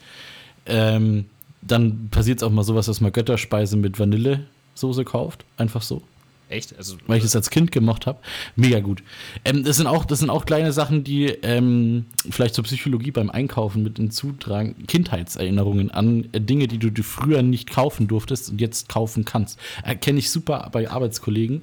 Ähm, 0.65 1.25
dann 1.61 2.09
passiert 2.09 2.39
es 2.39 2.43
auch 2.43 2.51
mal 2.51 2.63
sowas, 2.63 2.87
dass 2.87 3.01
man 3.01 3.11
Götterspeise 3.11 3.77
mit 3.77 3.99
Vanillesoße 3.99 5.05
kauft, 5.05 5.45
einfach 5.57 5.81
so. 5.81 6.01
Echt? 6.49 6.75
Also, 6.75 6.97
Weil 7.05 7.19
ich 7.19 7.23
es 7.23 7.35
als 7.35 7.51
Kind 7.51 7.71
gemocht 7.71 8.07
habe. 8.07 8.19
Mega 8.55 8.79
gut. 8.79 9.03
Ähm, 9.45 9.63
das, 9.63 9.77
sind 9.77 9.85
auch, 9.85 10.03
das 10.03 10.17
sind 10.17 10.31
auch 10.31 10.45
kleine 10.45 10.73
Sachen, 10.73 11.03
die 11.03 11.27
ähm, 11.27 12.05
vielleicht 12.31 12.55
zur 12.55 12.63
Psychologie 12.63 13.11
beim 13.11 13.29
Einkaufen 13.29 13.83
mit 13.83 13.97
hinzutragen. 13.97 14.87
Kindheitserinnerungen 14.87 15.91
an 15.91 16.27
äh, 16.31 16.41
Dinge, 16.41 16.67
die 16.67 16.79
du, 16.79 16.89
du 16.89 17.03
früher 17.03 17.43
nicht 17.43 17.69
kaufen 17.69 18.07
durftest 18.07 18.49
und 18.49 18.59
jetzt 18.59 18.89
kaufen 18.89 19.25
kannst. 19.25 19.59
Erkenne 19.83 20.17
äh, 20.17 20.19
ich 20.21 20.31
super 20.31 20.69
bei 20.71 20.89
Arbeitskollegen, 20.89 21.61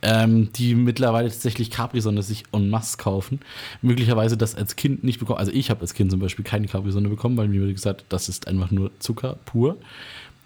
ähm, 0.00 0.50
die 0.54 0.74
mittlerweile 0.74 1.28
tatsächlich 1.28 1.70
Capri-Sonne 1.70 2.22
sich 2.22 2.44
en 2.52 2.70
masse 2.70 2.96
kaufen. 2.96 3.40
Möglicherweise 3.82 4.38
das 4.38 4.54
als 4.54 4.76
Kind 4.76 5.04
nicht 5.04 5.18
bekommen. 5.18 5.38
Also 5.38 5.52
ich 5.52 5.68
habe 5.68 5.82
als 5.82 5.92
Kind 5.92 6.10
zum 6.10 6.20
Beispiel 6.20 6.46
keine 6.46 6.66
Capri-Sonne 6.66 7.10
bekommen, 7.10 7.36
weil 7.36 7.48
mir 7.48 7.60
wurde 7.60 7.74
gesagt, 7.74 8.06
das 8.08 8.30
ist 8.30 8.48
einfach 8.48 8.70
nur 8.70 8.90
Zucker 9.00 9.36
pur. 9.44 9.76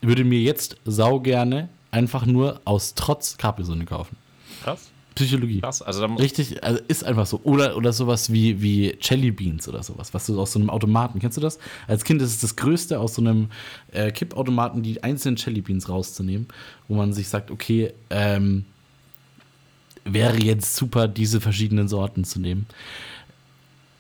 Würde 0.01 0.25
mir 0.25 0.41
jetzt 0.41 0.79
sau 0.85 1.21
gerne 1.21 1.69
einfach 1.91 2.27
nur 2.27 2.61
aus 2.65 2.95
Trotz 2.95 3.37
Capri-Sonne 3.37 3.85
kaufen. 3.85 4.17
Krass. 4.63 4.91
Psychologie. 5.15 5.61
Krass. 5.61 5.83
Also 5.83 6.05
Richtig, 6.07 6.63
also 6.63 6.81
ist 6.87 7.05
einfach 7.05 7.27
so. 7.27 7.41
Oder, 7.43 7.77
oder 7.77 7.93
sowas 7.93 8.33
wie, 8.33 8.63
wie 8.63 8.97
Jelly 9.01 9.33
Beans 9.33 9.69
oder 9.69 9.83
sowas, 9.83 10.15
was 10.15 10.27
du 10.27 10.41
aus 10.41 10.53
so 10.53 10.61
einem 10.61 10.71
Automaten, 10.71 11.19
kennst 11.19 11.37
du 11.37 11.41
das? 11.41 11.59
Als 11.89 12.05
Kind 12.05 12.23
ist 12.23 12.31
es 12.31 12.41
das 12.41 12.55
Größte, 12.57 13.01
aus 13.01 13.15
so 13.17 13.23
einem 13.23 13.49
äh, 13.91 14.13
Kippautomaten 14.13 14.83
die 14.83 15.03
einzelnen 15.03 15.37
Jelly 15.37 15.61
Beans 15.61 15.89
rauszunehmen, 15.89 16.47
wo 16.87 16.95
man 16.95 17.13
sich 17.13 17.29
sagt, 17.29 17.51
okay, 17.51 17.93
ähm, 18.11 18.65
wäre 20.05 20.39
jetzt 20.39 20.77
super, 20.77 21.09
diese 21.09 21.41
verschiedenen 21.41 21.89
Sorten 21.89 22.25
zu 22.25 22.41
nehmen. 22.41 22.67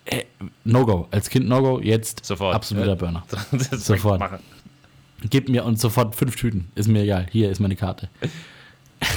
Äh, 0.05 0.24
No-Go. 0.64 1.09
Als 1.11 1.29
Kind 1.29 1.48
No-Go, 1.48 1.81
jetzt 1.81 2.24
Sofort. 2.24 2.55
absoluter 2.55 2.96
Burner. 2.96 3.24
Sofort. 3.72 4.20
Machen. 4.20 4.38
Gib 5.22 5.48
mir 5.48 5.64
und 5.64 5.81
sofort 5.81 6.14
fünf 6.14 6.37
Tüten. 6.37 6.70
Ist 6.74 6.88
mir 6.88 7.02
egal. 7.02 7.26
Hier 7.31 7.50
ist 7.50 7.61
meine 7.61 7.76
Karte. 7.76 8.09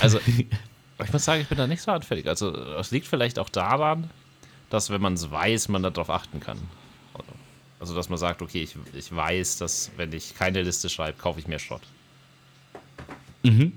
Also, 0.02 0.20
ich 0.28 1.14
muss 1.14 1.26
sagen, 1.26 1.42
ich 1.42 1.48
bin 1.48 1.58
da 1.58 1.68
nicht 1.68 1.82
so 1.82 1.92
anfällig. 1.92 2.28
Also, 2.28 2.56
es 2.56 2.92
liegt 2.92 3.08
vielleicht 3.08 3.40
auch 3.40 3.50
daran, 3.50 4.10
dass, 4.70 4.90
wenn 4.90 5.02
man 5.02 5.14
es 5.14 5.30
weiß, 5.30 5.70
man 5.70 5.84
darauf 5.84 6.10
achten 6.10 6.40
kann. 6.40 6.58
Also, 7.80 7.96
dass 7.96 8.10
man 8.10 8.18
sagt, 8.18 8.42
okay, 8.42 8.62
ich, 8.62 8.76
ich 8.94 9.16
weiß, 9.16 9.58
dass, 9.58 9.92
wenn 9.98 10.14
ich 10.14 10.36
keine 10.36 10.62
Liste 10.62 10.90
schreibe, 10.90 11.18
kaufe 11.18 11.40
ich 11.40 11.48
mehr 11.48 11.60
Schrott. 11.60 11.82
Mhm. 13.44 13.74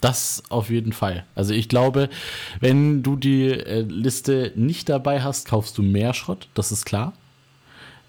Das 0.00 0.42
auf 0.48 0.70
jeden 0.70 0.92
Fall. 0.92 1.26
Also 1.34 1.52
ich 1.52 1.68
glaube, 1.68 2.08
wenn 2.60 3.02
du 3.02 3.16
die 3.16 3.48
äh, 3.48 3.82
Liste 3.82 4.52
nicht 4.56 4.88
dabei 4.88 5.22
hast, 5.22 5.46
kaufst 5.46 5.76
du 5.76 5.82
mehr 5.82 6.14
Schrott, 6.14 6.48
das 6.54 6.72
ist 6.72 6.86
klar. 6.86 7.12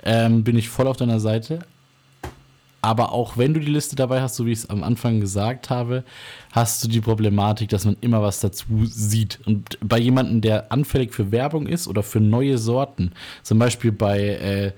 Ähm, 0.04 0.43
bin 0.43 0.58
ich 0.58 0.69
voll 0.69 0.88
auf 0.88 0.97
deiner 0.97 1.19
Seite. 1.19 1.60
Aber 2.82 3.12
auch 3.12 3.38
wenn 3.38 3.54
du 3.54 3.60
die 3.60 3.72
Liste 3.72 3.96
dabei 3.96 4.22
hast, 4.22 4.36
so 4.36 4.46
wie 4.46 4.52
ich 4.52 4.60
es 4.60 4.70
am 4.70 4.84
Anfang 4.84 5.20
gesagt 5.20 5.70
habe, 5.70 6.04
hast 6.52 6.84
du 6.84 6.88
die 6.88 7.02
Problematik, 7.02 7.70
dass 7.70 7.86
man 7.86 7.96
immer 8.02 8.22
was 8.22 8.39
dazu 8.39 8.65
sieht. 8.86 9.39
Und 9.46 9.78
bei 9.82 10.00
jemandem, 10.00 10.41
der 10.41 10.72
anfällig 10.72 11.13
für 11.13 11.32
Werbung 11.32 11.67
ist 11.67 11.88
oder 11.88 12.02
für 12.02 12.20
neue 12.20 12.58
Sorten, 12.58 13.12
zum 13.44 13.60
Beispiel 13.60 13.91
bei 13.91 14.20
äh, 14.20 14.65
ja. 14.65 14.74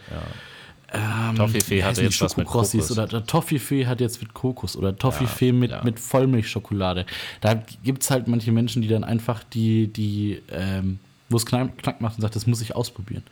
Ähm, 1.30 1.36
Toffifee 1.36 1.84
hat 1.84 1.98
jetzt 1.98 2.22
was 2.22 2.38
mit 2.38 2.46
Kokos. 2.46 2.92
Oder 2.92 3.26
Toffifee 3.26 3.88
hat 3.88 4.00
jetzt 4.00 4.22
mit 4.22 4.34
Kokos 4.34 4.76
oder 4.76 4.96
Toffifee 4.96 5.48
ja, 5.48 5.54
mit, 5.54 5.72
ja. 5.72 5.84
mit 5.84 6.00
Vollmilchschokolade. 6.00 7.06
Da 7.42 7.56
gibt 7.84 8.04
es 8.04 8.12
halt 8.12 8.28
manche 8.28 8.52
Menschen, 8.52 8.82
die 8.84 8.88
dann 8.88 9.04
einfach 9.04 9.44
die, 9.44 9.88
die 9.88 10.42
ähm, 10.52 11.00
wo 11.30 11.38
es 11.38 11.46
knack, 11.46 11.78
knack 11.80 12.00
macht 12.00 12.18
und 12.18 12.22
sagt, 12.22 12.36
das 12.36 12.48
muss 12.48 12.62
ich 12.62 12.76
ausprobieren. 12.76 13.24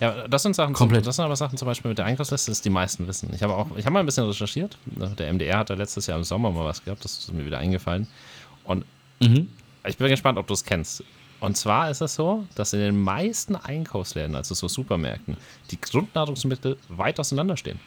Ja, 0.00 0.26
das 0.28 0.42
sind 0.42 0.54
Sachen, 0.54 0.74
Komplett. 0.74 1.06
das 1.06 1.16
sind 1.16 1.24
aber 1.24 1.36
Sachen 1.36 1.56
zum 1.56 1.66
Beispiel 1.66 1.90
mit 1.90 1.98
der 1.98 2.06
Einkaufsliste, 2.06 2.50
das 2.50 2.60
die 2.60 2.70
meisten 2.70 3.06
wissen. 3.06 3.30
Ich 3.34 3.42
habe 3.42 3.54
auch, 3.54 3.68
ich 3.76 3.84
habe 3.84 3.92
mal 3.94 4.00
ein 4.00 4.06
bisschen 4.06 4.26
recherchiert. 4.26 4.76
Der 4.86 5.32
MDR 5.32 5.58
hat 5.58 5.70
da 5.70 5.74
letztes 5.74 6.06
Jahr 6.06 6.18
im 6.18 6.24
Sommer 6.24 6.50
mal 6.50 6.64
was 6.64 6.84
gehabt, 6.84 7.04
das 7.04 7.18
ist 7.18 7.32
mir 7.32 7.46
wieder 7.46 7.58
eingefallen. 7.58 8.08
Und 8.64 8.84
mhm. 9.20 9.48
ich 9.86 9.96
bin 9.96 10.08
gespannt, 10.08 10.38
ob 10.38 10.46
du 10.46 10.54
es 10.54 10.64
kennst. 10.64 11.04
Und 11.40 11.56
zwar 11.56 11.90
ist 11.90 12.00
es 12.00 12.14
so, 12.14 12.46
dass 12.54 12.72
in 12.72 12.78
den 12.78 13.00
meisten 13.00 13.56
Einkaufsläden, 13.56 14.36
also 14.36 14.54
so 14.54 14.68
Supermärkten, 14.68 15.36
die 15.70 15.80
Grundnahrungsmittel 15.80 16.76
weit 16.88 17.18
auseinander 17.18 17.56
stehen. 17.56 17.80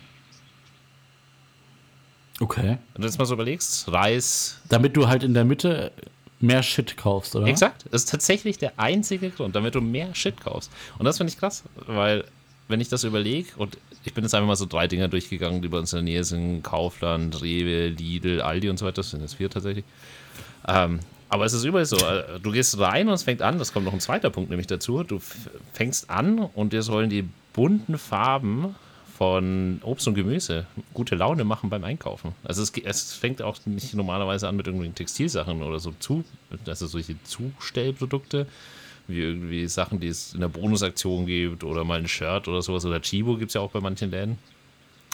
Okay. 2.42 2.78
Wenn 2.94 3.02
du 3.02 3.08
jetzt 3.08 3.18
mal 3.18 3.26
so 3.26 3.34
überlegst, 3.34 3.90
Reis. 3.92 4.60
Damit 4.68 4.98
du 4.98 5.08
halt 5.08 5.24
in 5.24 5.34
der 5.34 5.46
Mitte 5.46 5.94
mehr 6.40 6.64
Shit 6.64 6.98
kaufst, 6.98 7.36
oder? 7.36 7.48
Exakt. 7.48 7.86
Das 7.92 8.04
ist 8.04 8.10
tatsächlich 8.10 8.58
der 8.58 8.74
einzige 8.78 9.30
Grund, 9.30 9.56
damit 9.56 9.76
du 9.76 9.82
mehr 9.82 10.14
Shit 10.14 10.42
kaufst. 10.42 10.72
Und 10.98 11.06
das 11.06 11.18
finde 11.18 11.32
ich 11.32 11.40
krass, 11.40 11.64
weil 11.88 12.26
wenn 12.68 12.82
ich 12.82 12.90
das 12.90 13.04
überlege, 13.04 13.50
und 13.58 13.78
ich 14.04 14.14
bin 14.14 14.24
jetzt 14.24 14.34
einfach 14.34 14.48
mal 14.48 14.56
so 14.56 14.66
drei 14.66 14.88
Dinger 14.88 15.08
durchgegangen, 15.08 15.62
die 15.62 15.68
bei 15.68 15.78
uns 15.78 15.94
in 15.94 15.98
der 15.98 16.04
Nähe 16.04 16.24
sind: 16.24 16.64
Kaufland, 16.64 17.42
Rewe, 17.42 17.90
Lidl, 17.90 18.42
Aldi 18.42 18.70
und 18.70 18.78
so 18.78 18.86
weiter. 18.86 18.98
Das 18.98 19.12
sind 19.12 19.22
jetzt 19.22 19.36
vier 19.36 19.50
tatsächlich. 19.50 19.86
Ähm, 20.68 21.00
aber 21.30 21.46
es 21.46 21.54
ist 21.54 21.64
überall 21.64 21.86
so. 21.86 21.98
Äh, 21.98 22.40
du 22.42 22.52
gehst 22.52 22.80
rein 22.80 23.08
und 23.08 23.14
es 23.14 23.24
fängt 23.24 23.42
an, 23.42 23.60
das 23.60 23.74
kommt 23.74 23.86
noch 23.86 23.94
ein 23.94 24.00
zweiter 24.00 24.30
Punkt 24.30 24.50
nämlich 24.50 24.68
dazu. 24.68 25.04
Du 25.04 25.20
fängst 25.74 26.10
an 26.10 26.40
und 26.40 26.74
dir 26.74 26.82
sollen 26.82 27.10
die 27.10 27.28
bunten 27.54 27.98
Farben 27.98 28.76
von 29.18 29.80
Obst 29.84 30.08
und 30.08 30.16
Gemüse 30.16 30.66
gute 30.94 31.16
Laune 31.16 31.46
machen 31.46 31.70
beim 31.70 31.84
Einkaufen. 31.84 32.34
Also 32.44 32.62
es, 32.62 32.72
es, 32.84 33.14
fängt 33.14 33.42
auch 33.42 33.58
nicht 33.66 33.94
normalerweise 33.94 34.48
an 34.48 34.58
mit 34.58 34.68
irgendwelchen 34.68 34.96
Textilsachen 34.96 35.62
oder 35.62 35.80
so 35.80 35.94
zu, 36.00 36.26
also 36.66 36.88
solche 36.88 37.16
Zustellprodukte, 37.24 38.46
wie 39.08 39.22
irgendwie 39.22 39.68
Sachen, 39.68 40.02
die 40.02 40.08
es 40.08 40.34
in 40.34 40.42
der 40.42 40.50
Bonusaktion 40.50 41.26
gibt 41.26 41.64
oder 41.64 41.86
mal 41.86 42.00
ein 42.00 42.08
Shirt 42.08 42.48
oder 42.50 42.62
sowas 42.62 42.86
oder 42.86 43.02
Chibo 43.02 43.38
gibt 43.38 43.52
es 43.52 43.54
ja 43.54 43.62
auch 43.62 43.72
bei 43.72 43.80
manchen 43.80 44.12
Läden. 44.12 44.38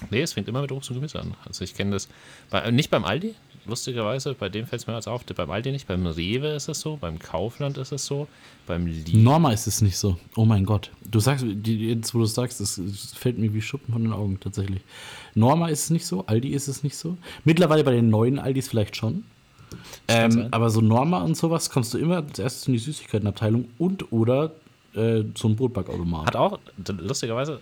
Nee, 0.10 0.22
es 0.22 0.34
fängt 0.34 0.48
immer 0.48 0.62
mit 0.62 0.72
Obst 0.72 0.90
und 0.90 0.96
Gemüse 0.96 1.20
an. 1.20 1.36
Also 1.46 1.64
ich 1.64 1.76
kenne 1.76 1.92
das 1.92 2.08
bei, 2.50 2.72
nicht 2.72 2.90
beim 2.90 3.06
Aldi, 3.06 3.36
lustigerweise, 3.66 4.34
bei 4.34 4.50
dem 4.50 4.66
fällt 4.66 4.82
es 4.82 4.88
mir 4.88 4.96
jetzt 4.96 5.08
auf, 5.08 5.26
beim 5.26 5.52
Aldi 5.52 5.72
nicht, 5.72 5.88
beim 5.88 6.06
Rewe 6.06 6.48
ist 6.48 6.68
es 6.68 6.82
so, 6.82 6.98
beim 6.98 7.20
Kaufland 7.20 7.78
ist 7.78 7.92
es 7.92 8.06
so, 8.06 8.28
beim 8.68 8.88
Lidl. 8.88 9.18
Norma 9.18 9.52
ist 9.52 9.68
es 9.68 9.82
nicht 9.82 9.98
so. 9.98 10.18
Oh 10.36 10.46
mein 10.46 10.66
Gott. 10.66 10.92
Du 11.04 11.20
sagst, 11.20 11.46
jetzt 11.66 12.14
wo 12.14 12.20
du 12.20 12.26
es 12.26 12.34
sagst, 12.34 12.62
es 12.62 12.80
fällt 13.16 13.38
mir 13.38 13.54
wie 13.54 13.62
Schuppen 13.62 13.94
von 13.94 14.04
den 14.04 14.14
Augen 14.14 14.40
tatsächlich. 14.40 14.82
Norma 15.36 15.68
ist 15.68 15.86
es 15.86 15.90
nicht 15.90 16.06
so, 16.06 16.26
Aldi 16.26 16.50
ist 16.50 16.68
es 16.68 16.84
nicht 16.84 16.96
so. 16.96 17.18
Mittlerweile 17.44 17.84
bei 17.84 17.92
den 17.92 18.10
neuen 18.10 18.40
Aldis 18.40 18.68
vielleicht 18.68 18.96
schon. 18.96 19.24
Ähm, 20.08 20.48
aber 20.52 20.70
so 20.70 20.82
Norma 20.82 21.22
und 21.22 21.38
sowas 21.38 21.70
kommst 21.70 21.94
du 21.94 21.98
immer 21.98 22.28
zuerst 22.34 22.68
in 22.68 22.74
die 22.74 22.80
Süßigkeitenabteilung 22.80 23.70
und 23.78 24.12
oder 24.12 24.52
äh, 24.94 25.24
zum 25.34 25.56
Brotbackautomat. 25.56 26.28
Hat 26.28 26.36
auch, 26.36 26.60
lustigerweise, 26.88 27.62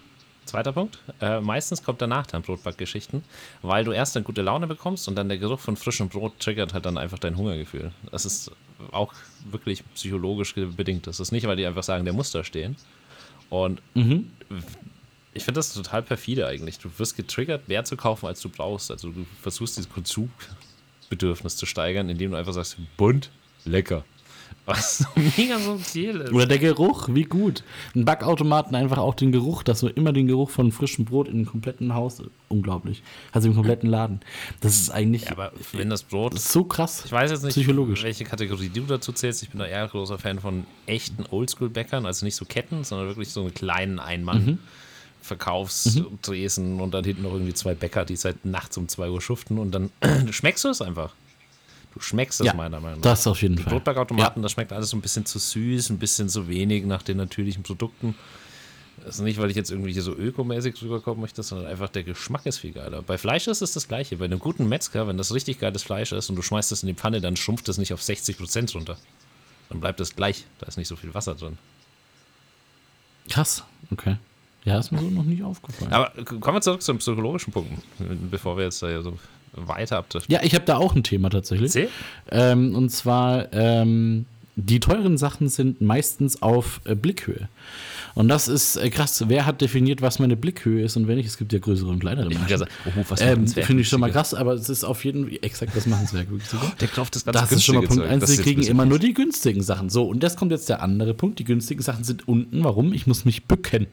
Zweiter 0.49 0.73
Punkt. 0.73 0.97
Äh, 1.21 1.39
meistens 1.41 1.83
kommt 1.83 2.01
danach 2.01 2.25
dann 2.27 2.41
Brotbackgeschichten, 2.41 3.23
weil 3.61 3.83
du 3.85 3.91
erst 3.91 4.15
eine 4.17 4.23
gute 4.23 4.41
Laune 4.41 4.67
bekommst 4.67 5.07
und 5.07 5.15
dann 5.15 5.29
der 5.29 5.37
Geruch 5.37 5.59
von 5.59 5.77
frischem 5.77 6.09
Brot 6.09 6.39
triggert 6.39 6.73
halt 6.73 6.85
dann 6.85 6.97
einfach 6.97 7.19
dein 7.19 7.37
Hungergefühl. 7.37 7.91
Das 8.11 8.25
ist 8.25 8.51
auch 8.91 9.13
wirklich 9.49 9.83
psychologisch 9.93 10.55
bedingt. 10.55 11.05
Das 11.07 11.19
ist 11.19 11.31
nicht, 11.31 11.45
weil 11.47 11.55
die 11.55 11.65
einfach 11.65 11.83
sagen, 11.83 12.03
der 12.05 12.13
muss 12.13 12.31
da 12.31 12.43
stehen. 12.43 12.75
Und 13.49 13.81
Mhm. 13.93 14.31
ich 15.33 15.43
finde 15.43 15.59
das 15.59 15.73
total 15.73 16.01
perfide 16.03 16.47
eigentlich. 16.47 16.79
Du 16.79 16.89
wirst 16.97 17.15
getriggert, 17.15 17.67
mehr 17.67 17.83
zu 17.83 17.95
kaufen, 17.97 18.25
als 18.25 18.41
du 18.41 18.49
brauchst. 18.49 18.89
Also 18.91 19.09
du 19.09 19.25
versuchst 19.41 19.77
dieses 19.77 19.89
Konsumbedürfnis 19.91 21.57
zu 21.57 21.65
steigern, 21.65 22.09
indem 22.09 22.31
du 22.31 22.37
einfach 22.37 22.53
sagst, 22.53 22.77
bunt, 22.97 23.29
lecker. 23.65 24.03
Was 24.69 25.03
mega 25.37 25.57
subtil 25.57 26.21
ist. 26.21 26.31
Oder 26.31 26.45
der 26.45 26.59
Geruch, 26.59 27.09
wie 27.11 27.23
gut. 27.23 27.63
Ein 27.95 28.05
Backautomaten 28.05 28.75
einfach 28.75 28.99
auch 28.99 29.15
den 29.15 29.31
Geruch, 29.31 29.63
dass 29.63 29.79
du 29.79 29.87
immer 29.87 30.13
den 30.13 30.27
Geruch 30.27 30.51
von 30.51 30.71
frischem 30.71 31.05
Brot 31.05 31.27
in 31.27 31.33
einem 31.35 31.45
kompletten 31.47 31.95
Haus, 31.95 32.21
unglaublich. 32.49 33.01
Also 33.31 33.47
im 33.47 33.55
kompletten 33.55 33.89
Laden. 33.89 34.19
Das 34.61 34.79
ist 34.79 34.91
eigentlich 34.91 35.25
Ja, 35.25 35.31
aber 35.31 35.51
wenn 35.73 35.89
das 35.89 36.03
Brot 36.03 36.39
so 36.39 36.63
krass. 36.63 37.03
Ich 37.05 37.11
weiß 37.11 37.31
jetzt 37.31 37.43
nicht, 37.43 37.53
Psychologisch. 37.53 38.03
welche 38.03 38.25
Kategorie 38.25 38.69
du 38.69 38.81
dazu 38.81 39.11
zählst. 39.11 39.41
Ich 39.41 39.49
bin 39.49 39.59
da 39.59 39.65
eher 39.65 39.87
großer 39.87 40.19
Fan 40.19 40.39
von 40.39 40.65
echten 40.85 41.25
Oldschool-Bäckern, 41.29 42.05
also 42.05 42.25
nicht 42.25 42.35
so 42.35 42.45
Ketten, 42.45 42.83
sondern 42.83 43.07
wirklich 43.07 43.29
so 43.29 43.41
einen 43.41 43.53
kleinen 43.53 43.99
Einmann. 43.99 44.59
Verkaufsdresen 45.21 46.79
und 46.79 46.93
dann 46.93 47.03
hinten 47.03 47.23
noch 47.23 47.33
irgendwie 47.33 47.53
zwei 47.53 47.73
Bäcker, 47.75 48.05
die 48.05 48.15
seit 48.15 48.45
nachts 48.45 48.77
um 48.77 48.87
2 48.87 49.09
Uhr 49.09 49.21
schuften 49.21 49.57
und 49.59 49.71
dann 49.71 49.91
schmeckst 50.31 50.63
du 50.63 50.69
es 50.69 50.81
einfach. 50.81 51.13
Du 51.93 51.99
schmeckst 51.99 52.39
es 52.39 52.45
Ja, 52.45 52.53
meiner 52.53 52.79
Meinung 52.79 52.99
nach. 52.99 53.03
das 53.03 53.25
auf 53.27 53.41
jeden 53.41 53.55
Die 53.55 53.63
Fall. 53.63 53.73
Brotbackautomaten, 53.73 54.43
das 54.43 54.51
schmeckt 54.51 54.71
alles 54.71 54.89
so 54.91 54.97
ein 54.97 55.01
bisschen 55.01 55.25
zu 55.25 55.39
süß, 55.39 55.89
ein 55.89 55.97
bisschen 55.97 56.29
zu 56.29 56.47
wenig 56.47 56.85
nach 56.85 57.01
den 57.01 57.17
natürlichen 57.17 57.63
Produkten. 57.63 58.15
Das 59.03 59.15
ist 59.15 59.21
nicht, 59.21 59.39
weil 59.39 59.49
ich 59.49 59.55
jetzt 59.55 59.71
irgendwie 59.71 59.93
hier 59.93 60.01
so 60.01 60.13
ökomäßig 60.13 60.81
rüberkommen 60.83 61.21
möchte, 61.21 61.41
sondern 61.41 61.67
einfach 61.67 61.89
der 61.89 62.03
Geschmack 62.03 62.45
ist 62.45 62.57
viel 62.59 62.73
geiler. 62.73 63.01
Bei 63.01 63.17
Fleisch 63.17 63.47
ist 63.47 63.61
es 63.61 63.71
das 63.73 63.87
gleiche. 63.87 64.17
Bei 64.17 64.25
einem 64.25 64.39
guten 64.39 64.67
Metzger, 64.67 65.07
wenn 65.07 65.17
das 65.17 65.33
richtig 65.33 65.57
geiles 65.59 65.83
Fleisch 65.83 66.11
ist 66.11 66.29
und 66.29 66.35
du 66.35 66.41
schmeißt 66.41 66.71
es 66.73 66.83
in 66.83 66.87
die 66.87 66.93
Pfanne, 66.95 67.21
dann 67.21 67.37
schrumpft 67.37 67.67
es 67.69 67.77
nicht 67.77 67.93
auf 67.93 68.01
60% 68.01 68.73
runter. 68.73 68.97
Dann 69.69 69.79
bleibt 69.79 69.99
es 70.01 70.15
gleich. 70.15 70.45
Da 70.59 70.67
ist 70.67 70.77
nicht 70.77 70.87
so 70.89 70.95
viel 70.97 71.13
Wasser 71.13 71.33
drin. 71.35 71.57
Krass, 73.29 73.63
okay. 73.91 74.17
Ja, 74.65 74.79
ist 74.79 74.91
mir 74.91 74.99
so 74.99 75.09
noch 75.09 75.23
nicht 75.23 75.43
aufgefallen. 75.43 75.93
Aber 75.93 76.11
kommen 76.25 76.57
wir 76.57 76.61
zurück 76.61 76.81
zum 76.81 76.97
psychologischen 76.97 77.53
Punkt, 77.53 77.71
bevor 78.29 78.57
wir 78.57 78.65
jetzt 78.65 78.81
da 78.83 78.89
ja 78.89 79.01
so 79.01 79.17
weiter 79.67 79.97
abdriften. 79.97 80.33
Ja, 80.33 80.41
ich 80.43 80.55
habe 80.55 80.65
da 80.65 80.77
auch 80.77 80.95
ein 80.95 81.03
Thema 81.03 81.29
tatsächlich. 81.29 81.89
Ähm, 82.31 82.75
und 82.75 82.89
zwar, 82.89 83.51
ähm, 83.53 84.25
die 84.55 84.79
teuren 84.79 85.17
Sachen 85.17 85.49
sind 85.49 85.81
meistens 85.81 86.41
auf 86.41 86.81
äh, 86.85 86.95
Blickhöhe. 86.95 87.47
Und 88.15 88.27
das 88.27 88.47
ist 88.47 88.75
äh, 88.75 88.89
krass. 88.89 89.23
Wer 89.27 89.45
hat 89.45 89.61
definiert, 89.61 90.01
was 90.01 90.19
meine 90.19 90.35
Blickhöhe 90.35 90.83
ist 90.83 90.97
und 90.97 91.07
wenn 91.07 91.17
nicht? 91.17 91.27
Es 91.27 91.37
gibt 91.37 91.53
ja 91.53 91.59
größere 91.59 91.89
und 91.89 91.99
kleinere. 91.99 92.27
Menschen. 92.27 92.65
oh, 92.85 93.15
ähm, 93.19 93.47
Finde 93.47 93.81
ich 93.81 93.87
schon 93.87 94.01
mal 94.01 94.11
krass, 94.11 94.33
aber 94.33 94.53
es 94.53 94.67
ist 94.69 94.83
auf 94.83 95.05
jeden 95.05 95.29
Fall 95.29 95.39
exakt 95.41 95.75
das 95.75 95.85
Machenswerk. 95.85 96.27
sogar. 96.45 96.73
Der 96.79 96.87
kauft 96.87 97.15
das 97.15 97.23
ganze 97.25 97.39
Das 97.39 97.51
ist 97.51 97.63
schon 97.63 97.75
mal 97.75 97.81
Punkt 97.85 98.03
Zeug. 98.03 98.09
Das 98.19 98.23
1. 98.23 98.29
ist 98.29 98.37
Sie 98.37 98.43
kriegen 98.43 98.63
immer 98.63 98.85
nur 98.85 98.99
die 98.99 99.13
günstigen 99.13 99.61
Sachen. 99.61 99.89
So, 99.89 100.07
und 100.07 100.23
jetzt 100.23 100.37
kommt 100.37 100.51
jetzt 100.51 100.67
der 100.69 100.81
andere 100.81 101.13
Punkt. 101.13 101.39
Die 101.39 101.45
günstigen 101.45 101.81
Sachen 101.81 102.03
sind 102.03 102.27
unten. 102.27 102.63
Warum? 102.63 102.93
Ich 102.93 103.07
muss 103.07 103.25
mich 103.25 103.45
bücken. 103.45 103.87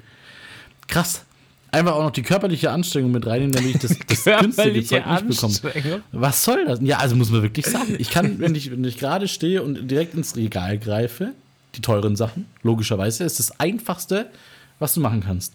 Krass. 0.89 1.25
Einfach 1.73 1.95
auch 1.95 2.03
noch 2.05 2.11
die 2.11 2.23
körperliche 2.23 2.71
Anstrengung 2.71 3.11
mit 3.11 3.27
reinnehmen, 3.27 3.53
damit 3.53 3.75
ich 3.75 3.81
das, 3.81 3.99
das 4.25 4.25
günstige 4.41 4.85
Zeug 4.85 5.07
nicht 5.07 5.63
bekomme. 5.63 6.03
Was 6.13 6.45
soll 6.45 6.65
das? 6.65 6.79
Ja, 6.83 6.99
also 6.99 7.17
muss 7.17 7.31
man 7.31 7.43
wirklich 7.43 7.67
sagen. 7.67 7.97
Ich 7.99 8.11
kann, 8.11 8.39
wenn 8.39 8.55
ich, 8.55 8.71
wenn 8.71 8.85
ich 8.85 8.99
gerade 8.99 9.29
stehe 9.29 9.63
und 9.63 9.91
direkt 9.91 10.15
ins 10.15 10.37
Regal 10.37 10.79
greife, 10.79 11.33
die 11.75 11.81
teuren 11.81 12.17
Sachen, 12.17 12.47
logischerweise, 12.63 13.25
ist 13.25 13.39
das 13.39 13.61
einfachste, 13.61 14.27
was 14.79 14.95
du 14.95 15.01
machen 15.01 15.23
kannst. 15.23 15.55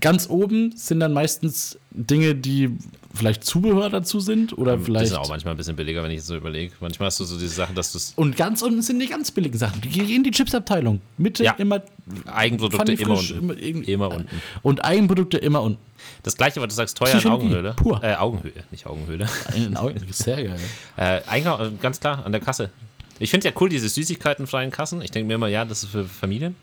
Ganz 0.00 0.28
oben 0.30 0.72
sind 0.76 1.00
dann 1.00 1.12
meistens 1.12 1.78
Dinge, 1.90 2.34
die 2.34 2.70
vielleicht 3.12 3.44
Zubehör 3.44 3.90
dazu 3.90 4.18
sind 4.18 4.56
oder 4.56 4.76
Die 4.78 4.84
vielleicht. 4.84 5.08
sind 5.08 5.18
auch 5.18 5.28
manchmal 5.28 5.54
ein 5.54 5.56
bisschen 5.58 5.76
billiger, 5.76 6.02
wenn 6.02 6.10
ich 6.10 6.18
es 6.18 6.26
so 6.26 6.34
überlege. 6.36 6.72
Manchmal 6.80 7.06
hast 7.08 7.20
du 7.20 7.24
so 7.24 7.38
diese 7.38 7.54
Sachen, 7.54 7.74
dass 7.74 7.92
du 7.92 7.98
es 7.98 8.12
Und 8.16 8.36
ganz 8.36 8.62
unten 8.62 8.80
sind 8.82 8.98
die 8.98 9.06
ganz 9.06 9.30
billigen 9.30 9.58
Sachen. 9.58 9.80
Die 9.82 9.88
gehen 9.90 10.08
in 10.08 10.24
die 10.24 10.30
Chipsabteilung. 10.30 11.00
Mitte 11.18 11.44
Ja. 11.44 11.52
immer 11.58 11.82
Eigenprodukte 12.26 12.92
immer 12.92 13.18
unten. 13.18 13.50
immer, 13.58 13.88
Immer 13.88 14.10
unten. 14.10 14.28
Und 14.62 14.84
Eigenprodukte 14.84 15.38
immer 15.38 15.62
unten. 15.62 15.78
Das 16.22 16.36
gleiche, 16.36 16.60
was 16.60 16.68
du 16.68 16.74
sagst, 16.74 16.96
teuer 16.96 17.20
in 17.20 17.28
Augenhöhle. 17.28 17.74
pur. 17.74 18.02
Äh, 18.02 18.14
Augenhöhe, 18.16 18.52
nicht 18.70 18.86
Augenhöhle. 18.86 19.28
In 19.54 19.76
Augen- 19.76 20.00
Sehr 20.10 20.42
geil. 20.42 20.58
Äh, 20.96 21.18
äh, 21.18 21.70
ganz 21.80 22.00
klar, 22.00 22.24
an 22.24 22.32
der 22.32 22.40
Kasse. 22.40 22.70
Ich 23.18 23.30
finde 23.30 23.48
ja 23.48 23.54
cool, 23.60 23.68
diese 23.68 23.88
süßigkeitenfreien 23.88 24.70
Kassen. 24.70 25.00
Ich 25.02 25.10
denke 25.12 25.28
mir 25.28 25.34
immer, 25.34 25.48
ja, 25.48 25.64
das 25.64 25.84
ist 25.84 25.90
für 25.90 26.04
Familien, 26.04 26.56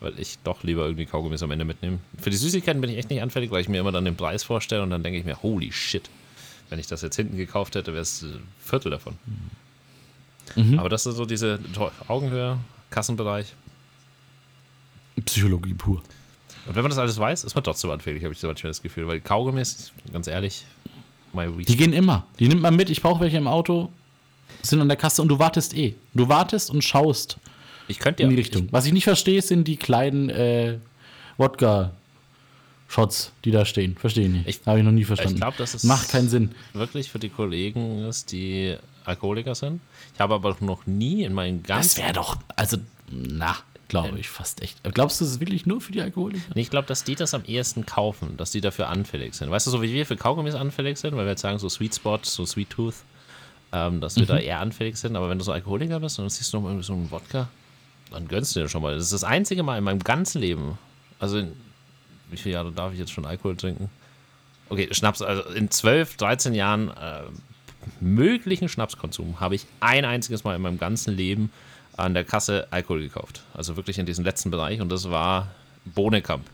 weil 0.00 0.18
ich 0.18 0.38
doch 0.44 0.62
lieber 0.62 0.84
irgendwie 0.84 1.06
Kaugummis 1.06 1.42
am 1.42 1.50
Ende 1.50 1.64
mitnehme. 1.64 1.98
Für 2.20 2.30
die 2.30 2.36
Süßigkeiten 2.36 2.80
bin 2.80 2.90
ich 2.90 2.98
echt 2.98 3.10
nicht 3.10 3.22
anfällig, 3.22 3.50
weil 3.50 3.60
ich 3.60 3.68
mir 3.68 3.80
immer 3.80 3.92
dann 3.92 4.04
den 4.04 4.16
Preis 4.16 4.44
vorstelle 4.44 4.82
und 4.82 4.90
dann 4.90 5.02
denke 5.02 5.18
ich 5.18 5.24
mir, 5.24 5.42
holy 5.42 5.72
shit. 5.72 6.08
Wenn 6.70 6.78
ich 6.78 6.86
das 6.86 7.02
jetzt 7.02 7.16
hinten 7.16 7.36
gekauft 7.36 7.74
hätte, 7.74 7.92
wäre 7.92 8.02
es 8.02 8.22
ein 8.22 8.42
Viertel 8.62 8.90
davon. 8.90 9.16
Mhm. 10.54 10.78
Aber 10.78 10.88
das 10.88 11.06
ist 11.06 11.16
so 11.16 11.24
diese 11.24 11.58
Augenhöhe, 12.06 12.58
Kassenbereich. 12.90 13.54
Psychologie 15.24 15.74
pur. 15.74 16.02
Und 16.66 16.76
wenn 16.76 16.82
man 16.82 16.90
das 16.90 16.98
alles 16.98 17.18
weiß, 17.18 17.44
ist 17.44 17.54
man 17.54 17.64
trotzdem 17.64 17.90
anfällig, 17.90 18.22
habe 18.22 18.34
ich 18.34 18.40
so 18.40 18.46
manchmal 18.46 18.70
das 18.70 18.82
Gefühl. 18.82 19.08
Weil 19.08 19.20
Kaugummis, 19.20 19.92
ganz 20.12 20.26
ehrlich. 20.26 20.64
Die 21.34 21.76
gehen 21.76 21.92
immer. 21.92 22.26
Die 22.38 22.48
nimmt 22.48 22.62
man 22.62 22.76
mit. 22.76 22.90
Ich 22.90 23.02
brauche 23.02 23.20
welche 23.20 23.36
im 23.36 23.46
Auto. 23.46 23.90
Sind 24.62 24.80
an 24.80 24.88
der 24.88 24.96
Kasse 24.96 25.22
und 25.22 25.28
du 25.28 25.38
wartest 25.38 25.76
eh. 25.76 25.94
Du 26.14 26.28
wartest 26.28 26.70
und 26.70 26.82
schaust 26.82 27.38
Ich 27.88 27.98
könnte 27.98 28.22
in 28.22 28.28
ja 28.30 28.36
die 28.36 28.40
Richtung. 28.40 28.68
Was 28.70 28.86
ich 28.86 28.92
nicht 28.92 29.04
verstehe, 29.04 29.40
sind 29.42 29.64
die 29.66 29.76
kleinen 29.76 30.28
äh, 30.30 30.78
Wodka-Shots, 31.38 33.32
die 33.44 33.50
da 33.50 33.64
stehen. 33.64 33.96
Verstehe 33.96 34.26
ich 34.26 34.32
nicht. 34.32 34.48
Ich- 34.48 34.60
Habe 34.66 34.78
ich 34.78 34.84
noch 34.84 34.92
nie 34.92 35.02
Ich, 35.02 35.06
verstanden. 35.06 35.34
ich 35.34 35.40
glaube, 35.40 35.56
das 35.58 35.74
ist 35.74 35.84
Macht 35.84 36.08
keinen 36.10 36.28
Sinn. 36.28 36.50
wirklich 36.72 37.10
für 37.10 37.18
die 37.18 37.28
Kollegen 37.28 38.04
ist, 38.06 38.32
die 38.32 38.76
Alkoholiker 39.04 39.54
sind. 39.54 39.80
Ich 40.14 40.20
habe 40.20 40.34
aber 40.34 40.56
noch 40.60 40.86
nie 40.86 41.24
in 41.24 41.32
meinen 41.32 41.62
Das 41.62 41.68
ganzen. 41.68 42.02
wäre 42.02 42.12
doch, 42.12 42.36
also, 42.56 42.76
na, 43.10 43.56
glaube 43.88 44.18
ich 44.18 44.28
fast 44.28 44.60
echt. 44.62 44.82
Glaubst 44.92 45.20
du, 45.20 45.24
das 45.24 45.32
ist 45.32 45.40
wirklich 45.40 45.64
nur 45.64 45.80
für 45.80 45.92
die 45.92 46.02
Alkoholiker? 46.02 46.42
Nee, 46.54 46.60
ich 46.60 46.70
glaube, 46.70 46.86
dass 46.86 47.04
die 47.04 47.14
das 47.14 47.32
am 47.32 47.44
ehesten 47.44 47.86
kaufen, 47.86 48.36
dass 48.36 48.50
die 48.50 48.60
dafür 48.60 48.88
anfällig 48.88 49.34
sind. 49.34 49.50
Weißt 49.50 49.66
du, 49.66 49.70
so 49.70 49.80
wie 49.80 49.92
wir 49.94 50.04
für 50.04 50.16
Kaugummis 50.16 50.54
anfällig 50.54 50.98
sind, 50.98 51.16
weil 51.16 51.24
wir 51.24 51.30
jetzt 51.30 51.40
sagen, 51.42 51.58
so 51.58 51.68
Sweet 51.70 51.94
Spot, 51.94 52.18
so 52.22 52.44
Sweet 52.44 52.68
Tooth, 52.68 52.96
ähm, 53.72 54.00
dass 54.02 54.16
wir 54.16 54.26
da 54.26 54.36
eher 54.38 54.60
anfällig 54.60 54.96
sind. 54.98 55.16
Aber 55.16 55.30
wenn 55.30 55.38
du 55.38 55.44
so 55.44 55.52
Alkoholiker 55.52 56.00
bist 56.00 56.18
und 56.18 56.24
dann 56.24 56.30
siehst 56.30 56.52
du 56.52 56.58
noch 56.58 56.64
mal 56.64 56.70
irgendwie 56.70 56.86
so 56.86 56.92
einen 56.92 57.10
Wodka, 57.10 57.48
dann 58.10 58.28
gönnst 58.28 58.54
du 58.54 58.60
dir 58.60 58.68
schon 58.68 58.82
mal. 58.82 58.94
Das 58.94 59.04
ist 59.04 59.12
das 59.12 59.24
einzige 59.24 59.62
Mal 59.62 59.78
in 59.78 59.84
meinem 59.84 60.02
ganzen 60.02 60.40
Leben. 60.40 60.78
Also, 61.18 61.38
in, 61.38 61.52
wie 62.30 62.36
viele 62.36 62.54
Jahre 62.54 62.72
darf 62.72 62.92
ich 62.92 62.98
jetzt 62.98 63.12
schon 63.12 63.26
Alkohol 63.26 63.56
trinken? 63.56 63.90
Okay, 64.68 64.88
Schnaps, 64.92 65.22
also 65.22 65.42
in 65.50 65.70
12, 65.70 66.16
13 66.16 66.54
Jahren 66.54 66.88
äh, 66.90 67.22
möglichen 68.00 68.68
Schnapskonsum 68.68 69.40
habe 69.40 69.54
ich 69.54 69.66
ein 69.80 70.04
einziges 70.04 70.44
Mal 70.44 70.56
in 70.56 70.62
meinem 70.62 70.78
ganzen 70.78 71.16
Leben 71.16 71.50
an 71.96 72.14
der 72.14 72.24
Kasse 72.24 72.68
Alkohol 72.70 73.00
gekauft. 73.00 73.42
Also 73.54 73.76
wirklich 73.76 73.98
in 73.98 74.06
diesem 74.06 74.24
letzten 74.24 74.50
Bereich 74.50 74.80
und 74.80 74.90
das 74.90 75.10
war 75.10 75.48
Bohnekamp. 75.84 76.44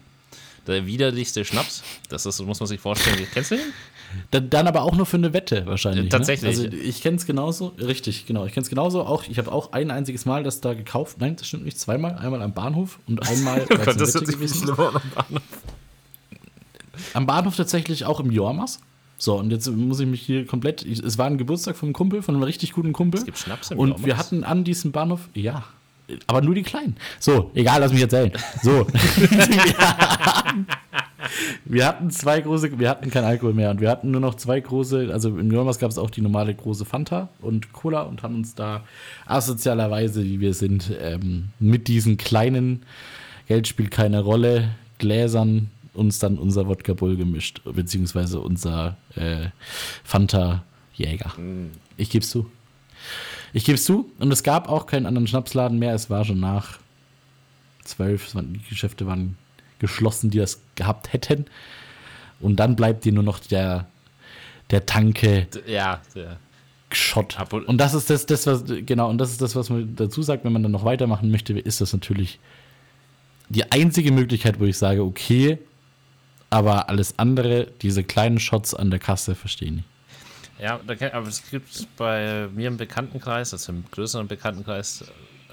Der 0.67 0.87
widerlichste 0.87 1.45
Schnaps, 1.45 1.83
das 2.09 2.25
ist, 2.25 2.41
muss 2.41 2.61
man 2.61 2.67
sich 2.67 2.81
vorstellen. 2.81 3.27
Kennst 3.33 3.51
du 3.51 3.57
den? 3.57 3.73
Dann, 4.31 4.51
dann 4.51 4.67
aber 4.67 4.83
auch 4.83 4.95
nur 4.95 5.07
für 5.07 5.17
eine 5.17 5.33
Wette 5.33 5.67
wahrscheinlich. 5.67 6.07
Äh, 6.07 6.09
tatsächlich. 6.09 6.57
Ne? 6.59 6.65
Also 6.65 6.77
ich 6.77 7.03
kenne 7.03 7.17
es 7.17 7.27
genauso, 7.27 7.69
richtig, 7.79 8.27
genau. 8.27 8.45
Ich 8.47 8.53
kenne 8.53 8.65
es 8.65 8.71
genauso. 8.71 9.03
Auch, 9.03 9.25
ich 9.29 9.39
habe 9.39 9.53
auch 9.53 9.73
ein 9.73 9.91
einziges 9.91 10.25
Mal 10.25 10.43
das 10.43 10.61
da 10.61 10.75
gekauft. 10.75 11.19
Nein, 11.21 11.37
das 11.37 11.47
stimmt 11.49 11.65
nicht. 11.65 11.79
Zweimal. 11.79 12.17
Einmal 12.17 12.43
am 12.43 12.53
Bahnhof 12.53 12.99
und 13.07 13.27
einmal 13.29 13.61
Oh 13.71 13.75
weil's 13.75 13.85
Gott, 13.85 14.01
das 14.01 14.15
ist. 14.15 14.59
schlimmer 14.59 14.95
an. 15.17 15.41
Am 17.13 17.27
Bahnhof 17.27 17.57
tatsächlich 17.57 18.05
auch 18.05 18.21
im 18.21 18.31
Jormas. 18.31 18.81
So, 19.19 19.39
und 19.39 19.51
jetzt 19.51 19.69
muss 19.71 20.01
ich 20.01 20.07
mich 20.07 20.23
hier 20.23 20.47
komplett. 20.47 20.85
Ich, 20.85 21.01
es 21.01 21.19
war 21.19 21.27
ein 21.27 21.39
Geburtstag 21.39 21.77
vom 21.77 21.93
Kumpel, 21.93 22.23
von 22.23 22.35
einem 22.35 22.45
richtig 22.45 22.73
guten 22.73 22.93
Kumpel. 22.93 23.19
Es 23.21 23.25
gibt 23.25 23.39
Schnaps 23.39 23.71
im 23.71 23.79
Und 23.79 23.89
Jormas? 23.91 24.07
wir 24.07 24.17
hatten 24.17 24.45
an 24.45 24.65
diesem 24.65 24.93
Bahnhof, 24.93 25.29
ja, 25.35 25.65
aber 26.27 26.43
nur 26.43 26.55
die 26.55 26.63
kleinen. 26.63 26.97
So, 27.21 27.51
egal, 27.55 27.81
lass 27.81 27.93
mich 27.93 28.03
erzählen. 28.03 28.33
So. 28.63 28.87
wir, 31.65 31.87
hatten, 31.87 32.11
zwei 32.11 32.41
große, 32.41 32.79
wir 32.79 32.89
hatten 32.89 33.11
keinen 33.11 33.25
Alkohol 33.25 33.55
mehr 33.55 33.71
und 33.71 33.81
wir 33.81 33.91
hatten 33.91 34.11
nur 34.11 34.21
noch 34.21 34.35
zwei 34.35 34.61
große, 34.61 35.11
also 35.13 35.31
im 35.31 35.51
Jormas 35.51 35.79
gab 35.79 35.91
es 35.91 35.99
auch 35.99 36.11
die 36.11 36.21
normale 36.21 36.55
große 36.55 36.85
Fanta 36.85 37.29
und 37.41 37.73
Cola 37.73 38.03
und 38.03 38.23
haben 38.23 38.37
uns 38.37 38.55
da 38.55 38.85
asozialerweise, 39.27 40.25
wie 40.25 40.41
wir 40.41 40.55
sind, 40.55 40.93
ähm, 41.01 41.51
mit 41.59 41.89
diesen 41.89 42.17
kleinen, 42.17 42.85
Geld 43.47 43.69
spielt 43.69 43.91
keine 43.91 44.21
Rolle, 44.21 44.71
Gläsern 44.99 45.71
uns 45.93 46.19
dann 46.19 46.39
unser 46.39 46.67
Wodka 46.67 46.95
Bull 46.95 47.17
gemischt, 47.17 47.63
beziehungsweise 47.65 48.41
unser 48.41 48.97
äh, 49.15 49.49
Fanta 50.03 50.65
Jäger. 50.95 51.33
Ich 51.97 52.11
geb's 52.11 52.31
zu. 52.31 52.51
Ich 53.53 53.65
gebe 53.65 53.77
es 53.77 53.85
zu. 53.85 54.11
Und 54.19 54.33
es 54.33 54.43
gab 54.43 54.69
auch 54.69 54.87
keinen 54.87 55.07
anderen 55.07 55.27
Schnapsladen 55.27 55.79
mehr. 55.79 55.95
Es 55.95 56.11
war 56.11 56.25
schon 56.25 56.41
nach 56.41 56.79
zwölf. 57.85 58.33
Die 58.35 58.69
Geschäfte 58.69 59.07
waren 59.07 59.37
geschlossen, 59.79 60.31
die 60.31 60.39
das 60.39 60.61
gehabt 60.75 61.13
hätten. 61.13 61.47
Und 62.41 62.57
dann 62.57 62.77
bleibt 62.77 63.05
dir 63.05 63.13
nur 63.13 63.23
noch 63.23 63.39
der, 63.39 63.87
der 64.71 64.87
Tanke 64.87 65.47
Ja, 65.67 66.01
der. 66.15 66.39
Schott. 66.93 67.37
Apol- 67.39 67.65
Und 67.65 67.79
das 67.79 67.93
ist 67.95 68.09
das, 68.11 68.25
das, 68.27 68.47
was, 68.47 68.65
genau, 68.67 69.11
und 69.11 69.19
das 69.19 69.31
ist 69.33 69.41
das, 69.43 69.57
was 69.57 69.69
man 69.69 69.97
dazu 69.97 70.23
sagt, 70.23 70.45
wenn 70.45 70.53
man 70.53 70.63
dann 70.63 70.71
noch 70.73 70.85
weitermachen 70.85 71.31
möchte, 71.31 71.59
ist 71.59 71.81
das 71.81 71.93
natürlich 71.93 72.39
die 73.49 73.71
einzige 73.73 74.13
Möglichkeit, 74.13 74.61
wo 74.61 74.65
ich 74.65 74.79
sage, 74.79 75.03
okay, 75.03 75.59
aber 76.51 76.89
alles 76.89 77.19
andere, 77.19 77.67
diese 77.83 78.05
kleinen 78.05 78.39
Shots 78.39 78.75
an 78.75 78.91
der 78.91 79.01
Kasse, 79.01 79.35
verstehe 79.35 79.69
ich 79.69 79.75
nicht. 79.75 79.89
Ja, 80.61 80.79
aber 81.13 81.27
es 81.27 81.51
gibt 81.51 81.89
bei 81.97 82.49
mir 82.55 82.69
im 82.69 82.77
Bekanntenkreis, 82.77 83.53
also 83.53 83.73
im 83.73 83.85
größeren 83.91 84.29
Bekanntenkreis, 84.29 85.05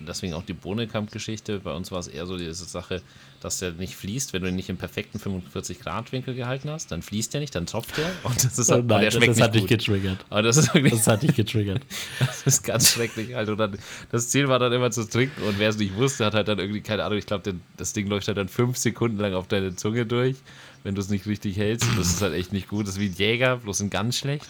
deswegen 0.07 0.33
auch 0.33 0.43
die 0.43 0.53
Bohnekamp-Geschichte. 0.53 1.59
Bei 1.59 1.73
uns 1.73 1.91
war 1.91 1.99
es 1.99 2.07
eher 2.07 2.25
so 2.25 2.37
diese 2.37 2.53
Sache, 2.65 3.01
dass 3.41 3.59
der 3.59 3.71
nicht 3.71 3.95
fließt, 3.95 4.33
wenn 4.33 4.43
du 4.43 4.49
ihn 4.49 4.55
nicht 4.55 4.69
im 4.69 4.77
perfekten 4.77 5.17
45-Grad-Winkel 5.19 6.35
gehalten 6.35 6.69
hast, 6.69 6.91
dann 6.91 7.01
fließt 7.01 7.33
der 7.33 7.41
nicht, 7.41 7.55
dann 7.55 7.65
tropft 7.65 7.97
der 7.97 8.11
und 8.23 8.43
das 8.43 8.59
ist 8.59 8.69
Oh 8.69 8.73
halt, 8.73 8.81
und 8.83 8.87
nein, 8.87 9.01
der 9.01 9.11
das, 9.11 9.25
das 9.25 9.41
hat 9.41 9.55
dich 9.55 9.67
getriggert. 9.67 10.25
Aber 10.29 10.41
das 10.43 10.57
ist 10.57 10.73
wirklich, 10.73 10.93
Das 10.93 11.07
hat 11.07 11.23
dich 11.23 11.35
getriggert. 11.35 11.81
das 12.19 12.43
ist 12.43 12.63
ganz 12.63 12.91
schrecklich. 12.91 13.35
Und 13.35 13.57
dann, 13.57 13.77
das 14.11 14.29
Ziel 14.29 14.47
war 14.47 14.59
dann 14.59 14.71
immer 14.71 14.91
zu 14.91 15.07
trinken 15.07 15.41
und 15.43 15.57
wer 15.57 15.69
es 15.69 15.77
nicht 15.77 15.95
wusste, 15.95 16.25
hat 16.25 16.33
halt 16.33 16.47
dann 16.47 16.59
irgendwie, 16.59 16.81
keine 16.81 17.03
Ahnung, 17.03 17.17
ich 17.17 17.25
glaube, 17.25 17.55
das 17.77 17.93
Ding 17.93 18.07
läuft 18.07 18.27
halt 18.27 18.37
dann 18.37 18.47
fünf 18.47 18.77
Sekunden 18.77 19.17
lang 19.17 19.33
auf 19.33 19.47
deine 19.47 19.75
Zunge 19.75 20.05
durch, 20.05 20.37
wenn 20.83 20.95
du 20.95 21.01
es 21.01 21.09
nicht 21.09 21.25
richtig 21.25 21.57
hältst. 21.57 21.89
Und 21.89 21.97
das 21.99 22.07
ist 22.07 22.21
halt 22.21 22.33
echt 22.33 22.53
nicht 22.53 22.67
gut. 22.67 22.87
Das 22.87 22.95
ist 22.95 22.99
wie 22.99 23.07
ein 23.07 23.15
Jäger, 23.15 23.57
bloß 23.57 23.79
in 23.81 23.89
ganz 23.89 24.17
schlecht. 24.17 24.45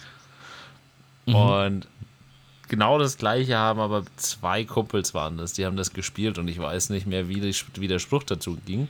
Und 1.24 1.86
genau 2.72 2.98
das 2.98 3.18
gleiche 3.18 3.58
haben 3.58 3.80
aber 3.80 4.02
zwei 4.16 4.64
Kumpels 4.64 5.12
waren 5.12 5.36
das, 5.36 5.52
die 5.52 5.66
haben 5.66 5.76
das 5.76 5.92
gespielt 5.92 6.38
und 6.38 6.48
ich 6.48 6.58
weiß 6.58 6.88
nicht 6.88 7.06
mehr, 7.06 7.28
wie, 7.28 7.38
die, 7.38 7.54
wie 7.74 7.86
der 7.86 7.98
Spruch 7.98 8.22
dazu 8.22 8.56
ging. 8.64 8.88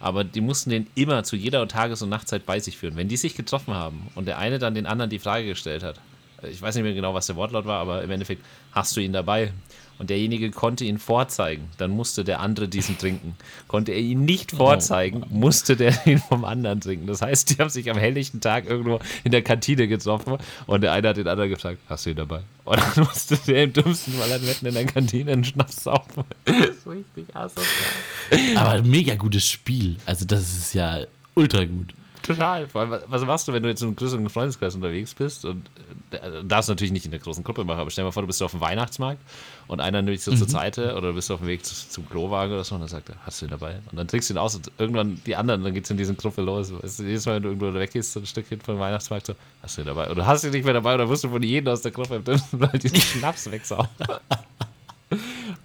Aber 0.00 0.24
die 0.24 0.40
mussten 0.40 0.70
den 0.70 0.86
immer 0.94 1.24
zu 1.24 1.36
jeder 1.36 1.68
Tages- 1.68 2.00
und 2.00 2.08
Nachtzeit 2.08 2.46
bei 2.46 2.58
sich 2.58 2.78
führen. 2.78 2.96
Wenn 2.96 3.08
die 3.08 3.18
sich 3.18 3.34
getroffen 3.34 3.74
haben 3.74 4.08
und 4.14 4.26
der 4.26 4.38
eine 4.38 4.58
dann 4.58 4.74
den 4.74 4.86
anderen 4.86 5.10
die 5.10 5.18
Frage 5.18 5.46
gestellt 5.46 5.82
hat, 5.82 6.00
ich 6.42 6.62
weiß 6.62 6.76
nicht 6.76 6.84
mehr 6.84 6.94
genau, 6.94 7.12
was 7.12 7.26
der 7.26 7.36
Wortlaut 7.36 7.66
war, 7.66 7.80
aber 7.80 8.02
im 8.02 8.10
Endeffekt 8.10 8.42
hast 8.72 8.96
du 8.96 9.00
ihn 9.00 9.12
dabei. 9.12 9.52
Und 9.98 10.10
derjenige 10.10 10.50
konnte 10.50 10.84
ihn 10.84 10.98
vorzeigen, 10.98 11.68
dann 11.76 11.90
musste 11.90 12.24
der 12.24 12.40
andere 12.40 12.68
diesen 12.68 12.98
trinken. 12.98 13.34
Konnte 13.66 13.92
er 13.92 13.98
ihn 13.98 14.24
nicht 14.24 14.52
vorzeigen, 14.52 15.24
musste 15.28 15.76
der 15.76 15.94
ihn 16.06 16.18
vom 16.18 16.44
anderen 16.44 16.80
trinken. 16.80 17.06
Das 17.06 17.20
heißt, 17.20 17.50
die 17.50 17.56
haben 17.56 17.70
sich 17.70 17.90
am 17.90 17.98
helllichten 17.98 18.40
Tag 18.40 18.66
irgendwo 18.66 19.00
in 19.24 19.32
der 19.32 19.42
Kantine 19.42 19.88
getroffen 19.88 20.38
und 20.66 20.82
der 20.82 20.92
eine 20.92 21.08
hat 21.08 21.16
den 21.16 21.26
anderen 21.26 21.50
gefragt, 21.50 21.78
hast 21.88 22.06
du 22.06 22.10
ihn 22.10 22.16
dabei? 22.16 22.42
Und 22.64 22.78
dann 22.80 23.04
musste 23.04 23.36
der 23.38 23.64
im 23.64 23.72
dümmsten 23.72 24.12
Fall 24.14 24.30
halt 24.30 24.42
mitten 24.42 24.66
in 24.66 24.74
der 24.74 24.86
Kantine 24.86 25.32
einen 25.32 25.44
Schnaps 25.44 25.82
saufen. 25.84 26.24
Das 26.44 26.56
ist 26.56 26.86
richtig 26.86 27.34
asozial. 27.34 28.56
Aber 28.56 28.82
mega 28.82 29.14
gutes 29.16 29.46
Spiel. 29.48 29.96
Also, 30.06 30.24
das 30.26 30.42
ist 30.42 30.74
ja 30.74 31.00
ultra 31.34 31.64
gut. 31.64 31.94
Total. 32.28 32.68
Vor 32.68 32.82
allem, 32.82 33.00
was- 33.06 33.24
machst 33.24 33.48
du, 33.48 33.52
wenn 33.52 33.62
du 33.62 33.68
jetzt 33.68 33.80
in 33.82 33.88
einem 33.88 33.96
größeren 33.96 34.28
Freundeskreis 34.28 34.74
unterwegs 34.74 35.14
bist 35.14 35.44
und 35.44 35.68
äh, 36.10 36.44
darfst 36.44 36.68
natürlich 36.68 36.92
nicht 36.92 37.04
in 37.04 37.10
der 37.10 37.20
großen 37.20 37.42
Gruppe 37.42 37.64
machen, 37.64 37.80
aber 37.80 37.90
stell 37.90 38.02
dir 38.02 38.06
mal 38.08 38.12
vor, 38.12 38.22
du 38.22 38.26
bist 38.26 38.42
auf 38.42 38.50
dem 38.52 38.60
Weihnachtsmarkt 38.60 39.20
und 39.66 39.80
einer 39.80 40.02
nimmt 40.02 40.14
dich 40.16 40.22
so 40.24 40.34
zur 40.34 40.48
Seite 40.48 40.92
oder 40.94 41.08
du 41.08 41.14
bist 41.14 41.30
auf 41.30 41.40
dem 41.40 41.48
Weg 41.48 41.64
zu, 41.64 41.74
zum 41.88 42.08
Klowagen 42.08 42.52
oder 42.52 42.64
so 42.64 42.74
und 42.74 42.82
dann 42.82 42.88
sagt 42.88 43.08
er, 43.08 43.16
hast 43.24 43.40
du 43.40 43.46
ihn 43.46 43.50
dabei? 43.50 43.76
Und 43.90 43.98
dann 43.98 44.06
trinkst 44.06 44.28
du 44.30 44.34
ihn 44.34 44.38
aus 44.38 44.54
und 44.54 44.70
irgendwann 44.78 45.20
die 45.26 45.36
anderen, 45.36 45.64
dann 45.64 45.74
geht's 45.74 45.90
in 45.90 45.96
diesen 45.96 46.16
Gruppe 46.16 46.42
los. 46.42 46.72
Weißt 46.72 46.98
du, 47.00 47.04
jedes 47.04 47.26
Mal, 47.26 47.36
wenn 47.36 47.42
du 47.42 47.48
irgendwo 47.48 47.72
weggehst, 47.72 48.12
so 48.12 48.20
ein 48.20 48.26
Stückchen 48.26 48.60
vom 48.60 48.78
Weihnachtsmarkt, 48.78 49.26
so, 49.26 49.34
hast 49.62 49.76
du 49.78 49.82
ihn 49.82 49.86
dabei? 49.86 50.10
Oder 50.10 50.26
hast 50.26 50.44
du 50.44 50.48
ihn 50.48 50.52
nicht 50.52 50.64
mehr 50.64 50.74
dabei 50.74 50.94
oder 50.94 51.08
wirst 51.08 51.24
du 51.24 51.28
von 51.30 51.42
jedem 51.42 51.72
aus 51.72 51.82
der 51.82 51.92
Gruppe 51.92 52.16
im 52.16 52.78
diesen 52.78 53.00
Schnaps 53.00 53.50
wegsaugen. 53.50 53.88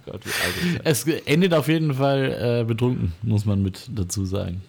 Gott, 0.05 0.22
Es 0.86 1.05
endet 1.05 1.53
auf 1.53 1.68
jeden 1.68 1.93
Fall 1.93 2.61
äh, 2.61 2.64
betrunken, 2.66 3.14
muss 3.24 3.45
man 3.45 3.61
mit 3.61 3.88
dazu 3.89 4.26
sagen. 4.26 4.61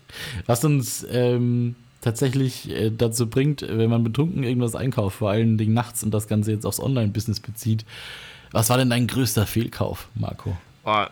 Was 0.46 0.64
uns 0.64 1.06
ähm, 1.10 1.76
tatsächlich 2.04 2.70
äh, 2.70 2.90
dazu 2.90 3.28
bringt, 3.28 3.62
wenn 3.62 3.90
man 3.90 4.04
betrunken 4.04 4.42
irgendwas 4.44 4.74
einkauft, 4.74 5.16
vor 5.16 5.30
allen 5.30 5.58
Dingen 5.58 5.74
nachts 5.74 6.02
und 6.02 6.12
das 6.12 6.28
Ganze 6.28 6.52
jetzt 6.52 6.66
aufs 6.66 6.78
Online-Business 6.80 7.40
bezieht. 7.40 7.84
Was 8.52 8.70
war 8.70 8.76
denn 8.76 8.90
dein 8.90 9.06
größter 9.06 9.46
Fehlkauf, 9.46 10.08
Marco? 10.14 10.56
Boah. 10.84 11.10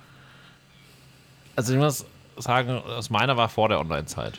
Also 1.57 1.73
ich 1.73 1.79
muss 1.79 2.05
sagen, 2.37 2.81
das 2.87 3.11
meiner 3.11 3.37
war 3.37 3.49
vor 3.49 3.69
der 3.69 3.81
Online-Zeit. 3.81 4.39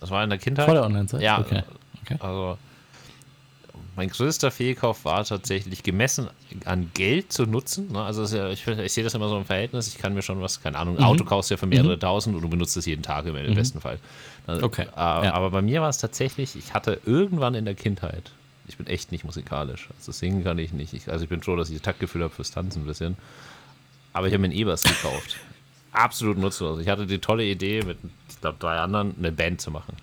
Das 0.00 0.10
war 0.10 0.22
in 0.22 0.30
der 0.30 0.38
Kindheit. 0.38 0.66
Vor 0.66 0.74
der 0.74 0.84
Online-Zeit? 0.84 1.20
Ja, 1.20 1.40
Okay. 1.40 1.62
okay. 2.02 2.16
Also 2.20 2.56
mein 3.98 4.10
größter 4.10 4.52
Fehlkauf 4.52 5.04
war 5.04 5.24
tatsächlich 5.24 5.82
gemessen 5.82 6.28
an 6.64 6.88
Geld 6.94 7.32
zu 7.32 7.46
nutzen. 7.46 7.90
Ne? 7.90 8.00
Also 8.00 8.24
ja, 8.34 8.48
ich, 8.48 8.64
ich 8.64 8.92
sehe 8.92 9.02
das 9.02 9.12
immer 9.14 9.28
so 9.28 9.36
im 9.36 9.44
Verhältnis. 9.44 9.88
Ich 9.88 9.98
kann 9.98 10.14
mir 10.14 10.22
schon 10.22 10.40
was, 10.40 10.62
keine 10.62 10.78
Ahnung, 10.78 10.98
ein 10.98 11.02
Auto 11.02 11.24
kaufst 11.24 11.50
du 11.50 11.54
ja 11.54 11.58
für 11.58 11.66
mehrere 11.66 11.98
tausend 11.98 12.36
und 12.36 12.42
du 12.42 12.48
benutzt 12.48 12.76
es 12.76 12.86
jeden 12.86 13.02
Tag 13.02 13.26
im, 13.26 13.34
im 13.34 13.54
besten 13.56 13.80
Fall. 13.80 13.98
Also, 14.46 14.64
Okay, 14.64 14.82
äh, 14.82 14.96
ja. 14.96 15.34
Aber 15.34 15.50
bei 15.50 15.62
mir 15.62 15.82
war 15.82 15.88
es 15.88 15.98
tatsächlich, 15.98 16.54
ich 16.54 16.74
hatte 16.74 17.00
irgendwann 17.06 17.56
in 17.56 17.64
der 17.64 17.74
Kindheit, 17.74 18.30
ich 18.68 18.76
bin 18.76 18.86
echt 18.86 19.10
nicht 19.10 19.24
musikalisch. 19.24 19.88
Also 19.98 20.12
singen 20.12 20.44
kann 20.44 20.58
ich 20.58 20.72
nicht. 20.72 20.94
Ich, 20.94 21.10
also 21.10 21.24
ich 21.24 21.28
bin 21.28 21.42
froh, 21.42 21.56
dass 21.56 21.68
ich 21.68 21.82
Taktgefühl 21.82 22.22
habe 22.22 22.32
fürs 22.32 22.52
Tanzen 22.52 22.84
ein 22.84 22.86
bisschen. 22.86 23.16
Aber 24.12 24.28
ich 24.28 24.32
habe 24.32 24.42
mir 24.42 24.46
einen 24.46 24.58
Ebers 24.58 24.84
gekauft. 24.84 25.38
Absolut 25.92 26.38
nutzlos. 26.38 26.78
Ich 26.78 26.88
hatte 26.88 27.06
die 27.06 27.18
tolle 27.18 27.44
Idee, 27.44 27.82
mit, 27.82 27.98
ich 28.28 28.40
glaube, 28.40 28.58
drei 28.60 28.78
anderen 28.78 29.16
eine 29.18 29.32
Band 29.32 29.60
zu 29.60 29.72
machen. 29.72 29.96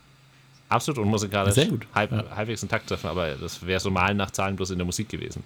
Absolut 0.76 1.00
unmusikalisch. 1.00 1.54
Sehr 1.54 1.68
gut, 1.68 1.88
Halb, 1.96 2.12
ja. 2.12 2.36
Halbwegs 2.36 2.62
einen 2.62 2.70
Takt 2.70 2.90
treffen, 2.90 3.08
aber 3.08 3.36
das 3.36 3.66
wäre 3.66 3.80
so 3.80 3.90
Malen 3.90 4.18
nach 4.18 4.32
Zahlen 4.32 4.58
bloß 4.58 4.72
in 4.72 4.78
der 4.78 4.86
Musik 4.86 5.08
gewesen. 5.08 5.42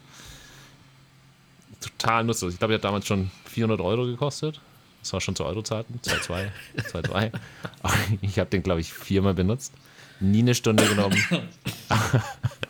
Total 1.80 2.24
nutzlos. 2.24 2.54
Ich 2.54 2.58
glaube, 2.60 2.74
die 2.74 2.76
hat 2.76 2.84
damals 2.84 3.06
schon 3.06 3.30
400 3.46 3.80
Euro 3.80 4.06
gekostet. 4.06 4.60
Das 5.02 5.14
war 5.14 5.22
schon 5.22 5.36
zu 5.36 5.46
Eurozeiten. 5.46 6.00
2,2, 6.04 6.50
2,3. 6.78 7.32
Ich 8.22 8.40
habe 8.40 8.50
den, 8.50 8.64
glaube 8.64 8.82
ich, 8.82 8.92
viermal 8.92 9.36
benutzt. 9.36 9.72
Nie 10.20 10.40
eine 10.40 10.56
Stunde 10.56 10.86
genommen. 10.88 11.16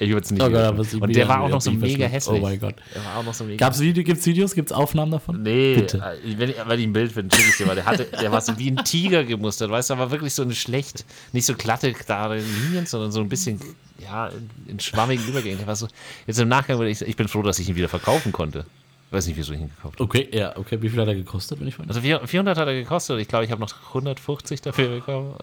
ich 0.00 0.08
würde 0.08 0.24
es 0.24 0.30
nicht 0.30 0.42
Oh 0.42 0.48
Gott, 0.50 0.94
Und 0.94 1.14
der 1.14 1.28
war 1.28 1.42
auch 1.42 1.48
noch 1.50 1.60
so 1.60 1.70
mega 1.70 2.08
verschluckt. 2.08 2.12
hässlich. 2.12 2.40
Oh 2.40 2.42
mein 2.42 2.58
Gott. 2.58 2.74
Der 2.94 3.04
war 3.04 3.16
auch 3.18 3.22
noch 3.24 3.34
so 3.34 3.44
mega 3.44 3.56
Gab's 3.58 3.80
Video, 3.80 4.02
gibt's 4.02 4.26
Videos, 4.26 4.54
gibt's 4.54 4.72
Aufnahmen 4.72 5.12
davon? 5.12 5.42
Nee, 5.42 5.74
Bitte. 5.74 5.98
äh, 5.98 6.38
wenn 6.38 6.50
ich, 6.50 6.56
wenn 6.66 6.80
ich 6.80 6.86
ein 6.86 6.92
Bild 6.92 7.12
finde, 7.12 7.36
schicke 7.36 7.50
ich 7.50 7.56
dir 7.58 7.66
mal. 7.66 7.74
Der, 7.74 7.84
hatte, 7.84 8.04
der 8.04 8.32
war 8.32 8.40
so 8.40 8.58
wie 8.58 8.70
ein 8.70 8.82
Tiger 8.84 9.24
gemustert, 9.24 9.70
weißt 9.70 9.90
du, 9.90 9.94
aber 9.94 10.10
wirklich 10.10 10.34
so 10.34 10.42
eine 10.42 10.54
schlecht, 10.54 11.04
nicht 11.32 11.44
so 11.44 11.54
glatte, 11.54 11.92
klare 11.92 12.38
Linien, 12.38 12.86
sondern 12.86 13.12
so 13.12 13.20
ein 13.20 13.28
bisschen, 13.28 13.60
ja, 14.02 14.30
in, 14.66 14.80
schwammigen 14.80 15.26
Übergängen. 15.28 15.58
Der 15.58 15.66
war 15.66 15.76
so, 15.76 15.86
jetzt 16.26 16.40
im 16.40 16.48
Nachgang 16.48 16.78
würde 16.78 16.90
ich 16.90 17.02
ich 17.02 17.16
bin 17.16 17.28
froh, 17.28 17.42
dass 17.42 17.58
ich 17.58 17.68
ihn 17.68 17.76
wieder 17.76 17.88
verkaufen 17.90 18.32
konnte. 18.32 18.64
Weiß 19.12 19.26
nicht, 19.26 19.36
wieso 19.36 19.52
ich 19.52 19.60
ihn 19.60 19.70
gekauft 19.74 19.94
habe. 19.94 20.04
Okay, 20.04 20.28
ja, 20.32 20.56
okay. 20.56 20.80
Wie 20.80 20.88
viel 20.88 21.00
hat 21.00 21.08
er 21.08 21.16
gekostet, 21.16 21.58
wenn 21.58 21.66
ich 21.66 21.74
fragen 21.74 21.88
Also 21.88 22.00
400 22.00 22.30
400 22.30 22.58
hat 22.58 22.68
er 22.68 22.74
gekostet 22.74 23.18
ich 23.20 23.26
glaube, 23.26 23.44
ich 23.44 23.50
habe 23.50 23.60
noch 23.60 23.72
150 23.88 24.62
dafür 24.62 24.88
bekommen. 24.88 25.34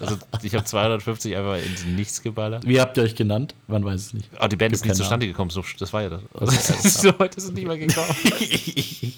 Also 0.00 0.16
ich 0.42 0.54
habe 0.54 0.64
250 0.64 1.36
einfach 1.36 1.58
ins 1.58 1.84
Nichts 1.84 2.22
geballert. 2.22 2.66
Wie 2.66 2.80
habt 2.80 2.96
ihr 2.96 3.02
euch 3.02 3.14
genannt? 3.14 3.54
Man 3.66 3.84
weiß 3.84 4.00
es 4.00 4.14
nicht. 4.14 4.30
Oh, 4.40 4.46
die 4.46 4.56
Band 4.56 4.72
ist 4.72 4.80
Gibt 4.82 4.94
nicht 4.94 4.98
keinen 4.98 5.04
zustande 5.04 5.26
gekommen, 5.26 5.50
so, 5.50 5.62
das 5.78 5.92
war 5.92 6.02
ja 6.02 6.08
das. 6.08 6.22
Also, 6.34 6.88
so 6.88 7.18
weit 7.18 7.34
ist 7.34 7.44
es 7.44 7.52
nicht 7.52 7.66
mehr 7.66 7.78
gekommen. 7.78 8.08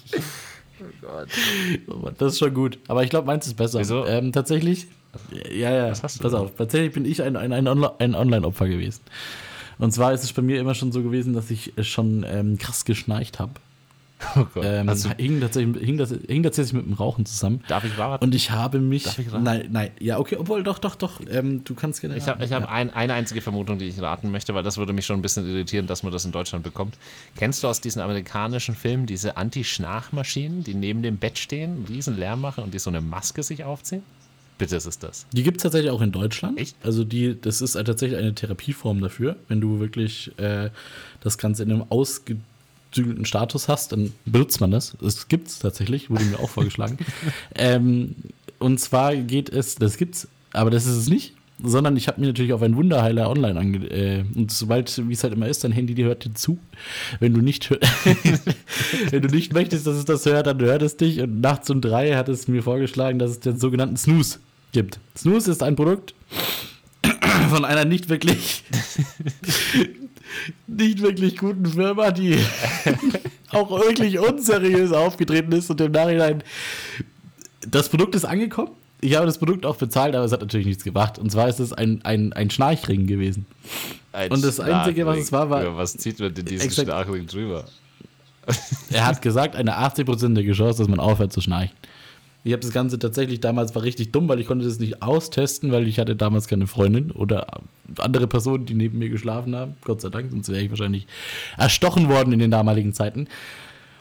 Das 2.17 2.33
ist 2.33 2.39
schon 2.39 2.53
gut. 2.53 2.79
Aber 2.87 3.03
ich 3.03 3.09
glaube, 3.09 3.27
meins 3.27 3.45
ist 3.45 3.55
besser. 3.55 3.79
Wieso? 3.79 4.05
Ähm, 4.05 4.31
tatsächlich, 4.31 4.87
ja, 5.51 5.71
ja, 5.71 5.91
Was 5.91 6.03
hast 6.03 6.19
du 6.19 6.23
pass 6.23 6.31
denn? 6.31 6.41
auf. 6.41 6.55
Tatsächlich 6.55 6.93
bin 6.93 7.05
ich 7.05 7.21
ein, 7.21 7.35
ein, 7.35 7.51
ein 7.51 8.15
Online-Opfer 8.15 8.67
gewesen. 8.67 9.01
Und 9.79 9.91
zwar 9.91 10.13
ist 10.13 10.23
es 10.23 10.33
bei 10.33 10.41
mir 10.41 10.59
immer 10.59 10.75
schon 10.75 10.91
so 10.91 11.01
gewesen, 11.01 11.33
dass 11.33 11.49
ich 11.49 11.77
äh, 11.77 11.83
schon 11.83 12.25
ähm, 12.27 12.57
krass 12.57 12.85
geschnarcht 12.85 13.39
habe. 13.39 13.53
Oh 14.35 14.45
Gott. 14.53 14.63
Ähm, 14.65 14.87
du, 14.87 15.09
hing, 15.17 15.39
tatsächlich, 15.39 15.77
hing, 15.81 15.97
hing 16.27 16.43
tatsächlich 16.43 16.73
mit 16.73 16.85
dem 16.85 16.93
Rauchen 16.93 17.25
zusammen. 17.25 17.63
darf 17.69 17.85
ich 17.85 17.97
wahr? 17.97 18.21
Und 18.21 18.35
ich 18.35 18.51
habe 18.51 18.79
mich. 18.79 19.03
Darf 19.03 19.17
ich 19.17 19.31
raten? 19.31 19.43
nein, 19.43 19.69
nein, 19.71 19.91
ja, 19.99 20.19
okay, 20.19 20.35
obwohl, 20.37 20.61
doch, 20.61 20.77
doch, 20.77 20.95
doch. 20.95 21.21
Ähm, 21.29 21.63
du 21.63 21.73
kannst 21.73 22.01
gerne. 22.01 22.17
Ich 22.17 22.27
habe 22.27 22.43
hab 22.43 22.49
ja. 22.49 22.67
ein, 22.67 22.89
eine 22.93 23.13
einzige 23.13 23.39
Vermutung, 23.39 23.79
die 23.79 23.85
ich 23.85 24.01
raten 24.01 24.29
möchte, 24.29 24.53
weil 24.53 24.63
das 24.63 24.77
würde 24.77 24.91
mich 24.91 25.05
schon 25.05 25.17
ein 25.17 25.21
bisschen 25.21 25.47
irritieren, 25.47 25.87
dass 25.87 26.03
man 26.03 26.11
das 26.11 26.25
in 26.25 26.33
Deutschland 26.33 26.63
bekommt. 26.63 26.95
Kennst 27.37 27.63
du 27.63 27.67
aus 27.67 27.79
diesen 27.79 28.01
amerikanischen 28.01 28.75
Filmen 28.75 29.05
diese 29.05 29.37
Anti-Schnarchmaschinen, 29.37 30.65
die 30.65 30.73
neben 30.73 31.01
dem 31.01 31.17
Bett 31.17 31.37
stehen, 31.37 31.71
einen 31.71 31.85
riesen 31.85 32.17
Lärm 32.17 32.41
machen 32.41 32.65
und 32.65 32.73
die 32.73 32.79
so 32.79 32.89
eine 32.89 32.99
Maske 32.99 33.41
sich 33.41 33.63
aufziehen? 33.63 34.03
Bitte 34.59 34.75
ist 34.75 34.85
es 34.85 34.99
das. 34.99 35.25
Die 35.31 35.41
gibt 35.41 35.57
es 35.57 35.63
tatsächlich 35.63 35.89
auch 35.89 36.01
in 36.01 36.11
Deutschland. 36.11 36.59
Echt? 36.59 36.75
Also 36.83 37.05
die, 37.05 37.39
das 37.39 37.61
ist 37.61 37.75
halt 37.75 37.87
tatsächlich 37.87 38.19
eine 38.19 38.35
Therapieform 38.35 38.99
dafür. 38.99 39.37
Wenn 39.47 39.61
du 39.61 39.79
wirklich 39.79 40.37
äh, 40.37 40.69
das 41.21 41.37
Ganze 41.37 41.63
in 41.63 41.71
einem 41.71 41.85
ausgedügelten 41.89 43.23
Status 43.23 43.69
hast, 43.69 43.93
dann 43.93 44.11
benutzt 44.25 44.59
man 44.59 44.69
das. 44.69 44.97
Das 45.01 45.29
gibt 45.29 45.47
es 45.47 45.59
tatsächlich, 45.59 46.09
wurde 46.09 46.25
mir 46.25 46.39
auch 46.39 46.49
vorgeschlagen. 46.49 46.97
ähm, 47.55 48.15
und 48.59 48.81
zwar 48.81 49.15
geht 49.15 49.49
es, 49.49 49.75
das 49.75 49.95
gibt's, 49.95 50.27
aber 50.51 50.69
das 50.69 50.85
ist 50.85 50.97
es 50.97 51.09
nicht. 51.09 51.35
Sondern 51.61 51.95
ich 51.95 52.07
habe 52.07 52.19
mir 52.19 52.27
natürlich 52.27 52.53
auf 52.53 52.61
einen 52.61 52.75
Wunderheiler 52.75 53.29
online 53.29 53.59
ange... 53.59 53.85
Äh, 53.89 54.23
und 54.35 54.51
sobald, 54.51 55.07
wie 55.07 55.13
es 55.13 55.23
halt 55.23 55.33
immer 55.33 55.47
ist, 55.47 55.63
dein 55.63 55.71
Handy 55.71 55.93
die 55.93 56.03
hört 56.03 56.25
dir 56.25 56.33
zu. 56.33 56.57
Wenn 57.21 57.33
du 57.33 57.41
nicht 57.41 57.69
wenn 59.09 59.21
du 59.21 59.29
nicht 59.29 59.53
möchtest, 59.53 59.87
dass 59.87 59.95
es 59.95 60.05
das 60.05 60.25
hört, 60.25 60.47
dann 60.47 60.59
hört 60.59 60.81
es 60.81 60.97
dich. 60.97 61.21
Und 61.21 61.39
nachts 61.39 61.69
um 61.69 61.79
drei 61.79 62.15
hat 62.15 62.27
es 62.27 62.49
mir 62.49 62.63
vorgeschlagen, 62.63 63.19
dass 63.19 63.31
es 63.31 63.39
den 63.39 63.57
sogenannten 63.57 63.97
Snooze 63.97 64.39
gibt. 64.71 64.99
Snooze 65.17 65.51
ist 65.51 65.63
ein 65.63 65.75
Produkt 65.75 66.13
von 67.49 67.65
einer 67.65 67.85
nicht 67.85 68.09
wirklich 68.09 68.63
nicht 70.67 71.01
wirklich 71.01 71.37
guten 71.37 71.65
Firma, 71.65 72.11
die 72.11 72.37
auch 73.51 73.69
wirklich 73.71 74.19
unseriös 74.19 74.91
aufgetreten 74.91 75.51
ist 75.53 75.69
und 75.69 75.81
im 75.81 75.91
Nachhinein 75.91 76.43
das 77.67 77.89
Produkt 77.89 78.15
ist 78.15 78.25
angekommen. 78.25 78.71
Ich 79.01 79.15
habe 79.15 79.25
das 79.25 79.37
Produkt 79.37 79.65
auch 79.65 79.77
bezahlt, 79.77 80.13
aber 80.15 80.25
es 80.25 80.31
hat 80.33 80.41
natürlich 80.41 80.67
nichts 80.67 80.83
gebracht. 80.83 81.17
Und 81.19 81.31
zwar 81.31 81.47
ist 81.47 81.59
es 81.59 81.71
ein, 81.71 82.01
ein, 82.03 82.33
ein 82.33 82.49
Schnarchring 82.49 83.07
gewesen. 83.07 83.45
Ein 84.11 84.29
Und 84.31 84.43
das 84.43 84.59
Einzige, 84.59 85.05
was 85.05 85.19
es 85.19 85.31
war, 85.31 85.49
war- 85.49 85.63
Ja, 85.63 85.77
was 85.77 85.95
zieht 85.95 86.19
man 86.19 86.33
denn 86.33 86.45
diesen 86.45 86.65
Exakt. 86.67 86.87
Schnarchling 86.87 87.25
drüber? 87.25 87.65
Er 88.91 89.05
hat 89.05 89.21
gesagt, 89.21 89.55
eine 89.55 89.77
80%ige 89.77 90.51
Chance, 90.53 90.79
dass 90.79 90.87
man 90.89 90.99
aufhört 90.99 91.31
zu 91.31 91.39
schnarchen. 91.39 91.71
Ich 92.49 92.53
habe 92.53 92.63
das 92.63 92.71
Ganze 92.71 92.97
tatsächlich 92.97 93.41
damals 93.41 93.75
war 93.75 93.83
richtig 93.83 94.11
dumm, 94.11 94.27
weil 94.27 94.39
ich 94.39 94.47
konnte 94.47 94.65
das 94.65 94.79
nicht 94.79 95.03
austesten, 95.03 95.71
weil 95.71 95.87
ich 95.87 95.99
hatte 95.99 96.15
damals 96.15 96.47
keine 96.47 96.65
Freundin 96.65 97.11
oder 97.11 97.61
andere 97.99 98.25
Personen, 98.25 98.65
die 98.65 98.73
neben 98.73 98.97
mir 98.97 99.09
geschlafen 99.09 99.55
haben. 99.55 99.75
Gott 99.83 100.01
sei 100.01 100.09
Dank, 100.09 100.31
sonst 100.31 100.49
wäre 100.49 100.63
ich 100.63 100.71
wahrscheinlich 100.71 101.05
erstochen 101.59 102.09
worden 102.09 102.33
in 102.33 102.39
den 102.39 102.49
damaligen 102.49 102.91
Zeiten. 102.91 103.27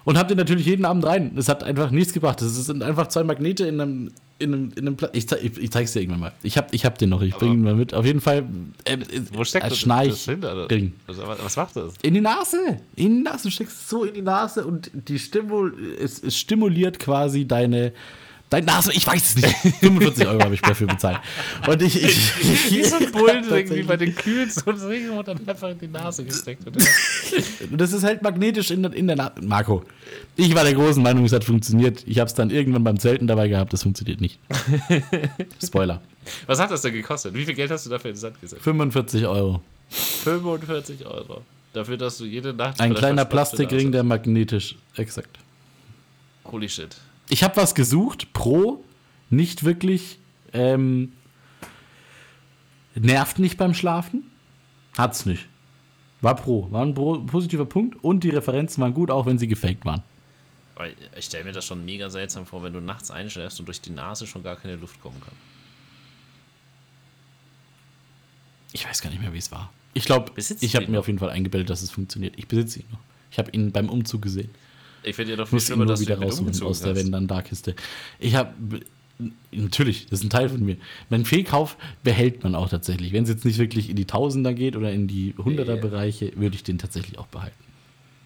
Und 0.05 0.16
habe 0.16 0.28
den 0.28 0.38
natürlich 0.38 0.64
jeden 0.64 0.86
Abend 0.86 1.05
rein. 1.05 1.32
Es 1.36 1.51
hat 1.51 1.62
einfach 1.62 1.90
nichts 1.90 2.14
gebracht. 2.14 2.40
Es 2.40 2.55
sind 2.64 2.82
einfach 2.82 3.09
zwei 3.09 3.22
Magnete 3.22 3.66
in 3.66 3.82
einem, 3.82 4.11
in 4.38 4.55
einem, 4.55 4.72
in 4.76 4.86
einem 4.86 4.96
Pla 4.96 5.11
ich, 5.12 5.28
zeig, 5.28 5.44
ich, 5.44 5.59
ich 5.59 5.70
zeig's 5.70 5.92
dir 5.92 6.01
irgendwann 6.01 6.20
mal. 6.20 6.32
Ich 6.42 6.57
hab, 6.57 6.72
ich 6.72 6.86
hab 6.86 6.96
den 6.96 7.11
noch, 7.11 7.20
ich 7.20 7.34
bringe 7.34 7.53
ihn 7.53 7.62
mal 7.62 7.74
mit. 7.74 7.92
Auf 7.92 8.07
jeden 8.07 8.22
Fall. 8.22 8.46
Äh, 8.86 8.96
Wo 9.34 9.44
steckt 9.44 9.66
äh, 9.66 9.68
das, 9.68 9.84
das 9.84 10.24
hinter? 10.24 10.70
Ring. 10.70 10.94
Was, 11.07 11.18
was 11.18 11.57
macht 11.57 11.76
das? 11.76 11.92
In 12.01 12.14
die 12.14 12.22
Nase. 12.22 12.80
In 12.96 13.16
die 13.16 13.22
Nase. 13.24 13.42
Du 13.42 13.51
steckst 13.51 13.76
es 13.76 13.90
so 13.90 14.05
in 14.05 14.14
die 14.14 14.22
Nase 14.22 14.64
und 14.64 14.90
die 14.94 15.18
Stimul 15.18 15.74
es, 16.01 16.22
es 16.22 16.38
stimuliert 16.38 16.99
quasi 16.99 17.46
deine. 17.46 17.92
Dein 18.51 18.64
Nase, 18.64 18.92
ich 18.94 19.07
weiß 19.07 19.22
es 19.22 19.36
nicht. 19.36 19.55
45 19.80 20.26
Euro 20.26 20.40
habe 20.42 20.55
ich 20.55 20.62
dafür 20.62 20.86
bezahlt. 20.86 21.18
Und 21.66 21.82
ich. 21.82 22.03
ich, 22.03 22.32
Wie 22.70 22.82
so 22.82 22.96
ein 22.96 23.12
Bullen, 23.12 23.44
irgendwie 23.49 23.82
bei 23.82 23.96
den 23.99 24.14
Kühlen 24.14 24.51
so 24.51 24.70
und 24.70 25.28
dann 25.28 25.46
einfach 25.46 25.68
in 25.68 25.78
die 25.78 25.88
Nase 25.88 26.24
gesteckt. 26.24 26.64
wird. 26.64 26.76
Das 27.70 27.92
ist 27.92 28.05
halt 28.05 28.22
magnetisch 28.22 28.70
in, 28.70 28.82
der- 28.82 28.94
in 28.94 29.07
der 29.07 29.16
Nase. 29.16 29.34
Marco, 29.42 29.84
ich 30.36 30.55
war 30.55 30.64
der 30.64 30.72
großen 30.74 31.03
Meinung, 31.03 31.24
es 31.26 31.32
hat 31.32 31.44
funktioniert. 31.44 32.03
Ich 32.07 32.18
habe 32.18 32.28
es 32.28 32.34
dann 32.34 32.49
irgendwann 32.51 32.84
beim 32.84 32.99
Zelten 32.99 33.26
dabei 33.26 33.49
gehabt, 33.49 33.72
das 33.74 33.82
funktioniert 33.82 34.20
nicht. 34.20 34.38
Spoiler. 35.62 36.01
Was 36.46 36.59
hat 36.59 36.70
das 36.70 36.82
denn 36.82 36.94
gekostet? 36.94 37.34
Wie 37.34 37.44
viel 37.44 37.55
Geld 37.55 37.70
hast 37.70 37.84
du 37.86 37.90
dafür 37.90 38.11
in 38.11 38.14
den 38.16 38.20
Sand 38.20 38.40
gesetzt? 38.40 38.62
45 38.62 39.26
Euro. 39.26 39.61
45 39.90 41.05
Euro. 41.07 41.42
Dafür, 41.74 41.96
dass 41.99 42.18
du 42.18 42.24
jede 42.24 42.55
Nacht. 42.55 42.80
Ein 42.80 42.94
kleiner 42.94 43.24
Plastikring, 43.26 43.92
der 43.92 44.03
magnetisch. 44.03 44.76
Exakt. 44.96 45.38
Holy 46.44 46.68
shit. 46.68 46.96
Ich 47.29 47.43
habe 47.43 47.57
was 47.57 47.74
gesucht, 47.74 48.33
pro, 48.33 48.85
nicht 49.31 49.64
wirklich, 49.64 50.18
ähm, 50.53 51.12
nervt 52.95 53.39
nicht 53.39 53.59
beim 53.59 53.74
Schlafen, 53.74 54.31
hat's 54.97 55.26
nicht. 55.26 55.49
War 56.20 56.35
pro, 56.35 56.70
war 56.70 56.85
ein 56.85 56.95
pro, 56.95 57.18
positiver 57.20 57.66
Punkt 57.66 58.03
und 58.03 58.24
die 58.24 58.31
Referenzen 58.31 58.83
waren 58.83 58.95
gut, 58.95 59.11
auch 59.11 59.26
wenn 59.26 59.39
sie 59.39 59.47
gefaked 59.47 59.85
waren. 59.85 60.03
Ich 61.16 61.26
stelle 61.26 61.45
mir 61.45 61.53
das 61.53 61.64
schon 61.64 61.85
mega 61.85 62.09
seltsam 62.09 62.47
vor, 62.47 62.62
wenn 62.62 62.72
du 62.72 62.81
nachts 62.81 63.11
einschläfst 63.11 63.59
und 63.59 63.66
durch 63.66 63.81
die 63.81 63.91
Nase 63.91 64.26
schon 64.26 64.43
gar 64.43 64.57
keine 64.57 64.76
Luft 64.76 65.01
kommen 65.01 65.20
kann. 65.20 65.35
Ich 68.72 68.87
weiß 68.87 69.03
gar 69.03 69.11
nicht 69.11 69.20
mehr, 69.20 69.33
wie 69.33 69.39
es 69.39 69.51
war. 69.51 69.72
Ich 69.95 70.05
glaube, 70.05 70.33
ich 70.37 70.76
habe 70.76 70.87
mir 70.87 71.01
auf 71.01 71.09
jeden 71.09 71.18
Fall 71.18 71.31
eingebildet, 71.31 71.70
dass 71.70 71.83
es 71.83 71.91
funktioniert. 71.91 72.35
Ich 72.37 72.47
besitze 72.47 72.81
ihn 72.81 72.87
noch. 72.93 73.01
Ich 73.31 73.39
habe 73.39 73.51
ihn 73.51 73.72
beim 73.72 73.89
Umzug 73.89 74.22
gesehen. 74.22 74.51
Ich 75.03 75.16
finde 75.16 75.32
ja 75.32 75.36
doch 75.36 75.49
viel 75.49 75.61
schlimmer, 75.61 75.86
dass 75.86 76.01
wieder 76.01 76.16
umgezogen 76.18 76.68
aus 76.68 76.80
der. 76.80 76.94
Wenn 76.96 77.12
dann 77.12 77.26
da 77.26 77.42
Kiste. 77.42 77.74
Ich 78.18 78.34
habe 78.34 78.53
natürlich, 79.51 80.07
das 80.07 80.20
ist 80.20 80.26
ein 80.26 80.30
Teil 80.30 80.49
von 80.49 80.64
mir. 80.64 80.76
Mein 81.11 81.24
Fehlkauf 81.24 81.76
behält 82.03 82.42
man 82.44 82.55
auch 82.55 82.68
tatsächlich. 82.68 83.12
Wenn 83.12 83.24
es 83.24 83.30
jetzt 83.30 83.44
nicht 83.44 83.59
wirklich 83.59 83.90
in 83.90 83.96
die 83.96 84.05
Tausender 84.05 84.55
geht 84.55 84.76
oder 84.76 84.92
in 84.92 85.09
die 85.09 85.34
Hunderter-Bereiche, 85.36 86.32
würde 86.36 86.55
ich 86.57 86.62
den 86.62 86.78
tatsächlich 86.78 87.18
auch 87.18 87.26
behalten. 87.26 87.57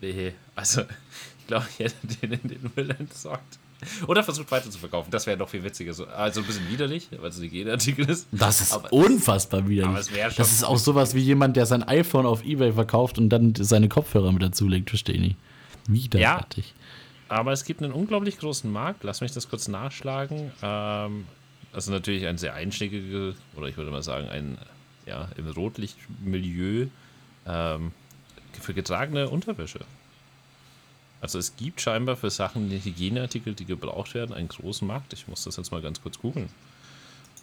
Nee, 0.01 0.33
also 0.55 0.81
ich 1.41 1.47
glaube, 1.47 1.67
ich 1.73 1.79
hätte 1.79 1.95
den 2.23 2.33
in 2.33 2.49
den 2.49 2.71
Müll 2.77 2.91
entsorgt. 2.99 3.59
Oder 4.07 4.23
versucht 4.23 4.49
weiter 4.53 4.71
zu 4.71 4.79
verkaufen. 4.79 5.11
Das 5.11 5.27
wäre 5.27 5.37
noch 5.37 5.49
viel 5.49 5.65
witziger. 5.65 5.93
So, 5.93 6.07
also 6.07 6.41
ein 6.41 6.47
bisschen 6.47 6.69
widerlich, 6.71 7.09
weil 7.21 7.31
es 7.31 7.39
ein 7.39 7.43
Hygieneartikel 7.45 8.09
ist. 8.09 8.29
Das 8.31 8.61
ist 8.61 8.73
Aber- 8.73 8.93
unfassbar 8.93 9.69
widerlich. 9.69 10.07
das 10.37 10.53
ist 10.53 10.63
auch 10.63 10.79
sowas 10.79 11.15
wie 11.17 11.21
jemand, 11.21 11.57
der 11.57 11.67
sein 11.67 11.83
iPhone 11.83 12.25
auf 12.25 12.45
Ebay 12.45 12.73
verkauft 12.75 13.19
und 13.19 13.29
dann 13.31 13.55
seine 13.57 13.89
Kopfhörer 13.89 14.31
mit 14.31 14.41
dazulegt, 14.43 14.91
verstehe 14.91 15.17
ich 15.17 15.21
nicht. 15.21 15.37
Widerwärtig. 15.87 16.75
Aber 17.29 17.53
es 17.53 17.65
gibt 17.65 17.83
einen 17.83 17.93
unglaublich 17.93 18.39
großen 18.39 18.71
Markt. 18.71 19.05
Lass 19.05 19.21
mich 19.21 19.33
das 19.33 19.49
kurz 19.49 19.69
nachschlagen. 19.69 20.53
Ähm, 20.63 21.27
also 21.73 21.91
natürlich 21.91 22.27
ein 22.27 22.39
sehr 22.39 22.55
einschlägige, 22.55 23.35
oder 23.57 23.69
ich 23.69 23.77
würde 23.77 23.91
mal 23.91 24.03
sagen, 24.03 24.29
ein 24.29 24.59
ja, 25.07 25.29
im 25.37 25.49
Rotlichtmilieu 25.49 26.89
ähm, 27.47 27.93
für 28.61 28.75
getragene 28.75 29.29
Unterwäsche. 29.29 29.81
Also 31.21 31.39
es 31.39 31.57
gibt 31.57 31.81
scheinbar 31.81 32.17
für 32.17 32.31
Sachen, 32.31 32.69
die 32.69 32.85
Hygieneartikel, 32.85 33.55
die 33.55 33.65
gebraucht 33.65 34.15
werden, 34.15 34.35
einen 34.35 34.49
großen 34.49 34.87
Markt. 34.87 35.13
Ich 35.13 35.29
muss 35.29 35.45
das 35.45 35.57
jetzt 35.57 35.71
mal 35.71 35.81
ganz 35.81 36.03
kurz 36.03 36.19
googeln, 36.19 36.49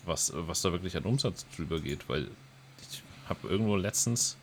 was, 0.06 0.34
was 0.36 0.62
da 0.62 0.72
wirklich 0.72 0.96
an 0.98 1.04
Umsatz 1.04 1.46
drüber 1.56 1.80
geht, 1.80 2.08
weil 2.10 2.28
ich 2.92 3.02
habe 3.28 3.48
irgendwo 3.48 3.76
letztens 3.76 4.38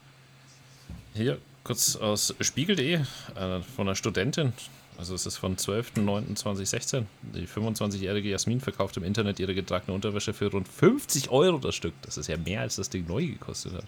hier 1.15 1.39
kurz 1.67 1.97
aus 1.97 2.33
spiegel.de 2.41 2.95
äh, 2.95 3.01
von 3.35 3.89
einer 3.89 3.97
Studentin, 3.97 4.53
also 4.99 5.15
es 5.15 5.27
ist 5.27 5.37
von 5.37 5.57
12.09.2016, 5.57 7.05
die 7.35 7.47
25-jährige 7.47 8.31
Jasmin 8.31 8.61
verkauft 8.61 8.97
im 8.97 9.03
Internet 9.03 9.41
ihre 9.41 9.53
getragene 9.53 9.93
Unterwäsche 9.93 10.33
für 10.33 10.51
rund 10.51 10.69
50 10.69 11.29
Euro 11.31 11.59
das 11.59 11.75
Stück. 11.75 11.93
Das 12.03 12.19
ist 12.19 12.29
ja 12.29 12.37
mehr, 12.37 12.61
als 12.61 12.77
das 12.77 12.89
Ding 12.89 13.07
neu 13.09 13.27
gekostet 13.27 13.75
hat. 13.75 13.85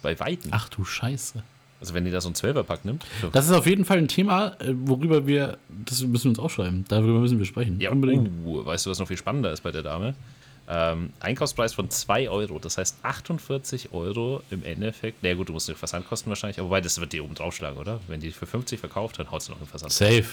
Bei 0.00 0.18
Weitem. 0.18 0.50
Ach 0.54 0.70
du 0.70 0.84
Scheiße. 0.84 1.42
Also 1.80 1.94
wenn 1.94 2.06
die 2.06 2.10
da 2.10 2.20
so 2.20 2.28
einen 2.28 2.34
12er-Pack 2.34 2.84
nimmt. 2.86 3.04
Das 3.32 3.46
ist 3.46 3.52
auf 3.52 3.66
jeden 3.66 3.84
Fall 3.84 3.98
ein 3.98 4.08
Thema, 4.08 4.56
äh, 4.60 4.72
worüber 4.72 5.26
wir, 5.26 5.58
das 5.68 6.02
müssen 6.02 6.24
wir 6.24 6.30
uns 6.30 6.38
aufschreiben. 6.38 6.86
Darüber 6.88 7.20
müssen 7.20 7.38
wir 7.38 7.46
sprechen. 7.46 7.78
Ja, 7.78 7.90
Unbedingt. 7.90 8.30
Uh, 8.46 8.64
weißt 8.64 8.86
du, 8.86 8.90
was 8.90 8.98
noch 8.98 9.08
viel 9.08 9.18
spannender 9.18 9.52
ist 9.52 9.62
bei 9.62 9.70
der 9.70 9.82
Dame? 9.82 10.14
Ähm, 10.68 11.12
Einkaufspreis 11.20 11.74
von 11.74 11.90
2 11.90 12.30
Euro, 12.30 12.58
das 12.58 12.78
heißt 12.78 12.98
48 13.02 13.92
Euro 13.92 14.42
im 14.50 14.64
Endeffekt. 14.64 15.18
Na 15.22 15.34
gut, 15.34 15.48
du 15.48 15.52
musst 15.52 15.68
die 15.68 15.74
Versandkosten 15.74 16.30
wahrscheinlich, 16.30 16.58
aber 16.58 16.68
wobei 16.68 16.80
das 16.80 17.00
wird 17.00 17.12
die 17.12 17.20
oben 17.20 17.34
draufschlagen, 17.34 17.78
oder? 17.78 18.00
Wenn 18.06 18.20
die 18.20 18.30
für 18.30 18.46
50 18.46 18.78
verkauft, 18.78 19.18
dann 19.18 19.30
haut 19.30 19.42
sie 19.42 19.50
noch 19.50 19.58
den 19.58 19.66
Versand. 19.66 19.92
Safe. 19.92 20.24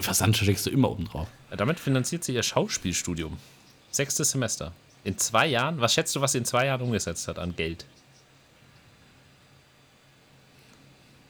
Versand 0.00 0.36
steckst 0.36 0.66
du 0.66 0.70
immer 0.70 0.90
oben 0.90 1.06
drauf. 1.06 1.28
Damit 1.56 1.80
finanziert 1.80 2.24
sie 2.24 2.34
ihr 2.34 2.42
Schauspielstudium. 2.42 3.38
Sechstes 3.90 4.30
Semester. 4.30 4.72
In 5.04 5.16
zwei 5.18 5.46
Jahren, 5.46 5.80
was 5.80 5.94
schätzt 5.94 6.14
du, 6.14 6.20
was 6.20 6.32
sie 6.32 6.38
in 6.38 6.44
zwei 6.44 6.66
Jahren 6.66 6.82
umgesetzt 6.82 7.28
hat 7.28 7.38
an 7.38 7.56
Geld? 7.56 7.86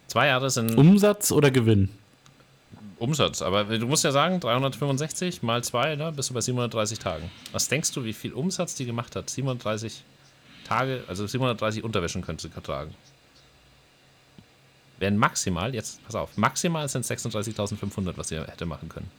Zwei 0.09 0.29
Jahre 0.29 0.51
sind 0.51 0.77
Umsatz 0.77 1.31
oder 1.31 1.51
Gewinn? 1.51 1.91
Umsatz, 2.99 3.43
aber 3.43 3.65
du 3.65 3.87
musst 3.87 4.05
ja 4.05 4.11
sagen, 4.13 4.41
365 4.41 5.43
mal 5.43 5.63
2, 5.63 5.97
ne, 5.97 6.13
bist 6.13 6.31
du 6.31 6.35
bei 6.35 6.41
730 6.41 6.99
Tagen. 6.99 7.31
Was 7.53 7.69
denkst 7.69 7.93
du, 7.93 8.05
wie 8.05 8.13
viel 8.13 8.33
Umsatz 8.33 8.75
die 8.75 8.87
gemacht 8.87 9.15
hat? 9.17 9.31
730 9.31 10.03
Tage, 10.67 11.05
also 11.07 11.27
730 11.27 11.85
Unterwäschen 11.85 12.23
könnte 12.23 12.49
sie 12.49 12.61
tragen. 12.61 12.95
Wären 14.99 15.17
maximal, 15.17 15.75
jetzt 15.75 16.05
pass 16.05 16.17
auf, 16.17 16.37
maximal 16.37 16.89
sind 16.89 17.05
36.500, 17.05 18.15
was 18.17 18.29
sie 18.29 18.37
hätte 18.41 18.67
machen 18.67 18.89
können. 18.89 19.11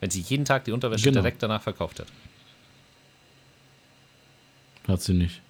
Wenn 0.00 0.10
sie 0.10 0.20
jeden 0.20 0.44
Tag 0.44 0.64
die 0.64 0.72
Unterwäsche 0.72 1.04
Genau. 1.04 1.20
direkt 1.20 1.42
danach 1.42 1.62
verkauft 1.62 1.98
hat. 2.00 2.06
Hat 4.86 5.02
sie 5.02 5.14
nicht. 5.14 5.40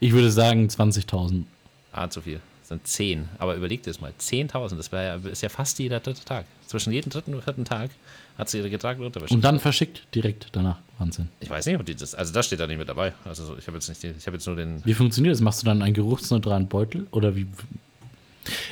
Ich 0.00 0.12
würde 0.12 0.30
sagen 0.30 0.68
20.000. 0.68 1.44
Ah, 1.92 2.08
zu 2.08 2.22
viel. 2.22 2.40
Das 2.66 2.70
sind 2.70 2.86
10. 2.88 3.28
Aber 3.38 3.54
überleg 3.54 3.84
dir 3.84 3.90
das 3.90 4.00
mal. 4.00 4.12
10.000, 4.20 4.74
das 4.76 4.90
ja, 4.90 5.14
ist 5.30 5.40
ja 5.40 5.48
fast 5.48 5.78
jeder 5.78 6.00
dritte 6.00 6.24
Tag. 6.24 6.46
Zwischen 6.66 6.92
jedem 6.92 7.10
dritten 7.10 7.32
und 7.32 7.44
vierten 7.44 7.64
Tag 7.64 7.90
hat 8.36 8.48
sie 8.50 8.58
ihre 8.58 8.68
getragene 8.70 9.06
Unterwäsche. 9.06 9.32
Und 9.32 9.42
dann 9.44 9.60
verschickt 9.60 10.02
direkt 10.12 10.48
danach. 10.50 10.78
Wahnsinn. 10.98 11.28
Ich 11.38 11.48
weiß 11.48 11.64
nicht, 11.66 11.78
ob 11.78 11.86
die 11.86 11.94
das. 11.94 12.16
Also 12.16 12.32
das 12.32 12.46
steht 12.46 12.58
da 12.58 12.66
nicht 12.66 12.78
mit 12.78 12.88
dabei. 12.88 13.12
Also 13.24 13.56
ich 13.56 13.68
habe 13.68 13.76
jetzt 13.76 13.88
nicht, 13.88 14.02
ich 14.02 14.26
habe 14.26 14.36
jetzt 14.36 14.46
nur 14.48 14.56
den. 14.56 14.84
Wie 14.84 14.94
funktioniert 14.94 15.32
das? 15.34 15.40
Machst 15.40 15.62
du 15.62 15.66
dann 15.66 15.80
einen 15.80 15.94
geruchsneutralen 15.94 16.66
Beutel? 16.66 17.06
Oder 17.12 17.36
wie? 17.36 17.46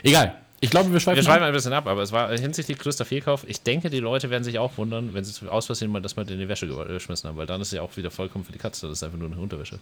Egal. 0.03 0.35
Ich 0.61 0.71
glaube, 0.71 0.93
wir 0.93 0.99
schweifen 0.99 1.17
Wir 1.19 1.23
schweifen 1.23 1.45
ein 1.45 1.53
bisschen 1.53 1.73
ab, 1.73 1.87
aber 1.87 2.03
es 2.03 2.11
war 2.11 2.37
hinsichtlich 2.37 2.79
größter 2.79 3.05
Fehlkauf. 3.05 3.45
Ich 3.47 3.61
denke, 3.63 3.91
die 3.91 4.01
Leute 4.01 4.31
werden 4.31 4.43
sich 4.45 4.59
auch 4.59 4.77
wundern, 4.79 5.13
wenn 5.15 5.23
sie 5.23 5.47
aus 5.49 5.67
Versehen 5.67 5.93
mal 5.93 6.01
das 6.03 6.17
mal 6.17 6.29
in 6.29 6.39
die 6.39 6.49
Wäsche 6.49 6.67
ge- 6.67 6.89
geschmissen 6.89 7.29
haben, 7.29 7.37
weil 7.37 7.47
dann 7.47 7.61
ist 7.61 7.69
es 7.69 7.75
ja 7.75 7.83
auch 7.83 7.97
wieder 7.97 8.11
vollkommen 8.11 8.45
für 8.45 8.53
die 8.53 8.59
Katze. 8.59 8.89
Das 8.89 8.99
ist 8.99 9.03
einfach 9.03 9.19
nur 9.19 9.31
eine 9.31 9.39
Unterwäsche. 9.41 9.79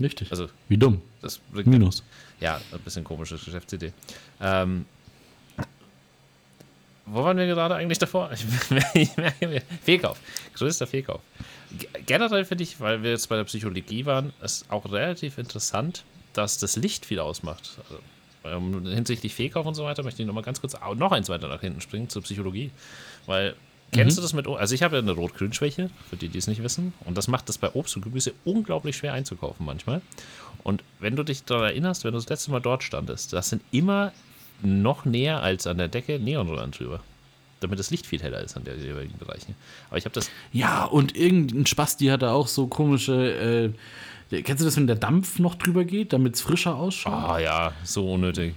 Richtig. 0.00 0.30
Also 0.30 0.48
Wie 0.68 0.76
dumm. 0.76 1.00
das 1.22 1.40
Minus. 1.52 2.02
Ja, 2.40 2.60
ein 2.72 2.80
bisschen 2.80 3.04
komische 3.04 3.36
Geschäftsidee. 3.36 3.92
Ähm, 4.40 4.84
wo 7.06 7.22
waren 7.22 7.36
wir 7.36 7.46
gerade 7.46 7.76
eigentlich 7.76 7.98
davor? 7.98 8.30
Ich, 8.32 8.44
ich 8.94 9.16
merke 9.16 9.46
mir. 9.46 9.62
Fehlkauf. 9.82 10.18
Größter 10.54 10.86
Fehlkauf. 10.86 11.20
Generell 12.04 12.44
finde 12.44 12.64
ich, 12.64 12.80
weil 12.80 13.02
wir 13.02 13.10
jetzt 13.10 13.28
bei 13.28 13.36
der 13.36 13.44
Psychologie 13.44 14.06
waren, 14.06 14.32
ist 14.42 14.70
auch 14.70 14.90
relativ 14.90 15.38
interessant, 15.38 16.04
dass 16.32 16.58
das 16.58 16.76
Licht 16.76 17.06
viel 17.06 17.20
ausmacht. 17.20 17.78
Also, 17.88 18.00
ähm, 18.44 18.86
hinsichtlich 18.86 19.34
Fehlkauf 19.34 19.66
und 19.66 19.74
so 19.74 19.84
weiter 19.84 20.02
möchte 20.02 20.22
ich 20.22 20.26
noch 20.26 20.34
mal 20.34 20.42
ganz 20.42 20.60
kurz 20.60 20.74
noch 20.96 21.12
eins 21.12 21.28
weiter 21.28 21.48
nach 21.48 21.60
hinten 21.60 21.80
springen 21.80 22.08
zur 22.08 22.22
Psychologie. 22.22 22.70
Weil, 23.26 23.54
kennst 23.92 24.18
du 24.18 24.22
das 24.22 24.32
mit, 24.32 24.46
also 24.46 24.74
ich 24.74 24.82
habe 24.82 24.96
ja 24.96 25.02
eine 25.02 25.12
Rot-Grün-Schwäche, 25.12 25.90
für 26.10 26.16
die, 26.16 26.28
die 26.28 26.38
es 26.38 26.46
nicht 26.46 26.62
wissen, 26.62 26.92
und 27.04 27.16
das 27.16 27.28
macht 27.28 27.48
das 27.48 27.58
bei 27.58 27.70
Obst 27.72 27.96
und 27.96 28.02
Gemüse 28.02 28.32
unglaublich 28.44 28.96
schwer 28.96 29.12
einzukaufen 29.12 29.64
manchmal. 29.64 30.02
Und 30.62 30.82
wenn 30.98 31.14
du 31.14 31.22
dich 31.22 31.44
daran 31.44 31.64
erinnerst, 31.64 32.04
wenn 32.04 32.12
du 32.12 32.18
das 32.18 32.28
letzte 32.28 32.50
Mal 32.50 32.60
dort 32.60 32.82
standest, 32.82 33.32
das 33.32 33.50
sind 33.50 33.62
immer 33.70 34.12
noch 34.62 35.04
näher 35.04 35.42
als 35.42 35.66
an 35.66 35.78
der 35.78 35.88
Decke 35.88 36.18
Neonröhren 36.18 36.72
drüber. 36.72 37.00
Damit 37.60 37.78
das 37.78 37.90
Licht 37.90 38.06
viel 38.06 38.22
heller 38.22 38.40
ist 38.40 38.56
an 38.56 38.64
der 38.64 38.76
jeweiligen 38.76 39.16
Bereichen. 39.18 39.54
Aber 39.88 39.98
ich 39.98 40.04
habe 40.04 40.14
das. 40.14 40.30
Ja, 40.52 40.84
und 40.84 41.16
irgendein 41.16 41.66
Spasti 41.66 42.06
hat 42.06 42.22
da 42.22 42.32
auch 42.32 42.48
so 42.48 42.66
komische. 42.66 43.72
Äh, 44.30 44.42
kennst 44.42 44.60
du 44.60 44.64
das, 44.66 44.76
wenn 44.76 44.86
der 44.86 44.96
Dampf 44.96 45.38
noch 45.38 45.54
drüber 45.54 45.84
geht, 45.84 46.12
damit 46.12 46.34
es 46.34 46.42
frischer 46.42 46.74
ausschaut? 46.74 47.12
Ah 47.12 47.38
ja, 47.38 47.72
so 47.82 48.12
unnötig. 48.12 48.54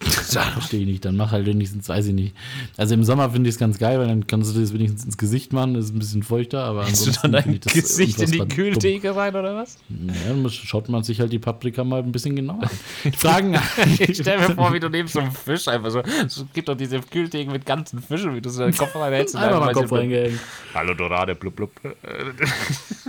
Verstehe 0.30 0.80
ich 0.80 0.86
nicht. 0.86 1.04
Dann 1.04 1.16
mach 1.16 1.32
halt 1.32 1.46
wenigstens, 1.46 1.88
weiß 1.88 2.06
ich 2.06 2.14
nicht. 2.14 2.34
Also 2.76 2.94
im 2.94 3.04
Sommer 3.04 3.30
finde 3.30 3.48
ich 3.48 3.56
es 3.56 3.58
ganz 3.58 3.78
geil, 3.78 3.98
weil 3.98 4.08
dann 4.08 4.26
kannst 4.26 4.54
du 4.54 4.60
das 4.60 4.72
wenigstens 4.72 5.04
ins 5.04 5.18
Gesicht 5.18 5.52
machen. 5.52 5.74
Das 5.74 5.86
ist 5.86 5.94
ein 5.94 5.98
bisschen 5.98 6.22
feuchter, 6.22 6.64
aber 6.64 6.84
Hast 6.86 7.06
du 7.06 7.10
dann 7.22 7.32
dein 7.32 7.60
Gesicht 7.60 8.18
in 8.20 8.30
die 8.30 8.48
Kühltheke 8.48 9.14
rein 9.14 9.34
oder 9.34 9.54
was? 9.56 9.76
Ja, 9.88 10.32
dann 10.32 10.48
schaut 10.48 10.88
man 10.88 11.02
sich 11.02 11.20
halt 11.20 11.32
die 11.32 11.38
Paprika 11.38 11.84
mal 11.84 12.02
ein 12.02 12.12
bisschen 12.12 12.34
genauer 12.34 12.62
an. 12.62 13.12
Fragen. 13.12 13.58
ich 13.98 14.16
stell 14.16 14.38
mir 14.38 14.54
vor, 14.54 14.72
wie 14.72 14.80
du 14.80 14.88
neben 14.88 15.08
so 15.08 15.20
einem 15.20 15.32
Fisch 15.32 15.68
einfach 15.68 15.90
so. 15.90 16.00
Es 16.00 16.44
gibt 16.54 16.68
doch 16.68 16.76
diese 16.76 17.00
Kühltheken 17.00 17.52
mit 17.52 17.66
ganzen 17.66 18.00
Fischen, 18.00 18.34
wie 18.34 18.40
du 18.40 18.48
so 18.48 18.60
deinen 18.60 18.76
Kopf 18.76 18.96
reinhältst. 18.96 19.36
Einfach 19.36 19.60
mal 19.60 19.72
Kopf 19.74 19.92
reingehängt. 19.92 20.38
Hallo 20.72 20.94
Dorade, 20.94 21.34
blub 21.34 21.56
blub. 21.56 21.72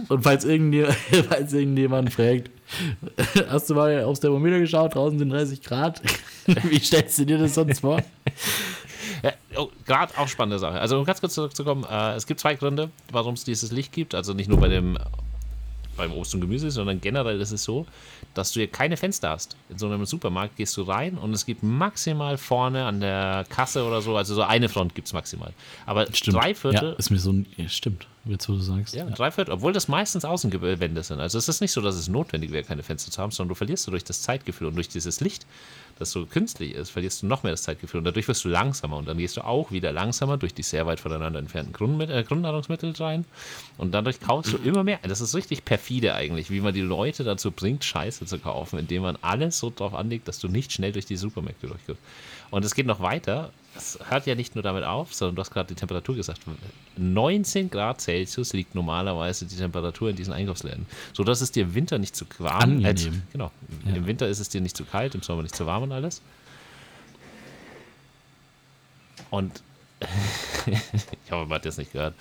Und 0.10 0.24
falls 0.24 0.44
irgendjemand, 0.44 0.96
falls 1.30 1.54
irgendjemand 1.54 2.14
fragt, 2.14 2.50
hast 3.50 3.70
du 3.70 3.76
mal 3.76 4.04
aufs 4.04 4.20
Thermometer 4.20 4.60
geschaut, 4.60 4.96
draußen 4.96 5.18
sind 5.18 5.30
30 5.30 5.62
Grad. 5.62 6.02
Wie 6.46 6.80
stellst 6.80 7.20
du 7.20 7.26
dir 7.26 7.38
das 7.38 7.56
sonst 7.56 7.80
vor? 7.80 8.02
Ja, 9.24 9.34
oh, 9.56 9.70
Gerade 9.86 10.18
auch 10.18 10.28
spannende 10.28 10.58
Sache. 10.58 10.80
Also 10.80 10.98
um 10.98 11.06
ganz 11.06 11.20
kurz 11.20 11.36
zurückzukommen, 11.36 11.86
äh, 11.88 12.16
es 12.16 12.26
gibt 12.26 12.40
zwei 12.40 12.56
Gründe, 12.56 12.90
warum 13.12 13.36
es 13.36 13.44
dieses 13.44 13.72
Licht 13.72 13.92
gibt. 13.92 14.16
Also 14.16 14.34
nicht 14.34 14.50
nur 14.50 14.60
bei 14.60 14.68
dem 14.68 14.98
beim 15.98 16.14
Obst 16.14 16.34
und 16.34 16.42
Gemüse, 16.42 16.72
sondern 16.72 17.02
generell 17.02 17.40
ist 17.42 17.52
es 17.52 17.64
so, 17.64 17.86
dass 18.34 18.52
du 18.52 18.60
hier 18.60 18.68
keine 18.68 18.98
Fenster 18.98 19.30
hast. 19.30 19.56
In 19.70 19.78
so 19.78 19.88
einem 19.88 20.06
Supermarkt 20.06 20.56
gehst 20.56 20.76
du 20.78 20.84
rein 20.84 21.18
und 21.18 21.34
es 21.34 21.46
gibt 21.46 21.64
maximal 21.64 22.38
vorne 22.38 22.86
an 22.86 23.02
der 23.02 23.46
Kasse 23.50 23.84
oder 23.84 24.02
so, 24.02 24.16
also 24.16 24.36
so 24.36 24.42
eine 24.44 24.70
Front 24.70 24.96
gibt 24.96 25.08
es 25.08 25.14
maximal. 25.14 25.54
Aber 25.86 26.08
stimmt. 26.14 26.38
drei 26.38 26.56
Viertel. 26.56 26.92
Ja, 26.92 26.96
ist 26.96 27.10
mir 27.10 27.20
so 27.20 27.32
ein. 27.34 27.46
Ja, 27.58 27.68
stimmt, 27.68 28.08
jetzt 28.26 28.48
wo 28.48 28.54
du 28.54 28.60
sagst. 28.60 28.96
Ja, 28.96 29.06
ja. 29.06 29.12
drei 29.12 29.32
Viertel, 29.32 29.52
obwohl 29.52 29.74
das 29.74 29.88
meistens 29.88 30.26
Außenwände 30.26 31.04
sind. 31.04 31.20
Also 31.20 31.38
es 31.38 31.48
ist 31.48 31.62
nicht 31.62 31.72
so, 31.72 31.82
dass 31.82 31.96
es 31.96 32.08
notwendig 32.08 32.52
wäre, 32.52 32.64
keine 32.64 32.84
Fenster 32.84 33.12
zu 33.12 33.22
haben, 33.22 33.32
sondern 33.32 33.50
du 33.50 33.56
verlierst 33.56 33.86
du 33.88 33.92
durch 33.92 34.04
das 34.04 34.22
Zeitgefühl 34.22 34.68
und 34.68 34.76
durch 34.76 34.90
dieses 34.90 35.20
Licht 35.20 35.46
das 36.02 36.12
so 36.12 36.26
künstlich 36.26 36.74
ist, 36.74 36.90
verlierst 36.90 37.22
du 37.22 37.28
noch 37.28 37.44
mehr 37.44 37.54
das 37.54 37.64
Zeitgefühl 37.64 38.00
und 38.00 38.06
dadurch 38.06 38.28
wirst 38.28 38.44
du 38.44 38.50
langsamer 38.50 38.98
und 38.98 39.08
dann 39.08 39.18
gehst 39.18 39.38
du 39.38 39.42
auch 39.42 39.72
wieder 39.72 39.92
langsamer 39.92 40.38
durch 40.38 40.54
die 40.54 40.64
sehr 40.64 40.86
weit 40.86 41.00
voneinander 41.00 41.40
entfernten 41.40 41.74
Grund, 41.74 42.02
äh, 42.02 42.24
Grundnahrungsmittel 42.24 42.94
rein 42.98 43.26
und 43.78 43.94
dadurch 43.94 44.20
kaufst 44.20 44.54
du 44.54 44.58
immer 44.58 44.84
mehr. 44.84 45.00
Das 45.04 45.22
ist 45.22 45.36
richtig 45.36 45.64
perfide 45.64 46.16
eigentlich, 46.16 46.50
wie 46.50 46.60
man 46.60 46.74
die 46.74 46.82
Leute 46.82 47.24
dazu 47.24 47.52
bringt, 47.52 47.86
Scheiße 47.86 48.26
zu 48.26 48.40
kaufen, 48.40 48.80
indem 48.80 49.04
man 49.04 49.18
alles 49.22 49.60
so 49.60 49.72
drauf 49.74 49.94
anlegt, 49.94 50.28
dass 50.28 50.40
du 50.40 50.48
nicht 50.48 50.74
schnell 50.74 50.92
durch 50.92 51.06
die 51.06 51.18
Supermärkte 51.18 51.68
durchkommst. 51.68 52.02
Und 52.50 52.66
es 52.66 52.76
geht 52.76 52.86
noch 52.86 53.00
weiter. 53.00 53.52
Es 53.76 53.98
hört 54.10 54.28
ja 54.28 54.36
nicht 54.36 54.56
nur 54.56 54.64
damit 54.64 54.84
auf, 54.84 55.14
sondern 55.14 55.36
du 55.36 55.40
hast 55.40 55.52
gerade 55.52 55.68
die 55.68 55.76
Temperatur 55.76 56.16
gesagt. 56.16 56.42
19 56.98 57.70
Grad 57.70 58.02
Celsius 58.02 58.52
liegt 58.52 58.76
normalerweise 58.76 59.46
die 59.46 59.56
Temperatur 59.56 60.10
in 60.10 60.16
diesen 60.16 60.34
Einkaufsläden. 60.34 60.86
So 61.14 61.24
dass 61.24 61.40
es 61.40 61.52
dir 61.52 61.64
im 61.64 61.74
Winter 61.74 61.98
nicht 61.98 62.16
zu 62.16 62.26
warm 62.40 62.86
ist. 62.86 63.08
Äh, 63.08 63.12
genau. 63.32 63.52
Ja. 63.86 63.96
Im 63.96 64.08
Winter 64.08 64.28
ist 64.28 64.40
es 64.40 64.50
dir 64.50 64.60
nicht 64.60 64.76
zu 64.76 64.84
kalt, 64.84 65.16
im 65.16 65.22
Sommer 65.22 65.44
nicht 65.44 65.56
zu 65.56 65.66
warm 65.66 65.84
und 65.84 65.94
alles. 65.94 66.22
Und 69.30 69.64
ich 70.66 71.32
hoffe, 71.32 71.48
man 71.48 71.56
hat 71.56 71.66
das 71.66 71.78
nicht 71.78 71.94
gehört. 71.94 72.16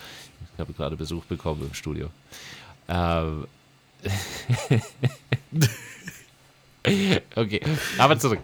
Ich 0.54 0.60
habe 0.60 0.72
gerade 0.72 0.96
Besuch 0.96 1.24
bekommen 1.24 1.62
im 1.62 1.74
Studio. 1.74 2.10
Ähm. 2.88 3.46
okay, 7.34 7.60
aber 7.98 8.18
zurück. 8.18 8.40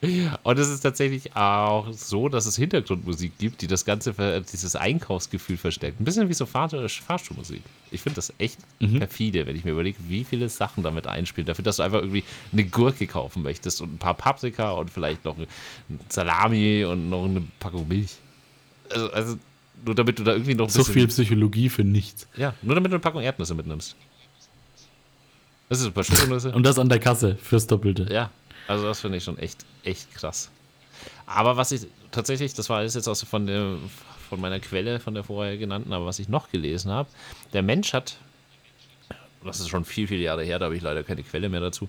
Und 0.00 0.58
es 0.60 0.68
ist 0.68 0.80
tatsächlich 0.80 1.34
auch 1.34 1.92
so, 1.92 2.28
dass 2.28 2.46
es 2.46 2.54
Hintergrundmusik 2.54 3.36
gibt, 3.38 3.62
die 3.62 3.66
das 3.66 3.84
ganze, 3.84 4.14
dieses 4.52 4.76
Einkaufsgefühl 4.76 5.56
verstärkt. 5.56 6.00
Ein 6.00 6.04
bisschen 6.04 6.28
wie 6.28 6.34
so 6.34 6.46
Fahr 6.46 6.68
Fahrstuhlmusik. 6.68 7.62
Ich 7.90 8.02
finde 8.02 8.16
das 8.16 8.32
echt 8.38 8.60
mhm. 8.78 9.00
perfide, 9.00 9.46
wenn 9.46 9.56
ich 9.56 9.64
mir 9.64 9.72
überlege, 9.72 9.98
wie 10.06 10.22
viele 10.22 10.48
Sachen 10.48 10.84
damit 10.84 11.08
einspielen. 11.08 11.46
Dafür, 11.46 11.64
dass 11.64 11.76
du 11.76 11.82
einfach 11.82 11.98
irgendwie 11.98 12.22
eine 12.52 12.64
Gurke 12.64 13.08
kaufen 13.08 13.42
möchtest 13.42 13.80
und 13.80 13.94
ein 13.94 13.98
paar 13.98 14.14
Paprika 14.14 14.70
und 14.72 14.88
vielleicht 14.88 15.24
noch 15.24 15.36
ein 15.36 15.48
Salami 16.08 16.84
und 16.84 17.10
noch 17.10 17.24
eine 17.24 17.42
Packung 17.58 17.88
Milch. 17.88 18.18
Also, 18.90 19.10
also 19.10 19.38
nur 19.84 19.96
damit 19.96 20.20
du 20.20 20.22
da 20.22 20.32
irgendwie 20.32 20.54
noch 20.54 20.66
ein 20.66 20.70
So 20.70 20.84
viel 20.84 21.08
Psychologie 21.08 21.68
für 21.68 21.82
nichts. 21.82 22.28
Ja, 22.36 22.54
nur 22.62 22.76
damit 22.76 22.92
du 22.92 22.96
eine 22.96 23.00
Packung 23.00 23.22
Erdnüsse 23.22 23.54
mitnimmst. 23.54 23.96
Das 25.68 25.80
ist 25.80 25.86
ein 25.86 25.92
paar 25.92 26.04
Schokonüsse. 26.04 26.52
und 26.52 26.62
das 26.62 26.78
an 26.78 26.88
der 26.88 27.00
Kasse 27.00 27.36
fürs 27.42 27.66
Doppelte. 27.66 28.06
Ja, 28.12 28.30
also 28.68 28.86
das 28.86 29.00
finde 29.00 29.18
ich 29.18 29.24
schon 29.24 29.38
echt, 29.38 29.64
echt 29.82 30.14
krass. 30.14 30.50
Aber 31.26 31.56
was 31.56 31.72
ich 31.72 31.86
tatsächlich, 32.10 32.54
das 32.54 32.68
war 32.70 32.78
alles 32.78 32.94
jetzt 32.94 33.08
aus 33.08 33.22
von, 33.22 33.46
der, 33.46 33.76
von 34.28 34.40
meiner 34.40 34.60
Quelle, 34.60 35.00
von 35.00 35.14
der 35.14 35.24
vorher 35.24 35.56
genannten, 35.56 35.92
aber 35.92 36.06
was 36.06 36.18
ich 36.18 36.28
noch 36.28 36.50
gelesen 36.50 36.90
habe, 36.92 37.08
der 37.52 37.62
Mensch 37.62 37.92
hat, 37.92 38.18
das 39.44 39.60
ist 39.60 39.68
schon 39.68 39.84
viel, 39.84 40.06
viele 40.06 40.22
Jahre 40.22 40.44
her, 40.44 40.58
da 40.58 40.66
habe 40.66 40.76
ich 40.76 40.82
leider 40.82 41.02
keine 41.02 41.22
Quelle 41.22 41.48
mehr 41.48 41.60
dazu, 41.60 41.88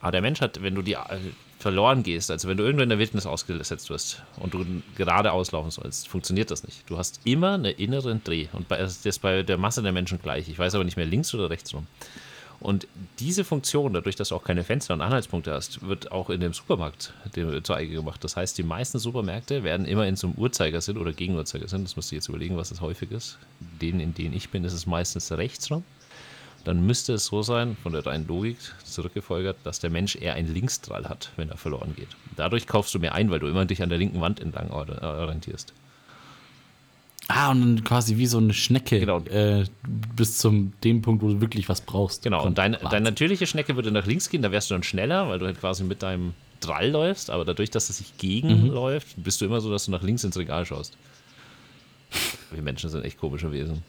aber 0.00 0.12
der 0.12 0.20
Mensch 0.20 0.40
hat, 0.40 0.62
wenn 0.62 0.74
du 0.74 0.82
die 0.82 0.94
äh, 0.94 1.18
verloren 1.58 2.02
gehst, 2.02 2.30
also 2.30 2.48
wenn 2.48 2.56
du 2.56 2.64
irgendwo 2.64 2.82
in 2.82 2.88
der 2.88 2.98
Wildnis 2.98 3.24
ausgesetzt 3.24 3.88
wirst 3.88 4.22
und 4.38 4.52
du 4.52 4.64
gerade 4.96 5.32
auslaufen 5.32 5.70
sollst, 5.70 6.08
funktioniert 6.08 6.50
das 6.50 6.64
nicht. 6.64 6.88
Du 6.88 6.98
hast 6.98 7.20
immer 7.24 7.54
eine 7.54 7.70
innere 7.70 8.14
Dreh 8.16 8.48
und 8.52 8.70
das 8.70 9.06
ist 9.06 9.20
bei 9.20 9.42
der 9.42 9.58
Masse 9.58 9.82
der 9.82 9.92
Menschen 9.92 10.20
gleich. 10.20 10.48
Ich 10.48 10.58
weiß 10.58 10.74
aber 10.74 10.84
nicht 10.84 10.96
mehr 10.96 11.06
links 11.06 11.34
oder 11.34 11.50
rechts 11.50 11.72
rum. 11.72 11.86
Und 12.58 12.86
diese 13.18 13.44
Funktion, 13.44 13.92
dadurch, 13.92 14.16
dass 14.16 14.30
du 14.30 14.34
auch 14.34 14.44
keine 14.44 14.64
Fenster 14.64 14.94
und 14.94 15.02
Anhaltspunkte 15.02 15.52
hast, 15.52 15.86
wird 15.86 16.10
auch 16.10 16.30
in 16.30 16.40
dem 16.40 16.54
Supermarkt 16.54 17.12
zur 17.62 17.76
Eigen 17.76 17.92
gemacht. 17.92 18.24
Das 18.24 18.36
heißt, 18.36 18.56
die 18.56 18.62
meisten 18.62 18.98
Supermärkte 18.98 19.62
werden 19.62 19.86
immer 19.86 20.06
in 20.06 20.16
so 20.16 20.28
einem 20.28 20.36
Uhrzeigersinn 20.36 20.96
oder 20.96 21.12
Gegenuhrzeigersinn. 21.12 21.82
Das 21.82 21.96
musst 21.96 22.10
du 22.10 22.14
jetzt 22.14 22.28
überlegen, 22.28 22.56
was 22.56 22.70
das 22.70 22.80
häufig 22.80 23.10
ist. 23.10 23.38
Den, 23.80 24.00
in 24.00 24.14
denen 24.14 24.34
ich 24.34 24.48
bin, 24.48 24.64
ist 24.64 24.72
es 24.72 24.86
meistens 24.86 25.30
rechts 25.32 25.70
rum. 25.70 25.84
Dann 26.64 26.84
müsste 26.84 27.12
es 27.12 27.26
so 27.26 27.42
sein, 27.42 27.76
von 27.80 27.92
der 27.92 28.04
reinen 28.04 28.26
Logik 28.26 28.56
zurückgefolgert, 28.82 29.58
dass 29.62 29.78
der 29.78 29.90
Mensch 29.90 30.16
eher 30.16 30.34
einen 30.34 30.52
Linksdrall 30.52 31.04
hat, 31.04 31.30
wenn 31.36 31.48
er 31.48 31.56
verloren 31.56 31.94
geht. 31.94 32.08
Dadurch 32.34 32.66
kaufst 32.66 32.92
du 32.94 32.98
mehr 32.98 33.14
ein, 33.14 33.30
weil 33.30 33.38
du 33.38 33.46
immer 33.46 33.66
dich 33.66 33.82
an 33.82 33.88
der 33.88 33.98
linken 33.98 34.20
Wand 34.20 34.40
entlang 34.40 34.70
orientierst. 34.70 35.72
Ah, 37.28 37.50
und 37.50 37.60
dann 37.60 37.84
quasi 37.84 38.18
wie 38.18 38.26
so 38.26 38.38
eine 38.38 38.54
Schnecke 38.54 39.00
genau. 39.00 39.18
äh, 39.20 39.64
bis 40.14 40.38
zum 40.38 40.72
dem 40.84 41.02
Punkt, 41.02 41.22
wo 41.22 41.28
du 41.28 41.40
wirklich 41.40 41.68
was 41.68 41.80
brauchst. 41.80 42.22
Genau, 42.22 42.44
und 42.44 42.56
deine, 42.56 42.78
deine 42.78 43.04
natürliche 43.04 43.46
Schnecke 43.46 43.74
würde 43.74 43.90
nach 43.90 44.06
links 44.06 44.30
gehen, 44.30 44.42
da 44.42 44.52
wärst 44.52 44.70
du 44.70 44.74
dann 44.74 44.84
schneller, 44.84 45.28
weil 45.28 45.40
du 45.40 45.46
halt 45.46 45.58
quasi 45.58 45.82
mit 45.82 46.02
deinem 46.02 46.34
Drall 46.60 46.88
läufst, 46.88 47.30
aber 47.30 47.44
dadurch, 47.44 47.70
dass 47.70 47.90
es 47.90 47.98
sich 47.98 48.16
gegenläuft, 48.16 49.18
mhm. 49.18 49.22
bist 49.22 49.40
du 49.40 49.44
immer 49.44 49.60
so, 49.60 49.70
dass 49.70 49.86
du 49.86 49.90
nach 49.90 50.02
links 50.02 50.22
ins 50.22 50.36
Regal 50.36 50.64
schaust. 50.66 50.96
Wir 52.52 52.62
Menschen 52.62 52.90
sind 52.90 53.04
echt 53.04 53.18
komische 53.18 53.50
Wesen. 53.50 53.82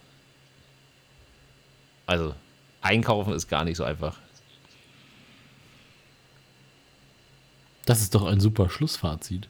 Also, 2.08 2.34
einkaufen 2.82 3.34
ist 3.34 3.48
gar 3.48 3.64
nicht 3.64 3.78
so 3.78 3.84
einfach. 3.84 4.18
Das 7.86 8.02
ist 8.02 8.16
doch 8.16 8.26
ein 8.26 8.40
super 8.40 8.70
Schlussfazit. 8.70 9.48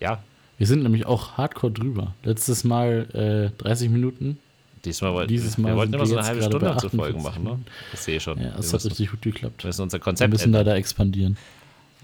Ja, 0.00 0.22
wir 0.60 0.66
sind 0.66 0.82
nämlich 0.82 1.06
auch 1.06 1.38
hardcore 1.38 1.72
drüber. 1.72 2.14
Letztes 2.22 2.64
Mal 2.64 3.50
äh, 3.56 3.62
30 3.62 3.88
Minuten. 3.88 4.38
Diesmal 4.84 5.14
wollten 5.14 5.28
Dieses 5.28 5.56
Mal 5.56 5.68
wir 5.70 5.76
wollten 5.76 5.94
immer 5.94 6.04
so 6.04 6.18
eine 6.18 6.26
halbe 6.26 6.42
Stunde 6.42 6.76
zu 6.76 6.90
Folgen 6.90 7.22
machen, 7.22 7.44
ne? 7.44 7.60
Das 7.92 8.04
sehe 8.04 8.18
ich 8.18 8.22
schon. 8.22 8.38
Ja, 8.38 8.58
es 8.58 8.70
hat 8.74 8.84
richtig 8.84 9.10
gut 9.10 9.22
geklappt. 9.22 9.64
Wir 9.64 9.68
müssen 9.68 9.80
unser 9.80 9.98
Konzept 9.98 10.30
Wir 10.30 10.34
müssen 10.34 10.52
leider 10.52 10.74
expandieren. 10.74 11.38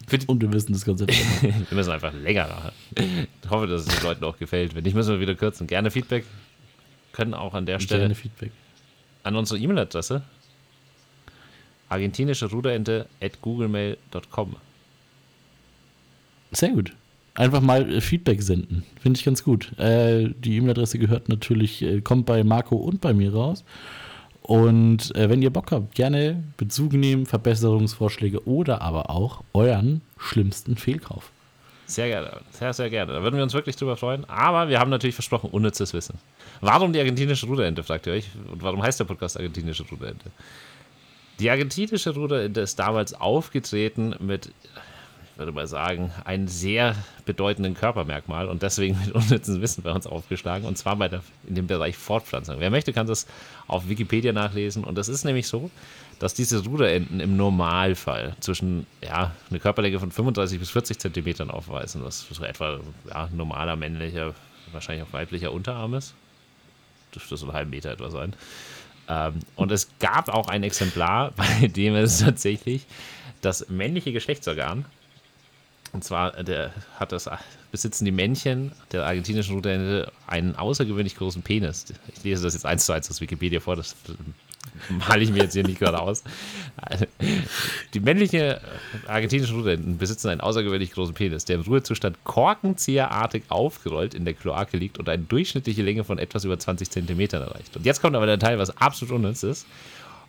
Und 0.26 0.40
wir 0.40 0.48
müssen 0.48 0.72
das 0.72 0.86
Konzept 0.86 1.12
wir 1.42 1.76
müssen 1.76 1.90
einfach 1.90 2.14
länger 2.14 2.48
machen. 2.48 2.70
Ich 3.42 3.50
hoffe, 3.50 3.66
dass 3.66 3.86
es 3.86 3.94
den 3.94 4.02
Leuten 4.02 4.24
auch 4.24 4.38
gefällt. 4.38 4.74
Wenn 4.74 4.84
nicht, 4.84 4.94
müssen 4.94 5.12
wir 5.12 5.20
wieder 5.20 5.34
kürzen. 5.34 5.66
Gerne 5.66 5.90
Feedback. 5.90 6.24
Können 7.12 7.34
auch 7.34 7.52
an 7.52 7.66
der 7.66 7.78
Stelle 7.78 8.00
Gerne 8.00 8.14
Feedback. 8.14 8.52
an 9.22 9.36
unsere 9.36 9.60
E-Mail-Adresse 9.60 10.22
argentinische 11.90 12.46
Ruderente 12.46 13.06
at 13.20 13.42
googlemail.com. 13.42 14.56
Sehr 16.52 16.70
gut 16.70 16.94
einfach 17.36 17.60
mal 17.60 17.90
äh, 17.90 18.00
Feedback 18.00 18.42
senden. 18.42 18.84
Finde 19.00 19.18
ich 19.18 19.24
ganz 19.24 19.44
gut. 19.44 19.78
Äh, 19.78 20.30
die 20.38 20.56
E-Mail-Adresse 20.56 20.98
gehört 20.98 21.28
natürlich, 21.28 21.82
äh, 21.82 22.00
kommt 22.00 22.26
bei 22.26 22.42
Marco 22.44 22.76
und 22.76 23.00
bei 23.00 23.12
mir 23.14 23.32
raus. 23.32 23.64
Und 24.42 25.14
äh, 25.16 25.28
wenn 25.28 25.42
ihr 25.42 25.50
Bock 25.50 25.72
habt, 25.72 25.94
gerne 25.94 26.44
Bezug 26.56 26.92
nehmen, 26.92 27.26
Verbesserungsvorschläge 27.26 28.46
oder 28.46 28.80
aber 28.80 29.10
auch 29.10 29.42
euren 29.52 30.02
schlimmsten 30.18 30.76
Fehlkauf. 30.76 31.30
Sehr 31.86 32.08
gerne, 32.08 32.40
sehr, 32.50 32.72
sehr 32.72 32.90
gerne. 32.90 33.12
Da 33.12 33.22
würden 33.22 33.36
wir 33.36 33.42
uns 33.42 33.54
wirklich 33.54 33.76
drüber 33.76 33.96
freuen. 33.96 34.24
Aber 34.28 34.68
wir 34.68 34.80
haben 34.80 34.90
natürlich 34.90 35.14
versprochen, 35.14 35.50
unnützes 35.50 35.92
Wissen. 35.94 36.18
Warum 36.60 36.92
die 36.92 36.98
argentinische 36.98 37.46
Ruderente, 37.46 37.82
fragt 37.82 38.06
ihr 38.06 38.12
euch? 38.12 38.28
Und 38.50 38.62
warum 38.62 38.82
heißt 38.82 38.98
der 38.98 39.04
Podcast 39.04 39.36
argentinische 39.36 39.84
Ruderente? 39.84 40.30
Die 41.38 41.50
argentinische 41.50 42.14
Ruderente 42.14 42.60
ist 42.60 42.78
damals 42.78 43.14
aufgetreten 43.14 44.14
mit 44.20 44.50
würde 45.36 45.52
mal 45.52 45.66
sagen, 45.66 46.12
einen 46.24 46.48
sehr 46.48 46.94
bedeutenden 47.24 47.74
Körpermerkmal 47.74 48.48
und 48.48 48.62
deswegen 48.62 48.98
mit 49.04 49.12
unnützen 49.14 49.60
Wissen 49.60 49.82
bei 49.82 49.92
uns 49.92 50.06
aufgeschlagen 50.06 50.66
und 50.66 50.78
zwar 50.78 50.96
bei 50.96 51.08
der, 51.08 51.22
in 51.46 51.54
dem 51.54 51.66
Bereich 51.66 51.96
Fortpflanzung. 51.96 52.56
Wer 52.58 52.70
möchte, 52.70 52.92
kann 52.92 53.06
das 53.06 53.26
auf 53.66 53.88
Wikipedia 53.88 54.32
nachlesen 54.32 54.84
und 54.84 54.96
das 54.96 55.08
ist 55.08 55.24
nämlich 55.24 55.46
so, 55.46 55.70
dass 56.18 56.32
diese 56.32 56.64
Ruderenten 56.64 57.20
im 57.20 57.36
Normalfall 57.36 58.36
zwischen 58.40 58.86
ja, 59.02 59.32
eine 59.50 59.60
Körperlänge 59.60 60.00
von 60.00 60.10
35 60.10 60.58
bis 60.58 60.70
40 60.70 60.98
Zentimetern 60.98 61.50
aufweisen, 61.50 62.02
was 62.04 62.26
so 62.30 62.42
etwa 62.44 62.80
ja, 63.08 63.28
normaler 63.34 63.76
männlicher, 63.76 64.34
wahrscheinlich 64.72 65.06
auch 65.06 65.12
weiblicher 65.12 65.52
Unterarm 65.52 65.94
ist. 65.94 66.14
Dürfte 67.14 67.36
so 67.36 67.46
einen 67.46 67.54
halben 67.54 67.70
Meter 67.70 67.90
etwa 67.90 68.10
sein. 68.10 68.34
Ähm, 69.08 69.34
und 69.54 69.70
es 69.72 69.90
gab 69.98 70.28
auch 70.28 70.48
ein 70.48 70.62
Exemplar, 70.62 71.32
bei 71.36 71.68
dem 71.68 71.94
es 71.94 72.18
tatsächlich 72.20 72.86
das 73.42 73.68
männliche 73.68 74.12
Geschlechtsorgan 74.12 74.86
Und 75.92 76.04
zwar 76.04 76.42
der 76.42 76.72
hat 76.98 77.12
das, 77.12 77.28
besitzen 77.70 78.04
die 78.04 78.12
Männchen 78.12 78.72
der 78.92 79.06
argentinischen 79.06 79.54
Ruderente 79.54 80.12
einen 80.26 80.56
außergewöhnlich 80.56 81.16
großen 81.16 81.42
Penis. 81.42 81.86
Ich 82.14 82.24
lese 82.24 82.42
das 82.42 82.54
jetzt 82.54 82.66
eins 82.66 82.86
zu 82.86 82.92
eins 82.92 83.10
aus 83.10 83.20
Wikipedia 83.20 83.60
vor, 83.60 83.76
das 83.76 83.94
male 84.88 85.22
ich 85.22 85.30
mir 85.30 85.42
jetzt 85.44 85.54
hier 85.54 85.64
nicht 85.64 85.78
gerade 85.78 86.00
aus. 86.00 86.22
Die 87.94 88.00
männliche 88.00 88.60
argentinischen 89.06 89.56
Ruderenten 89.56 89.98
besitzen 89.98 90.28
einen 90.28 90.40
außergewöhnlich 90.40 90.92
großen 90.92 91.14
Penis, 91.14 91.44
der 91.44 91.56
im 91.56 91.62
Ruhezustand 91.62 92.22
korkenzieherartig 92.24 93.44
aufgerollt 93.48 94.14
in 94.14 94.24
der 94.24 94.34
Kloake 94.34 94.76
liegt 94.76 94.98
und 94.98 95.08
eine 95.08 95.22
durchschnittliche 95.22 95.82
Länge 95.82 96.04
von 96.04 96.18
etwas 96.18 96.44
über 96.44 96.58
20 96.58 96.90
Zentimetern 96.90 97.42
erreicht. 97.42 97.76
Und 97.76 97.86
jetzt 97.86 98.00
kommt 98.02 98.16
aber 98.16 98.26
der 98.26 98.38
Teil, 98.38 98.58
was 98.58 98.76
absolut 98.76 99.14
unnütz 99.14 99.42
ist. 99.42 99.66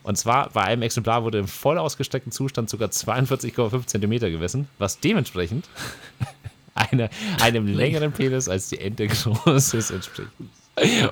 Und 0.08 0.16
zwar 0.16 0.50
bei 0.52 0.62
einem 0.62 0.84
Exemplar 0.84 1.26
wurde 1.26 1.40
im 1.40 1.50
voll 1.50 1.78
ausgestreckten 1.78 2.32
Zustand 2.32 2.70
sogar 2.70 2.88
42,5 2.88 3.88
Zentimeter 3.88 4.30
gemessen, 4.30 4.70
was 4.78 5.02
dementsprechend 5.02 5.68
eine, 6.76 7.10
einem 7.42 7.68
längeren 7.68 8.14
Penis 8.14 8.48
als 8.48 8.70
die 8.70 8.80
Ente 8.80 9.06
groß 9.08 9.74
ist 9.74 9.92
entspricht. 9.92 10.32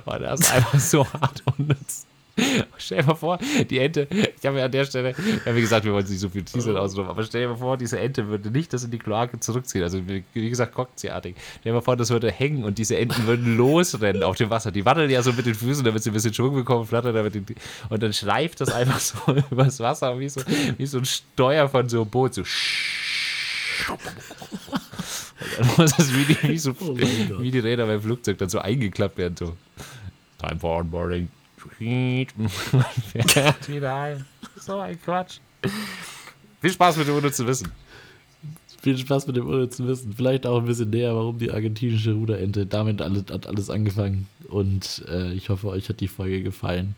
Und 0.05 0.21
das 0.21 0.39
ist 0.39 0.53
einfach 0.53 0.79
so 0.79 1.05
hart 1.11 1.43
unnütz. 1.57 2.05
Stell 2.77 3.01
dir 3.01 3.07
mal 3.07 3.15
vor, 3.15 3.39
die 3.69 3.79
Ente, 3.79 4.07
ich 4.09 4.45
habe 4.45 4.59
ja 4.59 4.65
an 4.65 4.71
der 4.71 4.86
Stelle, 4.86 5.15
ja, 5.45 5.55
wie 5.55 5.61
gesagt, 5.61 5.86
wir 5.86 5.93
wollen 5.93 6.05
nicht 6.05 6.19
so 6.19 6.29
viel 6.29 6.43
Teaser 6.43 6.79
ausrufen, 6.79 7.09
aber 7.09 7.23
stell 7.23 7.43
dir 7.43 7.49
mal 7.49 7.55
vor, 7.55 7.77
diese 7.77 7.99
Ente 7.99 8.27
würde 8.27 8.51
nicht 8.51 8.73
das 8.73 8.83
in 8.83 8.91
die 8.91 8.99
Kloake 8.99 9.39
zurückziehen. 9.39 9.83
Also, 9.83 10.01
wie 10.07 10.49
gesagt, 10.49 10.73
korkenziehartig. 10.73 11.36
Stell 11.59 11.71
dir 11.71 11.75
mal 11.75 11.81
vor, 11.81 11.95
das 11.95 12.09
würde 12.09 12.29
hängen 12.31 12.63
und 12.65 12.77
diese 12.77 12.97
Enten 12.97 13.25
würden 13.25 13.55
losrennen 13.57 14.23
auf 14.23 14.36
dem 14.36 14.49
Wasser. 14.49 14.71
Die 14.71 14.86
waddeln 14.86 15.09
ja 15.09 15.21
so 15.21 15.31
mit 15.31 15.45
den 15.45 15.55
Füßen, 15.55 15.86
damit 15.86 16.03
sie 16.03 16.09
ein 16.09 16.13
bisschen 16.13 16.33
Schwung 16.33 16.55
bekommen, 16.55 16.86
flattern 16.86 17.15
damit 17.15 17.36
den, 17.36 17.45
und 17.89 18.03
dann 18.03 18.11
schleift 18.11 18.59
das 18.59 18.69
einfach 18.69 18.99
so 18.99 19.17
übers 19.51 19.79
Wasser, 19.79 20.19
wie 20.19 20.29
so, 20.29 20.41
wie 20.77 20.86
so 20.86 20.97
ein 20.97 21.05
Steuer 21.05 21.69
von 21.69 21.88
so 21.88 22.01
einem 22.01 22.09
Boot, 22.09 22.33
so. 22.33 22.43
Und 23.88 23.99
dann 25.57 25.67
muss 25.77 25.97
es 25.99 26.13
wie 26.13 26.25
die, 26.25 26.49
wie, 26.49 26.57
so, 26.57 26.71
oh 26.71 26.97
wie 26.97 27.51
die 27.51 27.59
Räder 27.59 27.86
beim 27.86 28.01
Flugzeug 28.01 28.38
dann 28.38 28.49
so 28.49 28.59
eingeklappt 28.59 29.17
werden, 29.17 29.36
so. 29.38 29.55
Time 30.38 30.59
for 30.59 30.79
onboarding. 30.79 31.29
Fährt 31.78 33.70
wieder 33.70 33.95
ein. 33.95 34.26
So 34.59 34.80
ein 34.80 35.01
Quatsch. 35.01 35.39
Viel 36.61 36.72
Spaß 36.72 36.97
mit 36.97 37.07
dem 37.07 37.16
unnützen 37.16 37.47
Wissen. 37.47 37.72
Viel 38.82 38.97
Spaß 38.97 39.28
mit 39.28 39.36
dem 39.36 39.47
unnützen 39.47 39.88
Wissen. 39.88 40.13
Vielleicht 40.13 40.45
auch 40.45 40.59
ein 40.59 40.66
bisschen 40.66 40.89
näher, 40.89 41.16
warum 41.16 41.38
die 41.38 41.51
argentinische 41.51 42.13
Ruderente. 42.13 42.66
Damit 42.66 43.01
alles, 43.01 43.26
hat 43.32 43.47
alles 43.47 43.70
angefangen. 43.70 44.28
Und 44.47 45.03
äh, 45.09 45.34
ich 45.34 45.49
hoffe, 45.49 45.68
euch 45.68 45.89
hat 45.89 45.99
die 45.99 46.07
Folge 46.07 46.43
gefallen. 46.43 46.95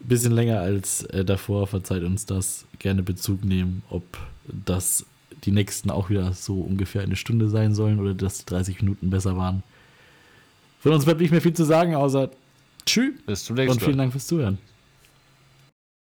Ein 0.00 0.08
bisschen 0.08 0.32
länger 0.32 0.60
als 0.60 1.04
äh, 1.04 1.24
davor. 1.24 1.66
Verzeiht 1.66 2.04
uns 2.04 2.26
das. 2.26 2.66
Gerne 2.78 3.02
Bezug 3.02 3.44
nehmen, 3.44 3.82
ob 3.90 4.04
das 4.46 5.06
die 5.44 5.52
nächsten 5.52 5.90
auch 5.90 6.10
wieder 6.10 6.32
so 6.32 6.60
ungefähr 6.60 7.02
eine 7.02 7.16
Stunde 7.16 7.48
sein 7.48 7.74
sollen 7.74 8.00
oder 8.00 8.14
dass 8.14 8.38
die 8.38 8.46
30 8.46 8.80
Minuten 8.80 9.10
besser 9.10 9.36
waren. 9.36 9.62
Von 10.80 10.92
uns 10.92 11.04
bleibt 11.04 11.20
nicht 11.20 11.30
mehr 11.30 11.40
viel 11.40 11.54
zu 11.54 11.64
sagen, 11.64 11.94
außer 11.94 12.30
Tschüss. 12.88 13.14
Bis 13.26 13.44
zum 13.44 13.56
nächsten 13.56 13.68
Mal. 13.68 13.74
Und 13.74 13.84
vielen 13.84 13.98
Dank 13.98 14.12
fürs 14.12 14.26
Zuhören. 14.26 14.58